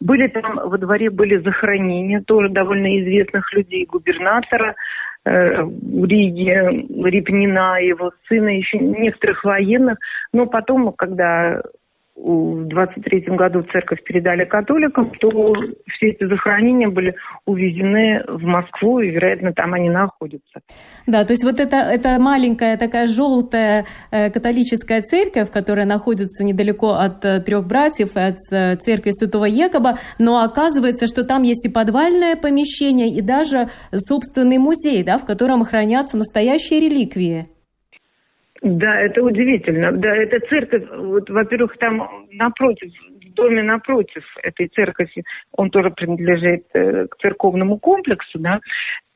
Были 0.00 0.28
там, 0.28 0.60
во 0.68 0.76
дворе 0.76 1.10
были 1.10 1.38
захоронения 1.38 2.20
тоже 2.20 2.48
довольно 2.48 3.00
известных 3.00 3.52
людей, 3.54 3.86
губернатора 3.86 4.74
э, 5.24 5.30
Риги, 5.30 7.08
Репнина, 7.08 7.80
его 7.80 8.12
сына, 8.28 8.48
еще 8.48 8.78
некоторых 8.78 9.44
военных. 9.44 9.98
Но 10.32 10.46
потом, 10.46 10.92
когда 10.92 11.62
в 12.14 12.64
23 12.66 13.36
году 13.36 13.62
церковь 13.72 14.02
передали 14.04 14.44
католикам, 14.44 15.10
то 15.18 15.54
все 15.88 16.10
эти 16.10 16.26
захоронения 16.26 16.88
были 16.88 17.14
увезены 17.46 18.22
в 18.28 18.42
Москву, 18.42 19.00
и, 19.00 19.10
вероятно, 19.10 19.52
там 19.52 19.72
они 19.74 19.88
находятся. 19.88 20.60
Да, 21.06 21.24
то 21.24 21.32
есть 21.32 21.42
вот 21.42 21.58
это, 21.58 21.76
это 21.76 22.18
маленькая 22.18 22.76
такая 22.76 23.06
желтая 23.06 23.86
э, 24.10 24.30
католическая 24.30 25.02
церковь, 25.02 25.50
которая 25.50 25.86
находится 25.86 26.44
недалеко 26.44 26.92
от 26.92 27.24
э, 27.24 27.40
трех 27.40 27.66
братьев 27.66 28.10
от 28.14 28.36
э, 28.50 28.76
церкви 28.76 29.12
Святого 29.12 29.46
Якоба, 29.46 29.98
но 30.18 30.42
оказывается, 30.42 31.06
что 31.06 31.24
там 31.24 31.42
есть 31.42 31.64
и 31.64 31.70
подвальное 31.70 32.36
помещение, 32.36 33.08
и 33.08 33.22
даже 33.22 33.68
собственный 33.94 34.58
музей, 34.58 35.02
да, 35.02 35.18
в 35.18 35.24
котором 35.24 35.64
хранятся 35.64 36.16
настоящие 36.16 36.80
реликвии. 36.80 37.51
Да, 38.62 39.00
это 39.00 39.22
удивительно. 39.22 39.90
Да, 39.92 40.14
это 40.14 40.38
церковь, 40.46 40.84
вот, 40.96 41.28
во-первых, 41.28 41.76
там 41.78 42.26
напротив, 42.30 42.92
в 43.24 43.34
доме 43.34 43.62
напротив 43.62 44.24
этой 44.42 44.68
церкви, 44.68 45.08
он 45.52 45.70
тоже 45.70 45.90
принадлежит 45.90 46.66
э, 46.74 47.08
к 47.08 47.16
церковному 47.16 47.78
комплексу, 47.78 48.38
да, 48.38 48.60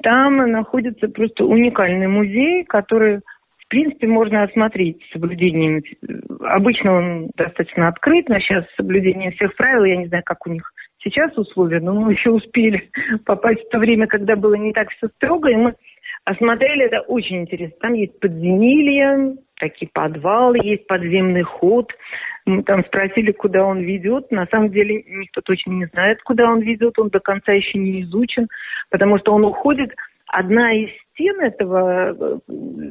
там 0.03 0.37
находится 0.51 1.09
просто 1.09 1.45
уникальный 1.45 2.09
музей, 2.09 2.65
который 2.65 3.21
в 3.67 3.69
принципе, 3.69 4.07
можно 4.07 4.45
осмотреть 4.45 5.03
с 5.03 5.13
соблюдением. 5.13 5.83
Обычно 6.41 6.93
он 6.93 7.31
достаточно 7.37 7.89
открыт, 7.89 8.29
но 8.29 8.39
сейчас 8.39 8.65
с 8.65 8.77
соблюдением 8.77 9.33
всех 9.33 9.57
правил, 9.57 9.83
я 9.83 9.97
не 9.97 10.07
знаю, 10.07 10.23
как 10.25 10.47
у 10.47 10.51
них 10.51 10.71
сейчас 11.03 11.37
условия, 11.37 11.81
но 11.81 11.93
мы 11.93 12.13
еще 12.13 12.31
успели 12.31 12.91
попасть 13.27 13.65
в 13.65 13.69
то 13.71 13.79
время, 13.79 14.07
когда 14.07 14.37
было 14.37 14.55
не 14.55 14.73
так 14.73 14.91
все 14.91 15.09
строго, 15.17 15.51
и 15.51 15.57
мы 15.57 15.75
Осмотрели 16.27 16.87
это 16.87 17.03
очень 17.03 17.43
интересно. 17.43 17.77
Там 17.81 17.93
есть 17.93 18.19
подземелья, 18.19 19.37
такие 19.61 19.89
подвалы, 19.95 20.59
есть 20.61 20.85
подземный 20.89 21.45
ход. 21.45 21.93
Мы 22.47 22.65
там 22.65 22.85
спросили, 22.85 23.31
куда 23.31 23.65
он 23.65 23.79
ведет. 23.79 24.33
На 24.33 24.47
самом 24.47 24.71
деле 24.71 25.05
никто 25.07 25.41
точно 25.41 25.71
не 25.71 25.87
знает, 25.87 26.21
куда 26.25 26.51
он 26.51 26.63
ведет. 26.63 26.99
Он 26.99 27.11
до 27.11 27.21
конца 27.21 27.53
еще 27.53 27.79
не 27.79 28.03
изучен, 28.03 28.49
потому 28.91 29.19
что 29.19 29.35
он 29.35 29.45
уходит. 29.45 29.95
Одна 30.27 30.75
из 30.75 30.91
стен 31.13 31.41
этого, 31.41 32.41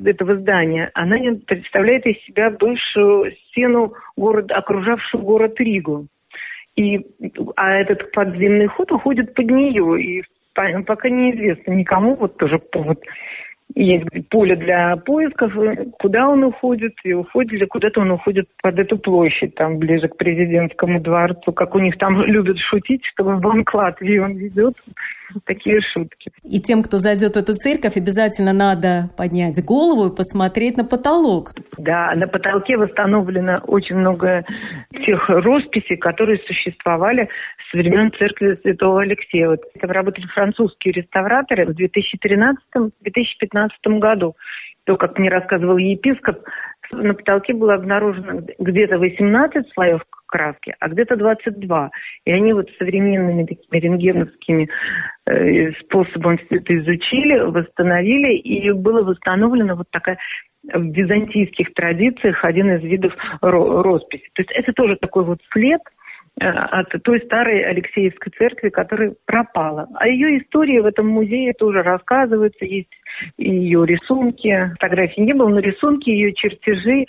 этого 0.05 0.37
здания, 0.37 0.89
она 0.93 1.17
представляет 1.45 2.05
из 2.05 2.17
себя 2.23 2.51
бывшую 2.51 3.33
стену 3.49 3.95
города, 4.15 4.55
окружавшую 4.55 5.21
город 5.25 5.59
Ригу. 5.59 6.07
И, 6.77 7.05
а 7.57 7.73
этот 7.73 8.11
подземный 8.13 8.67
ход 8.67 8.93
уходит 8.93 9.33
под 9.33 9.51
нее. 9.51 10.01
И 10.01 10.23
пока 10.55 11.09
неизвестно 11.09 11.71
никому, 11.73 12.15
вот 12.15 12.37
тоже 12.37 12.59
повод 12.59 13.01
есть 13.73 14.05
поле 14.29 14.55
для 14.55 14.95
поисков, 14.97 15.51
куда 15.99 16.29
он 16.29 16.43
уходит, 16.43 16.93
и 17.03 17.13
уходит 17.13 17.59
ли 17.59 17.65
куда-то 17.65 18.01
он 18.01 18.11
уходит 18.11 18.47
под 18.61 18.79
эту 18.79 18.97
площадь, 18.97 19.55
там 19.55 19.79
ближе 19.79 20.07
к 20.07 20.17
президентскому 20.17 21.01
дворцу, 21.01 21.51
как 21.51 21.75
у 21.75 21.79
них 21.79 21.97
там 21.97 22.21
любят 22.25 22.57
шутить, 22.59 23.03
что 23.05 23.23
в 23.23 23.39
Банк 23.41 23.73
Латвии 23.73 24.19
он 24.19 24.33
ведет 24.33 24.75
такие 25.45 25.79
шутки. 25.93 26.31
И 26.43 26.61
тем, 26.61 26.83
кто 26.83 26.97
зайдет 26.97 27.33
в 27.33 27.37
эту 27.37 27.53
церковь, 27.53 27.97
обязательно 27.97 28.53
надо 28.53 29.09
поднять 29.17 29.63
голову 29.63 30.11
и 30.11 30.15
посмотреть 30.15 30.77
на 30.77 30.85
потолок. 30.85 31.53
Да, 31.77 32.13
на 32.15 32.27
потолке 32.27 32.77
восстановлено 32.77 33.61
очень 33.67 33.95
много 33.95 34.45
тех 35.05 35.29
росписей, 35.29 35.97
которые 35.97 36.39
существовали 36.45 37.29
с 37.69 37.73
времен 37.73 38.11
церкви 38.17 38.57
Святого 38.61 39.01
Алексея. 39.01 39.49
Вот 39.49 39.59
это 39.73 39.87
работали 39.87 40.25
французские 40.27 40.93
реставраторы 40.93 41.65
в 41.65 41.71
2013-2015 41.71 43.99
году. 43.99 44.35
То, 44.85 44.95
как 44.97 45.17
мне 45.17 45.29
рассказывал 45.29 45.77
епископ, 45.77 46.37
на 46.93 47.13
потолке 47.13 47.53
было 47.53 47.75
обнаружено 47.75 48.41
где-то 48.59 48.97
18 48.97 49.67
слоев 49.73 50.01
краски, 50.27 50.75
а 50.79 50.89
где-то 50.89 51.15
22. 51.15 51.91
И 52.25 52.31
они 52.31 52.53
вот 52.53 52.69
современными 52.77 53.45
такими 53.45 53.79
рентгеновскими 53.79 54.69
э, 55.27 55.71
способом 55.81 56.37
все 56.37 56.57
это 56.57 56.77
изучили, 56.77 57.39
восстановили, 57.39 58.35
и 58.37 58.71
было 58.71 59.03
восстановлено 59.03 59.75
вот 59.75 59.87
такая 59.91 60.17
в 60.73 60.83
византийских 60.91 61.73
традициях 61.73 62.43
один 62.43 62.75
из 62.75 62.83
видов 62.83 63.13
росписи. 63.41 64.25
То 64.33 64.41
есть 64.41 64.51
это 64.51 64.73
тоже 64.73 64.97
такой 64.99 65.23
вот 65.23 65.39
след 65.51 65.81
от 66.39 66.89
той 67.03 67.21
старой 67.21 67.63
Алексеевской 67.63 68.31
церкви, 68.37 68.69
которая 68.69 69.13
пропала. 69.25 69.87
А 69.95 70.07
ее 70.07 70.39
история 70.39 70.81
в 70.81 70.85
этом 70.85 71.07
музее 71.07 71.53
тоже 71.53 71.81
рассказывается, 71.81 72.65
есть 72.65 72.91
ее 73.37 73.85
рисунки, 73.85 74.71
фотографий 74.79 75.21
не 75.21 75.33
было, 75.33 75.49
но 75.49 75.59
рисунки, 75.59 76.09
ее 76.09 76.33
чертежи, 76.33 77.05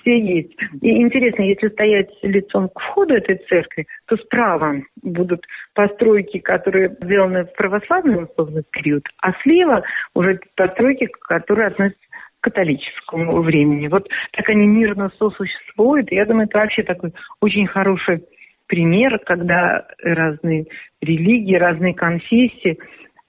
все 0.00 0.18
есть. 0.18 0.52
И 0.80 1.02
интересно, 1.02 1.42
если 1.42 1.68
стоять 1.68 2.10
лицом 2.22 2.68
к 2.70 2.80
входу 2.80 3.14
этой 3.14 3.36
церкви, 3.48 3.86
то 4.06 4.16
справа 4.16 4.82
будут 5.02 5.44
постройки, 5.74 6.38
которые 6.38 6.96
сделаны 7.02 7.44
в 7.44 7.52
православный 7.54 8.24
условный 8.24 8.64
период, 8.70 9.04
а 9.20 9.32
слева 9.42 9.82
уже 10.14 10.40
постройки, 10.56 11.08
которые 11.20 11.68
относятся 11.68 12.00
к 12.40 12.44
католическому 12.44 13.42
времени. 13.42 13.88
Вот 13.88 14.08
так 14.32 14.48
они 14.48 14.66
мирно 14.66 15.10
сосуществуют. 15.18 16.10
Я 16.10 16.24
думаю, 16.24 16.48
это 16.48 16.58
вообще 16.58 16.82
такой 16.82 17.12
очень 17.40 17.66
хороший 17.66 18.24
пример, 18.72 19.18
когда 19.26 19.86
разные 20.02 20.64
религии, 21.02 21.56
разные 21.56 21.92
конфессии 21.92 22.78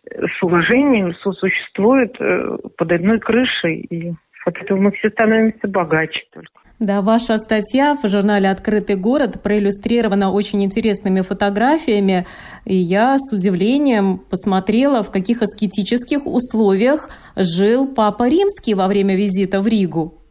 с 0.09 0.41
уважением 0.41 1.13
сосуществуют 1.15 2.15
э, 2.21 2.57
под 2.77 2.91
одной 2.93 3.19
крышей. 3.19 3.81
И 3.89 4.13
от 4.45 4.57
этого 4.57 4.79
мы 4.79 4.91
все 4.91 5.09
становимся 5.09 5.67
богаче 5.67 6.21
только. 6.31 6.49
Да, 6.79 7.01
ваша 7.01 7.39
статья 7.39 7.95
в 8.01 8.07
журнале 8.07 8.49
«Открытый 8.49 8.95
город» 8.95 9.43
проиллюстрирована 9.43 10.31
очень 10.31 10.63
интересными 10.63 11.21
фотографиями, 11.21 12.25
и 12.63 12.75
я 12.75 13.17
с 13.19 13.33
удивлением 13.33 14.19
посмотрела, 14.29 15.03
в 15.03 15.11
каких 15.11 15.41
аскетических 15.41 16.25
условиях 16.25 17.09
жил 17.35 17.93
Папа 17.93 18.29
Римский 18.29 18.75
во 18.75 18.87
время 18.87 19.17
визита 19.17 19.59
в 19.59 19.67
Ригу. 19.67 20.22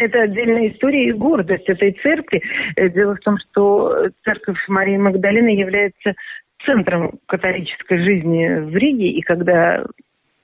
Это 0.00 0.22
отдельная 0.22 0.68
история 0.68 1.08
и 1.08 1.12
гордость 1.12 1.68
этой 1.68 1.92
церкви. 2.02 2.42
Э, 2.76 2.88
дело 2.88 3.16
в 3.16 3.20
том, 3.20 3.36
что 3.38 4.08
церковь 4.24 4.58
Марии 4.68 4.96
Магдалины 4.96 5.48
является 5.48 6.14
центром 6.64 7.18
католической 7.26 7.98
жизни 7.98 8.60
в 8.60 8.76
Риге, 8.76 9.08
и 9.08 9.22
когда 9.22 9.84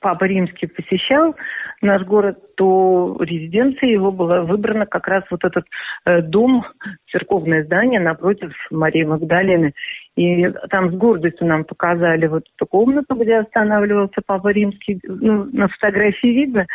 Папа 0.01 0.25
Римский 0.25 0.67
посещал 0.67 1.35
наш 1.81 2.03
город, 2.03 2.39
то 2.57 3.17
резиденция 3.21 3.89
его 3.89 4.13
была 4.13 4.43
выбрана 4.43 4.87
как 4.87 5.09
раз 5.09 5.25
вот 5.31 5.45
этот 5.45 5.65
э, 6.05 6.23
дом, 6.23 6.65
церковное 7.11 7.65
здание 7.65 7.99
напротив 7.99 8.53
Марии 8.71 9.05
Магдалины. 9.05 9.73
И 10.17 10.49
там 10.71 10.93
с 10.93 10.95
гордостью 10.95 11.47
нам 11.47 11.65
показали 11.65 12.27
вот 12.27 12.45
эту 12.55 12.67
комнату, 12.67 13.17
где 13.17 13.39
останавливался 13.39 14.21
Папа 14.25 14.49
Римский. 14.49 15.01
Ну, 15.03 15.49
на 15.53 15.69
фотографии 15.69 16.29
видно, 16.29 16.67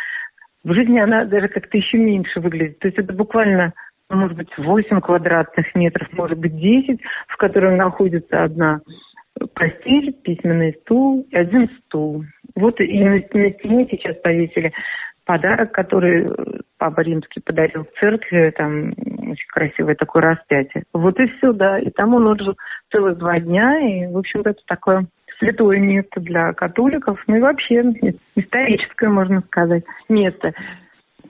в 0.64 0.72
жизни 0.72 0.98
она 0.98 1.24
даже 1.24 1.48
как-то 1.48 1.76
еще 1.76 1.98
меньше 1.98 2.40
выглядит. 2.40 2.78
То 2.78 2.88
есть 2.88 2.98
это 2.98 3.12
буквально 3.12 3.72
может 4.10 4.36
быть 4.36 4.50
8 4.56 5.00
квадратных 5.00 5.74
метров, 5.74 6.08
может 6.12 6.38
быть 6.38 6.56
10, 6.56 7.00
в 7.28 7.36
котором 7.36 7.76
находится 7.76 8.44
одна 8.44 8.80
постель, 9.54 10.12
письменный 10.12 10.74
стул 10.82 11.26
и 11.30 11.36
один 11.36 11.68
стул. 11.80 12.24
Вот 12.54 12.80
и 12.80 13.04
на, 13.04 13.14
на 13.14 13.50
стене 13.52 13.88
сейчас 13.90 14.16
повесили 14.16 14.72
подарок, 15.24 15.72
который 15.72 16.30
Папа 16.78 17.00
Римский 17.00 17.40
подарил 17.40 17.86
церкви, 17.98 18.52
там 18.56 18.90
очень 18.90 19.46
красивое 19.48 19.94
такое 19.94 20.22
распятие. 20.22 20.84
Вот 20.92 21.18
и 21.20 21.26
все, 21.28 21.52
да. 21.52 21.78
И 21.78 21.90
там 21.90 22.14
он 22.14 22.28
отжил 22.28 22.56
целых 22.90 23.18
два 23.18 23.38
дня, 23.38 23.78
и, 23.80 24.12
в 24.12 24.18
общем-то, 24.18 24.50
это 24.50 24.60
такое 24.66 25.06
святое 25.42 25.80
место 25.80 26.20
для 26.20 26.52
католиков, 26.52 27.22
ну 27.26 27.36
и 27.36 27.40
вообще 27.40 27.82
историческое, 28.36 29.08
можно 29.08 29.40
сказать, 29.42 29.84
место. 30.08 30.52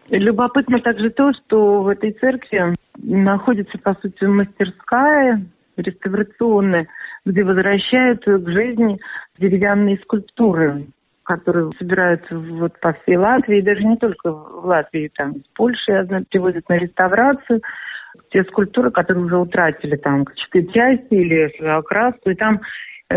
Любопытно 0.08 0.80
также 0.80 1.10
то, 1.10 1.32
что 1.32 1.82
в 1.82 1.88
этой 1.88 2.12
церкви 2.12 2.74
находится, 2.98 3.78
по 3.78 3.94
сути, 3.94 4.24
мастерская 4.24 5.42
реставрационная, 5.76 6.88
где 7.24 7.42
возвращают 7.42 8.24
к 8.24 8.48
жизни 8.48 8.98
деревянные 9.38 9.96
скульптуры, 9.98 10.84
которые 11.22 11.70
собираются 11.78 12.36
вот 12.36 12.78
по 12.80 12.92
всей 12.92 13.16
Латвии, 13.16 13.62
даже 13.62 13.82
не 13.84 13.96
только 13.96 14.30
в 14.30 14.66
Латвии, 14.66 15.10
там 15.16 15.32
из 15.32 15.44
Польши 15.54 16.06
привозят 16.30 16.68
на 16.68 16.76
реставрацию 16.76 17.62
те 18.30 18.44
скульптуры, 18.44 18.90
которые 18.90 19.24
уже 19.24 19.38
утратили 19.38 19.96
там 19.96 20.26
части 20.52 21.14
или 21.14 21.50
окраску, 21.66 22.28
и 22.28 22.34
там 22.34 22.60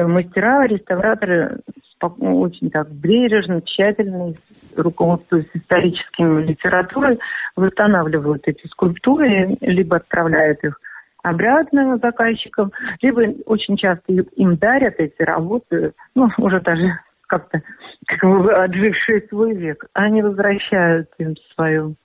мастера, 0.03 0.67
реставраторы 0.67 1.59
очень 2.01 2.69
так 2.69 2.91
бережно, 2.91 3.61
тщательно, 3.61 4.33
руководствуясь 4.75 5.49
историческими 5.53 6.43
литературой, 6.43 7.19
восстанавливают 7.55 8.47
эти 8.47 8.67
скульптуры, 8.67 9.57
либо 9.61 9.97
отправляют 9.97 10.63
их 10.63 10.79
обратно 11.23 11.97
заказчикам, 11.97 12.71
либо 13.01 13.21
очень 13.45 13.77
часто 13.77 14.13
им 14.13 14.57
дарят 14.57 14.95
эти 14.99 15.21
работы, 15.21 15.93
ну, 16.13 16.29
уже 16.37 16.61
даже 16.61 16.99
как-то 17.27 17.61
как 18.05 18.21
бы 18.21 18.53
отжившие 18.53 19.21
свой 19.29 19.55
век, 19.55 19.85
они 19.93 20.21
возвращают 20.21 21.09
им 21.17 21.35
свою 21.55 21.95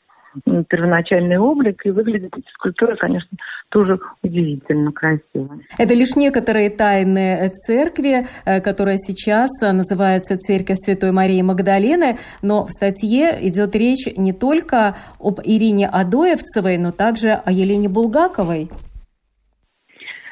первоначальный 0.69 1.39
облик, 1.39 1.85
и 1.85 1.91
выглядит 1.91 2.33
эта 2.37 2.49
скульптура, 2.55 2.97
конечно, 2.97 3.37
тоже 3.71 3.99
удивительно 4.23 4.93
красиво. 4.93 5.59
Это 5.79 5.95
лишь 5.95 6.17
некоторые 6.17 6.71
тайны 6.71 7.51
церкви, 7.67 8.27
э, 8.45 8.61
которая 8.61 8.97
сейчас 8.97 9.51
называется 9.61 10.37
Церковь 10.39 10.79
Святой 10.79 11.13
Марии 11.13 11.43
Магдалины, 11.43 12.19
но 12.43 12.67
в 12.67 12.71
статье 12.71 13.39
идет 13.43 13.75
речь 13.75 14.07
не 14.17 14.33
только 14.33 14.97
об 15.19 15.41
Ирине 15.43 15.89
Адоевцевой, 15.89 16.79
но 16.79 16.93
также 16.93 17.33
о 17.33 17.51
Елене 17.51 17.89
Булгаковой. 17.89 18.71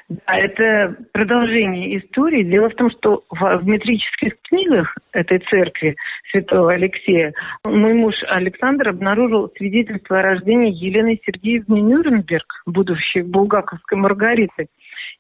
Да, 0.09 0.39
это 0.39 0.97
продолжение 1.13 1.99
истории. 1.99 2.43
Дело 2.43 2.71
в 2.71 2.75
том, 2.77 2.91
что 2.91 3.25
в, 3.29 3.59
в 3.59 3.67
метрических 3.67 4.41
книгах 4.49 4.97
этой 5.13 5.39
церкви 5.51 5.97
святого 6.31 6.73
Алексея 6.73 7.35
мой 7.67 7.93
муж 7.93 8.15
Александр 8.27 8.89
обнаружил 8.89 9.53
свидетельство 9.59 10.21
о 10.21 10.23
рождении 10.23 10.73
Елены 10.73 11.21
Сергеевны 11.27 11.81
Нюрнберг, 11.81 12.63
будущей 12.65 13.21
булгаковской 13.21 13.99
Маргариты, 13.99 14.69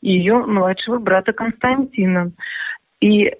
и 0.00 0.12
ее 0.12 0.38
младшего 0.38 0.98
брата 0.98 1.34
Константина. 1.34 2.32
И 3.02 3.30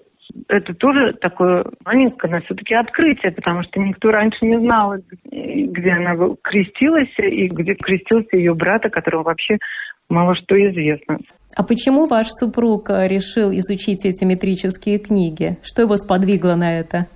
это 0.47 0.73
тоже 0.75 1.13
такое 1.13 1.65
маленькое, 1.83 2.31
но 2.31 2.41
все-таки 2.41 2.75
открытие, 2.75 3.31
потому 3.31 3.63
что 3.63 3.79
никто 3.79 4.11
раньше 4.11 4.45
не 4.45 4.57
знал, 4.59 4.95
где 5.23 5.91
она 5.91 6.15
крестилась 6.43 7.09
и 7.17 7.47
где 7.47 7.73
крестился 7.73 8.37
ее 8.37 8.53
брата, 8.53 8.89
которого 8.89 9.23
вообще 9.23 9.57
мало 10.09 10.35
что 10.35 10.55
известно. 10.55 11.17
А 11.55 11.63
почему 11.63 12.05
ваш 12.05 12.27
супруг 12.27 12.89
э, 12.89 13.07
решил 13.07 13.51
изучить 13.51 14.05
эти 14.05 14.23
метрические 14.23 14.99
книги? 14.99 15.57
Что 15.63 15.81
его 15.81 15.97
сподвигло 15.97 16.55
на 16.55 16.79
это? 16.79 17.07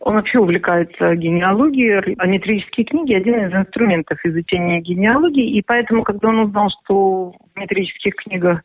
Он 0.00 0.14
вообще 0.14 0.38
увлекается 0.38 1.14
генеалогией, 1.14 2.14
а 2.18 2.26
метрические 2.26 2.86
книги– 2.86 3.14
один 3.14 3.46
из 3.46 3.52
инструментов 3.52 4.18
изучения 4.24 4.80
генеалогии, 4.80 5.58
и 5.58 5.62
поэтому, 5.66 6.02
когда 6.02 6.28
он 6.28 6.40
узнал, 6.40 6.68
что 6.82 7.32
в 7.32 7.58
метрических 7.58 8.14
книгах 8.16 8.60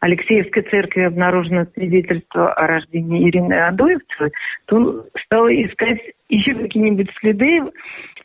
Алексеевской 0.00 0.62
церкви 0.62 1.02
обнаружено 1.02 1.66
свидетельство 1.74 2.52
о 2.52 2.66
рождении 2.66 3.28
Ирины 3.28 3.54
Адоевцевой, 3.54 4.32
то 4.66 4.76
он 4.76 5.04
стал 5.24 5.48
искать 5.48 6.00
еще 6.28 6.54
какие-нибудь 6.54 7.10
следы, 7.20 7.62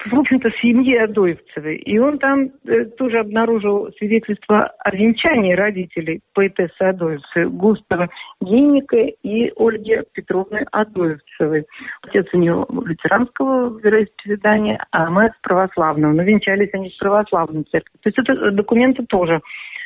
в 0.06 0.20
общем-то, 0.20 0.52
семьи 0.62 0.96
Адоевцевой. 0.98 1.78
И 1.78 1.98
он 1.98 2.20
там 2.20 2.50
э, 2.66 2.86
тоже 2.98 3.20
обнаружил 3.20 3.90
свидетельство 3.98 4.66
о 4.80 4.96
венчании 4.96 5.54
родителей 5.54 6.20
поэтессы 6.34 6.82
Адоевцевой, 6.82 7.50
Густава 7.50 8.10
Генника 8.42 8.98
и 8.98 9.52
Ольги 9.56 10.02
Петровны 10.14 10.66
Адоевцевой. 10.72 11.66
Отец 12.02 12.28
у 12.34 12.38
нее 12.38 12.66
лютеранского 12.70 13.80
вероисповедания, 13.80 14.86
а 14.92 15.10
мать 15.10 15.34
православного. 15.42 16.12
Но 16.12 16.24
венчались 16.24 16.74
они 16.74 16.90
в 16.90 16.98
православной 16.98 17.64
церкви. 17.64 17.98
То 18.02 18.10
есть 18.10 18.20
это 18.20 18.52
документы 18.52 19.06
тоже 19.06 19.42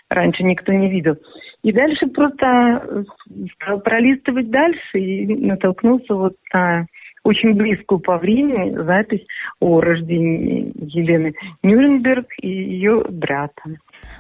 раньше 0.09 0.43
никто 0.43 0.71
не 0.71 0.89
видел. 0.89 1.15
И 1.63 1.71
дальше 1.71 2.07
просто 2.07 3.05
стал 3.55 3.79
пролистывать 3.81 4.49
дальше 4.49 4.99
и 4.99 5.35
натолкнулся 5.35 6.13
вот 6.13 6.35
на 6.53 6.85
очень 7.23 7.55
близкую 7.55 7.99
по 7.99 8.17
времени 8.17 8.75
запись 8.83 9.25
о 9.59 9.81
рождении 9.81 10.71
Елены 10.75 11.33
Нюрнберг 11.61 12.27
и 12.41 12.47
ее 12.47 13.03
брата. 13.09 13.63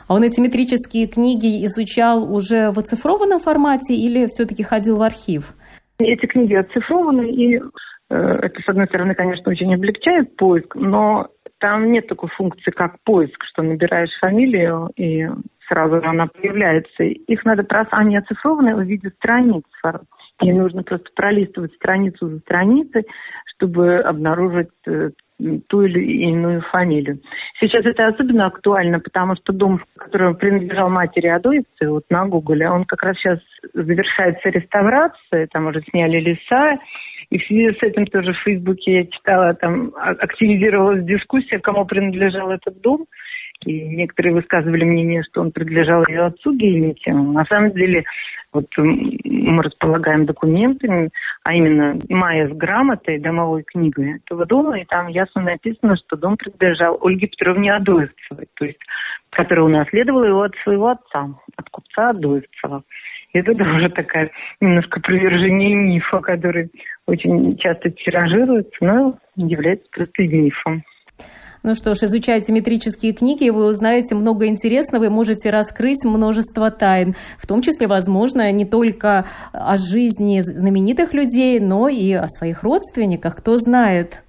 А 0.07 0.15
он 0.15 0.23
эти 0.23 0.41
метрические 0.41 1.07
книги 1.07 1.65
изучал 1.65 2.23
уже 2.33 2.71
в 2.71 2.79
оцифрованном 2.79 3.39
формате 3.39 3.93
или 3.95 4.25
все-таки 4.27 4.63
ходил 4.63 4.97
в 4.97 5.01
архив? 5.01 5.53
Эти 5.99 6.25
книги 6.25 6.53
оцифрованы, 6.53 7.31
и 7.31 7.55
э, 7.57 7.61
это, 8.09 8.61
с 8.61 8.67
одной 8.67 8.87
стороны, 8.87 9.15
конечно, 9.15 9.51
очень 9.51 9.73
облегчает 9.73 10.35
поиск, 10.35 10.75
но 10.75 11.29
там 11.59 11.91
нет 11.91 12.07
такой 12.07 12.29
функции, 12.37 12.71
как 12.71 12.97
поиск, 13.03 13.43
что 13.45 13.63
набираешь 13.63 14.11
фамилию 14.19 14.91
и 14.95 15.27
сразу 15.67 16.01
она 16.03 16.27
появляется. 16.27 17.03
Их 17.03 17.45
надо 17.45 17.63
просто, 17.63 17.95
они 17.95 18.17
оцифрованы 18.17 18.75
в 18.75 18.81
виде 18.81 19.09
страниц. 19.09 19.63
И 20.41 20.51
нужно 20.51 20.83
просто 20.83 21.09
пролистывать 21.15 21.73
страницу 21.73 22.27
за 22.29 22.39
страницей, 22.39 23.05
чтобы 23.55 23.97
обнаружить 23.97 24.69
э, 24.85 25.09
ту 25.67 25.83
или 25.83 25.99
иную 26.29 26.61
фамилию. 26.61 27.19
Сейчас 27.59 27.85
это 27.85 28.07
особенно 28.07 28.47
актуально, 28.47 28.99
потому 28.99 29.35
что 29.35 29.53
дом, 29.53 29.83
который 29.97 30.35
принадлежал 30.35 30.89
матери 30.89 31.27
Адоевцы, 31.27 31.89
вот 31.89 32.03
на 32.09 32.27
Гугле, 32.27 32.69
он 32.69 32.85
как 32.85 33.03
раз 33.03 33.17
сейчас 33.17 33.39
завершается 33.73 34.49
реставрация, 34.49 35.47
там 35.51 35.67
уже 35.67 35.81
сняли 35.89 36.19
леса, 36.19 36.77
и 37.29 37.37
в 37.37 37.45
связи 37.45 37.77
с 37.77 37.83
этим 37.83 38.05
тоже 38.07 38.33
в 38.33 38.39
Фейсбуке 38.43 38.93
я 38.93 39.05
читала, 39.05 39.53
там 39.53 39.93
активизировалась 39.95 41.03
дискуссия, 41.03 41.59
кому 41.59 41.85
принадлежал 41.85 42.51
этот 42.51 42.79
дом. 42.81 43.05
И 43.65 43.81
некоторые 43.81 44.33
высказывали 44.33 44.83
мнение, 44.83 45.23
что 45.23 45.41
он 45.41 45.51
принадлежал 45.51 46.05
ее 46.07 46.25
отцу 46.25 46.53
Геймите. 46.53 47.11
На 47.13 47.43
самом 47.45 47.71
деле, 47.71 48.05
вот 48.53 48.67
мы 48.77 49.63
располагаем 49.63 50.25
документами, 50.25 51.09
а 51.43 51.53
именно 51.53 51.97
Майя 52.09 52.47
с 52.47 52.51
грамотой, 52.51 53.19
домовой 53.19 53.63
книгой 53.63 54.17
этого 54.17 54.45
дома, 54.45 54.79
и 54.79 54.85
там 54.85 55.07
ясно 55.07 55.41
написано, 55.41 55.97
что 55.97 56.15
дом 56.15 56.37
принадлежал 56.37 56.97
Ольге 57.01 57.27
Петровне 57.27 57.73
Адоевцевой, 57.73 58.47
то 58.55 58.65
есть, 58.65 58.79
которая 59.31 59.65
унаследовала 59.65 60.25
его 60.25 60.41
от 60.43 60.55
своего 60.63 60.89
отца, 60.89 61.29
от 61.55 61.69
купца 61.69 62.09
Адоевцева. 62.11 62.83
Это 63.33 63.53
тоже 63.53 63.89
такая 63.89 64.31
немножко 64.61 65.01
привержение 65.01 65.75
мифа, 65.75 66.19
который 66.19 66.71
очень 67.05 67.57
часто 67.57 67.89
тиражируется, 67.91 68.77
но 68.81 69.17
является 69.35 69.87
просто 69.91 70.23
мифом. 70.23 70.83
Ну 71.63 71.75
что 71.75 71.95
ж, 71.95 72.03
изучайте 72.03 72.51
метрические 72.51 73.13
книги, 73.13 73.49
вы 73.49 73.65
узнаете 73.65 74.15
много 74.15 74.47
интересного 74.47 75.05
и 75.05 75.09
можете 75.09 75.49
раскрыть 75.49 76.03
множество 76.05 76.71
тайн, 76.71 77.15
в 77.37 77.47
том 77.47 77.61
числе, 77.61 77.87
возможно, 77.87 78.51
не 78.51 78.65
только 78.65 79.25
о 79.51 79.77
жизни 79.77 80.41
знаменитых 80.41 81.13
людей, 81.13 81.59
но 81.59 81.89
и 81.89 82.13
о 82.13 82.27
своих 82.27 82.63
родственниках, 82.63 83.35
кто 83.37 83.57
знает. 83.57 84.23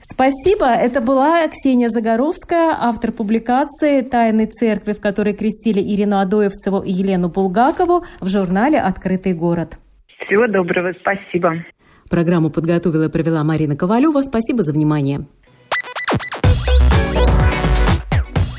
Спасибо. 0.00 0.66
Это 0.66 1.00
была 1.00 1.48
Ксения 1.48 1.88
Загоровская, 1.88 2.76
автор 2.78 3.10
публикации 3.10 4.02
«Тайны 4.02 4.46
церкви», 4.46 4.92
в 4.92 5.00
которой 5.00 5.32
крестили 5.32 5.80
Ирину 5.80 6.18
Адоевцеву 6.18 6.80
и 6.80 6.92
Елену 6.92 7.30
Булгакову 7.30 8.04
в 8.20 8.28
журнале 8.28 8.80
«Открытый 8.80 9.32
город». 9.32 9.78
Всего 10.26 10.46
доброго. 10.46 10.92
Спасибо. 11.00 11.64
Программу 12.10 12.50
подготовила 12.50 13.04
и 13.04 13.08
провела 13.08 13.44
Марина 13.44 13.76
Ковалева. 13.76 14.20
Спасибо 14.22 14.62
за 14.62 14.72
внимание. 14.72 15.24